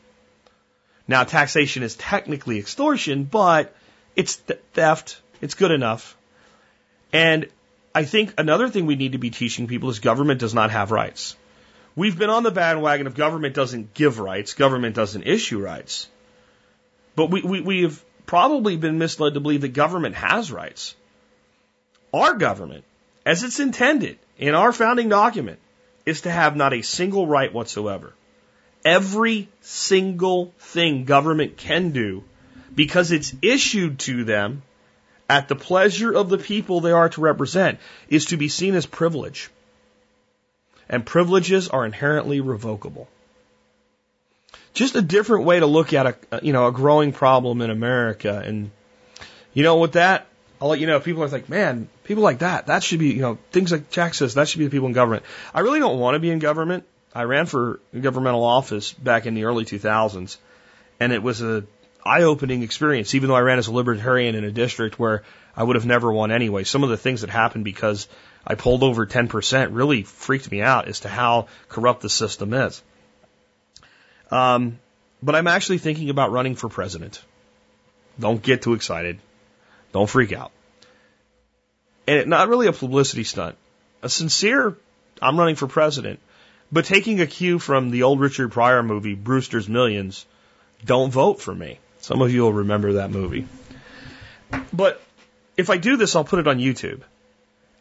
[1.07, 3.75] Now taxation is technically extortion, but
[4.15, 5.21] it's th- theft.
[5.41, 6.15] It's good enough.
[7.11, 7.47] And
[7.93, 10.91] I think another thing we need to be teaching people is government does not have
[10.91, 11.35] rights.
[11.95, 16.07] We've been on the bandwagon of government doesn't give rights, government doesn't issue rights.
[17.15, 20.95] But we, we, we have probably been misled to believe that government has rights.
[22.13, 22.83] Our government,
[23.25, 25.59] as it's intended in our founding document,
[26.05, 28.13] is to have not a single right whatsoever.
[28.85, 32.23] Every single thing government can do,
[32.75, 34.61] because it's issued to them
[35.29, 37.79] at the pleasure of the people they are to represent,
[38.09, 39.49] is to be seen as privilege.
[40.89, 43.07] and privileges are inherently revocable.
[44.73, 48.41] Just a different way to look at a, you know, a growing problem in America.
[48.43, 48.71] And,
[49.53, 50.27] you know, with that,
[50.59, 53.21] I'll let you know people are like, man, people like that, that should be, you
[53.21, 55.23] know, things like Jack says, that should be the people in government.
[55.53, 56.85] I really don't want to be in government.
[57.13, 60.37] I ran for governmental office back in the early 2000s,
[60.99, 61.65] and it was a
[62.05, 63.13] eye-opening experience.
[63.13, 65.23] Even though I ran as a libertarian in a district where
[65.55, 68.07] I would have never won anyway, some of the things that happened because
[68.45, 72.81] I pulled over 10% really freaked me out as to how corrupt the system is.
[74.33, 74.79] Um,
[75.21, 77.21] but I'm actually thinking about running for president.
[78.19, 79.19] Don't get too excited.
[79.91, 80.51] Don't freak out.
[82.07, 83.55] And it, not really a publicity stunt.
[84.01, 84.75] A sincere,
[85.21, 86.19] I'm running for president.
[86.71, 90.25] But taking a cue from the old Richard Pryor movie, Brewster's Millions,
[90.83, 91.77] don't vote for me.
[91.99, 93.47] Some of you will remember that movie.
[94.73, 94.99] But
[95.55, 97.01] if I do this, I'll put it on YouTube.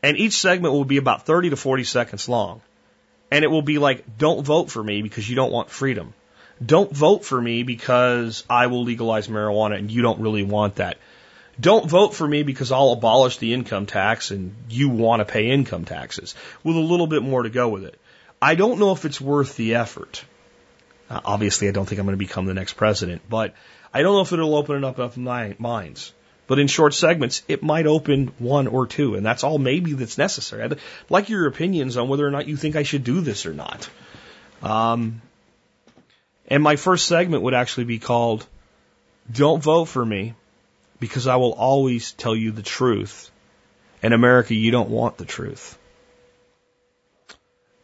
[0.02, 2.60] And each segment will be about 30 to 40 seconds long.
[3.30, 6.12] And it will be like, don't vote for me because you don't want freedom.
[6.64, 10.98] Don't vote for me because I will legalize marijuana and you don't really want that.
[11.60, 15.50] Don't vote for me because I'll abolish the income tax and you want to pay
[15.50, 16.34] income taxes
[16.64, 17.98] with a little bit more to go with it.
[18.40, 20.24] I don't know if it's worth the effort.
[21.08, 23.54] Uh, obviously, I don't think I'm going to become the next president, but
[23.92, 26.12] I don't know if it'll open up enough minds.
[26.46, 30.18] But in short segments, it might open one or two, and that's all maybe that's
[30.18, 30.62] necessary.
[30.62, 33.54] I'd like your opinions on whether or not you think I should do this or
[33.54, 33.88] not.
[34.62, 35.22] Um,
[36.52, 38.46] and my first segment would actually be called
[39.32, 40.34] Don't Vote for Me
[41.00, 43.30] because I will always tell you the truth.
[44.02, 45.78] In America, you don't want the truth.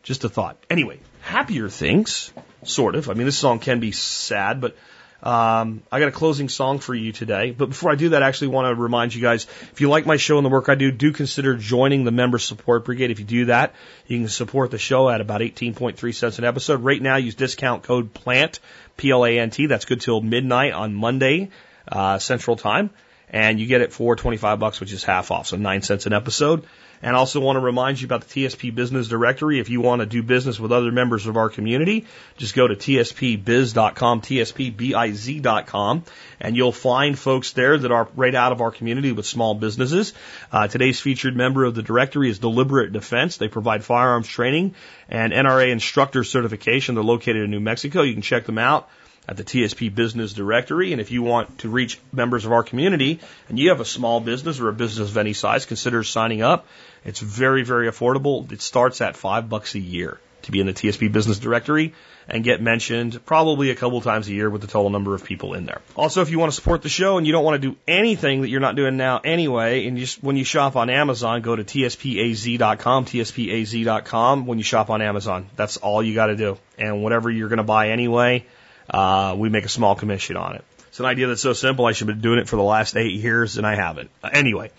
[0.03, 0.59] Just a thought.
[0.69, 2.31] Anyway, happier things,
[2.63, 3.09] sort of.
[3.09, 4.77] I mean, this song can be sad, but
[5.23, 7.51] um, I got a closing song for you today.
[7.51, 10.07] But before I do that, I actually want to remind you guys if you like
[10.07, 13.11] my show and the work I do, do consider joining the Member Support Brigade.
[13.11, 13.75] If you do that,
[14.07, 16.85] you can support the show at about 18.3 cents an episode.
[16.85, 18.61] Right now, use discount code PLANT,
[18.97, 19.67] P L A N T.
[19.67, 21.51] That's good till midnight on Monday,
[21.91, 22.91] uh, Central Time.
[23.31, 26.13] And you get it for 25 bucks, which is half off, so 9 cents an
[26.13, 26.65] episode.
[27.03, 29.61] And I also want to remind you about the TSP Business Directory.
[29.61, 32.07] If you want to do business with other members of our community,
[32.37, 36.05] just go to tspbiz.com, tspbiz.com,
[36.41, 40.13] and you'll find folks there that are right out of our community with small businesses.
[40.51, 43.37] Uh, today's featured member of the directory is Deliberate Defense.
[43.37, 44.75] They provide firearms training
[45.09, 46.95] and NRA instructor certification.
[46.95, 48.03] They're located in New Mexico.
[48.03, 48.89] You can check them out
[49.29, 50.93] at the TSP Business Directory.
[50.93, 54.21] And if you want to reach members of our community and you have a small
[54.21, 56.67] business or a business of any size, consider signing up.
[57.05, 58.51] It's very, very affordable.
[58.51, 61.95] It starts at five bucks a year to be in the TSP Business Directory
[62.29, 65.55] and get mentioned probably a couple times a year with the total number of people
[65.55, 65.81] in there.
[65.97, 68.43] Also, if you want to support the show and you don't want to do anything
[68.43, 71.65] that you're not doing now anyway, and just when you shop on Amazon, go to
[71.65, 75.49] tspaz.com, tspaz.com when you shop on Amazon.
[75.57, 76.59] That's all you got to do.
[76.79, 78.45] And whatever you're going to buy anyway,
[78.91, 80.65] uh, we make a small commission on it.
[80.89, 81.87] It's an idea that's so simple.
[81.87, 84.11] I should have been doing it for the last eight years, and I haven't.
[84.25, 84.73] Uh, anyway,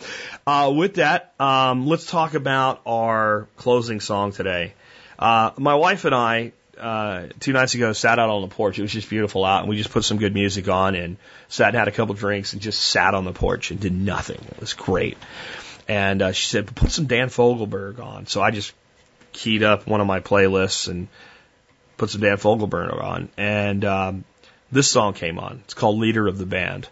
[0.46, 4.74] uh, with that, um, let's talk about our closing song today.
[5.18, 8.80] Uh, my wife and I, uh, two nights ago, sat out on the porch.
[8.80, 11.18] It was just beautiful out, and we just put some good music on and
[11.48, 14.42] sat and had a couple drinks and just sat on the porch and did nothing.
[14.52, 15.18] It was great.
[15.88, 18.74] And uh, she said, "Put some Dan Fogelberg on." So I just
[19.32, 21.08] keyed up one of my playlists and
[22.00, 24.24] put some Dan Fogelberg on, and um,
[24.72, 25.62] this song came on.
[25.66, 26.88] It's called "Leader of the Band,"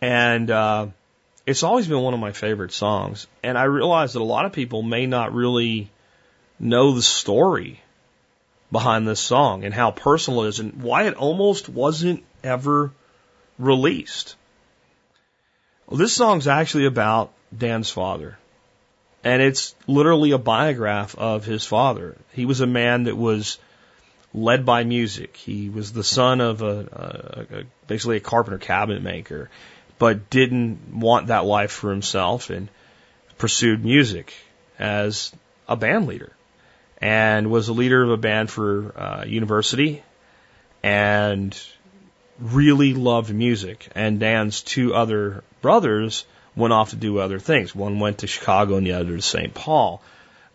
[0.00, 0.86] and uh,
[1.46, 3.26] it's always been one of my favorite songs.
[3.42, 5.90] And I realize that a lot of people may not really
[6.58, 7.80] know the story
[8.72, 12.90] behind this song and how personal it is, and why it almost wasn't ever
[13.58, 14.34] released.
[15.86, 18.38] Well, this song's actually about Dan's father.
[19.24, 22.16] And it's literally a biograph of his father.
[22.32, 23.58] He was a man that was
[24.34, 25.36] led by music.
[25.36, 29.50] He was the son of a, a, a basically a carpenter cabinet maker,
[29.98, 32.68] but didn't want that life for himself and
[33.38, 34.32] pursued music
[34.78, 35.32] as
[35.68, 36.32] a band leader
[36.98, 40.02] and was a leader of a band for uh, university
[40.82, 41.60] and
[42.38, 43.88] really loved music.
[43.94, 47.74] And Dan's two other brothers went off to do other things.
[47.74, 49.52] One went to Chicago and the other to St.
[49.52, 50.02] Paul.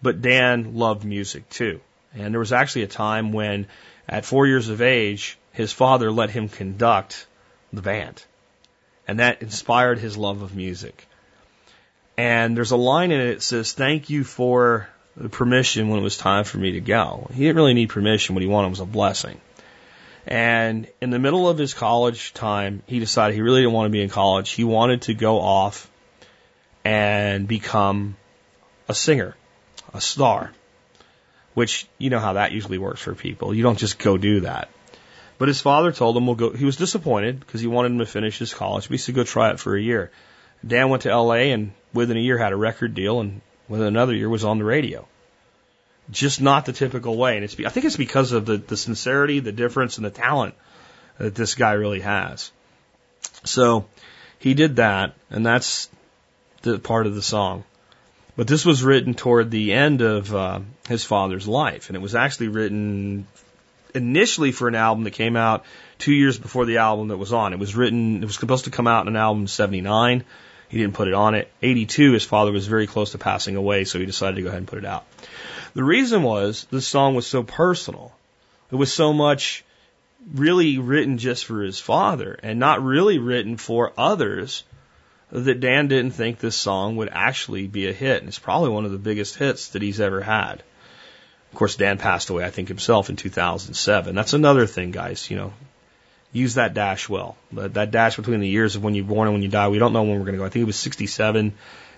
[0.02, 1.82] But Dan loved music too.
[2.18, 3.68] And there was actually a time when,
[4.08, 7.28] at four years of age, his father let him conduct
[7.72, 8.24] the band.
[9.08, 11.08] And that inspired his love of music.
[12.18, 16.04] And there's a line in it that says, Thank you for the permission when it
[16.04, 17.30] was time for me to go.
[17.34, 18.36] He didn't really need permission.
[18.36, 19.40] What he wanted was a blessing.
[20.26, 23.92] And in the middle of his college time, he decided he really didn't want to
[23.92, 24.52] be in college.
[24.52, 25.90] He wanted to go off
[26.84, 28.18] and become
[28.90, 29.36] a singer,
[29.94, 30.52] a star
[31.58, 33.52] which you know how that usually works for people.
[33.52, 34.70] You don't just go do that.
[35.40, 38.06] But his father told him, "We'll go." He was disappointed because he wanted him to
[38.06, 40.12] finish his college, but he said, "Go try it for a year."
[40.66, 41.52] Dan went to L.A.
[41.52, 44.66] and within a year had a record deal, and within another year was on the
[44.66, 45.08] radio.
[46.12, 47.60] Just not the typical way, and it's.
[47.60, 50.54] I think it's because of the the sincerity, the difference, and the talent
[51.18, 52.52] that this guy really has.
[53.46, 53.88] So
[54.38, 55.90] he did that, and that's
[56.62, 57.64] the part of the song.
[58.38, 62.14] But this was written toward the end of uh, his father's life, and it was
[62.14, 63.26] actually written
[63.96, 65.66] initially for an album that came out
[65.98, 67.52] two years before the album that was on.
[67.52, 70.24] It was written, it was supposed to come out in an album in 79.
[70.70, 71.52] He didn't put it on it.
[71.64, 74.60] 82, his father was very close to passing away, so he decided to go ahead
[74.60, 75.06] and put it out.
[75.74, 78.14] The reason was this song was so personal.
[78.72, 79.66] It was so much
[80.36, 84.64] really written just for his father and not really written for others
[85.32, 88.20] that Dan didn't think this song would actually be a hit.
[88.20, 90.64] And it's probably one of the biggest hits that he's ever had.
[91.52, 94.16] Of course, Dan passed away, I think, himself in 2007.
[94.16, 95.30] That's another thing, guys.
[95.30, 95.54] You know,
[96.32, 97.38] use that dash well.
[97.54, 99.94] That, dash between the years of when you're born and when you die, we don't
[99.94, 100.46] know when we're going to go.
[100.46, 101.54] I think he was 67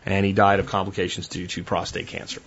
[0.05, 2.41] and he died of complications due to prostate cancer.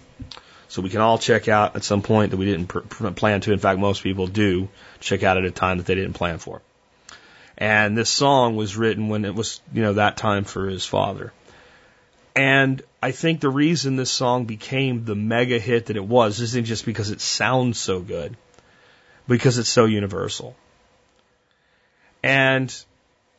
[0.68, 3.52] So we can all check out at some point that we didn't plan to.
[3.52, 4.68] In fact, most people do
[5.00, 6.62] check out at a time that they didn't plan for.
[7.58, 11.32] And this song was written when it was, you know, that time for his father.
[12.34, 16.64] And I think the reason this song became the mega hit that it was isn't
[16.64, 18.36] just because it sounds so good,
[19.28, 20.56] because it's so universal.
[22.22, 22.74] And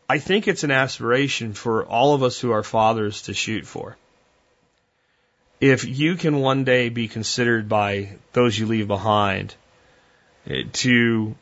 [0.10, 3.98] I think it's an aspiration for all of us who are fathers to shoot for.
[5.60, 9.56] If you can one day be considered by those you leave behind
[10.46, 11.36] eh, to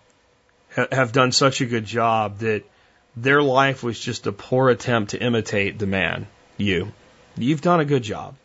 [0.75, 2.63] have done such a good job that
[3.15, 6.27] their life was just a poor attempt to imitate the man,
[6.57, 6.91] you,
[7.37, 8.35] you've done a good job.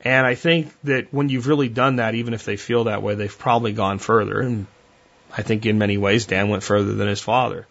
[0.00, 3.14] And I think that when you've really done that, even if they feel that way,
[3.14, 4.40] they've probably gone further.
[4.40, 4.66] And
[5.36, 7.66] I think in many ways, Dan went further than his father.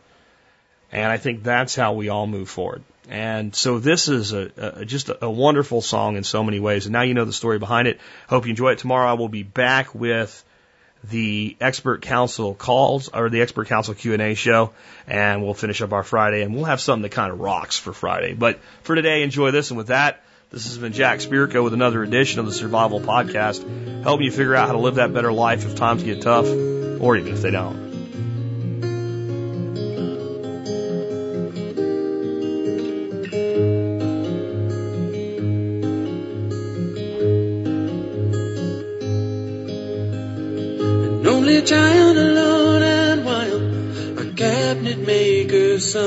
[0.91, 2.83] And I think that's how we all move forward.
[3.09, 6.85] And so this is a, a just a, a wonderful song in so many ways.
[6.85, 7.99] And now you know the story behind it.
[8.29, 8.79] Hope you enjoy it.
[8.79, 10.43] Tomorrow I will be back with
[11.09, 14.71] the expert council calls or the expert council Q&A show
[15.07, 17.93] and we'll finish up our Friday and we'll have something that kind of rocks for
[17.93, 18.33] Friday.
[18.33, 19.69] But for today, enjoy this.
[19.71, 24.03] And with that, this has been Jack Spirko with another edition of the Survival Podcast,
[24.03, 27.17] helping you figure out how to live that better life if times get tough or
[27.17, 27.92] even if they don't.
[45.93, 46.01] His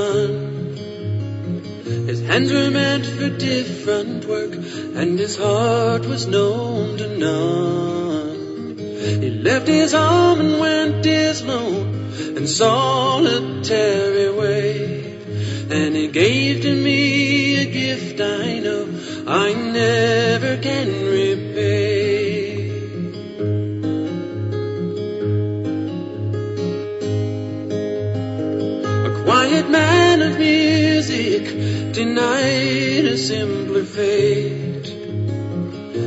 [2.23, 8.79] hands were meant for different work, and his heart was known to none.
[9.23, 15.21] He left his home and went his lone and solitary way,
[15.71, 18.89] and he gave to me a gift I know
[19.29, 21.26] I never can repay.
[32.17, 34.87] Denied a simpler fate.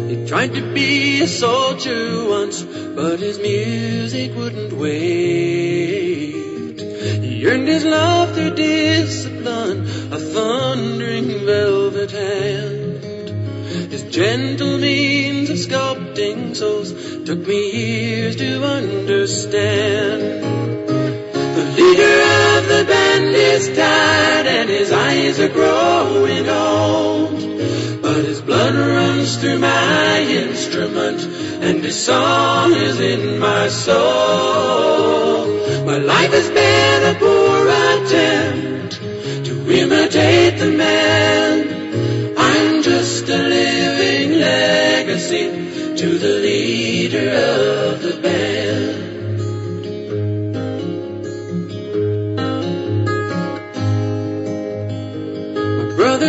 [0.10, 6.34] He tried to be a soldier once, but his music wouldn't wait.
[7.22, 9.82] He earned his love through discipline,
[10.12, 13.04] a thundering velvet hand.
[13.92, 16.92] His gentle means of sculpting souls
[17.24, 20.40] took me years to understand.
[23.20, 28.02] The leader of the band is tired and his eyes are growing old.
[28.02, 31.22] But his blood runs through my instrument
[31.62, 35.48] and his song is in my soul.
[35.86, 38.94] My life has been a poor attempt
[39.48, 42.36] to imitate the man.
[42.38, 49.09] I'm just a living legacy to the leader of the band.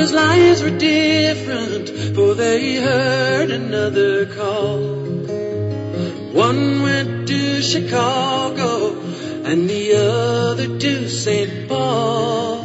[0.01, 4.79] Brothers' lives were different, for they heard another call.
[6.33, 8.99] One went to Chicago,
[9.45, 11.69] and the other to St.
[11.69, 12.63] Paul.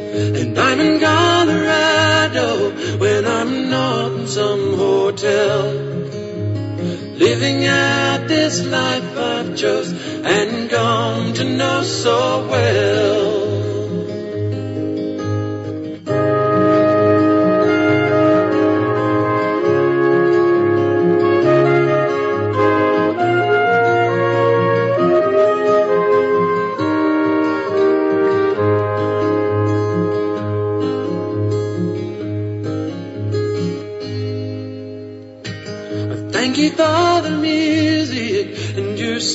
[0.00, 5.70] And I'm in Colorado when I'm not in some hotel.
[7.26, 9.92] Living out this life I've chose
[10.24, 13.43] and come to know so well.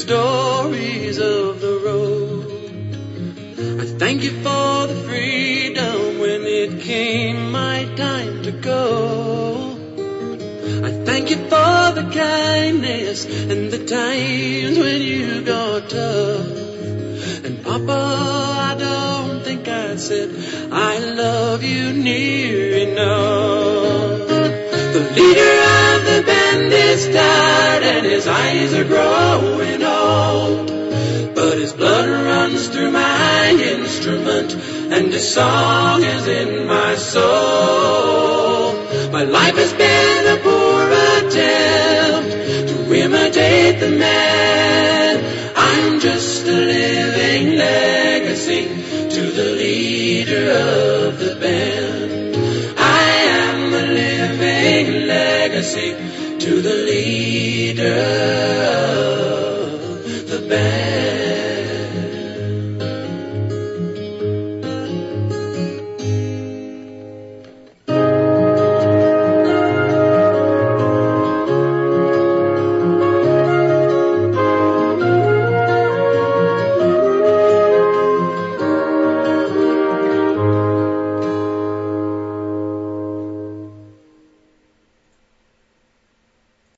[0.10, 2.50] Stories of the road.
[3.80, 9.78] I thank you for the freedom when it came my time to go.
[10.84, 16.58] I thank you for the kindness and the times when you got tough.
[17.46, 18.02] And Papa,
[18.72, 20.30] I don't think I said
[20.72, 24.28] I love you near enough.
[24.96, 25.56] The leader
[25.86, 29.79] of the band is tired and his eyes are growing
[31.36, 34.54] But his blood runs through my instrument
[34.94, 38.74] and his song is in my soul.
[39.12, 40.84] My life has been a poor
[41.18, 42.32] attempt
[42.70, 45.14] to imitate the man.
[45.56, 48.64] I'm just a living legacy
[49.16, 52.36] to the leader of the band.
[52.78, 53.04] I
[53.44, 55.92] am a living legacy
[56.40, 58.10] to the leader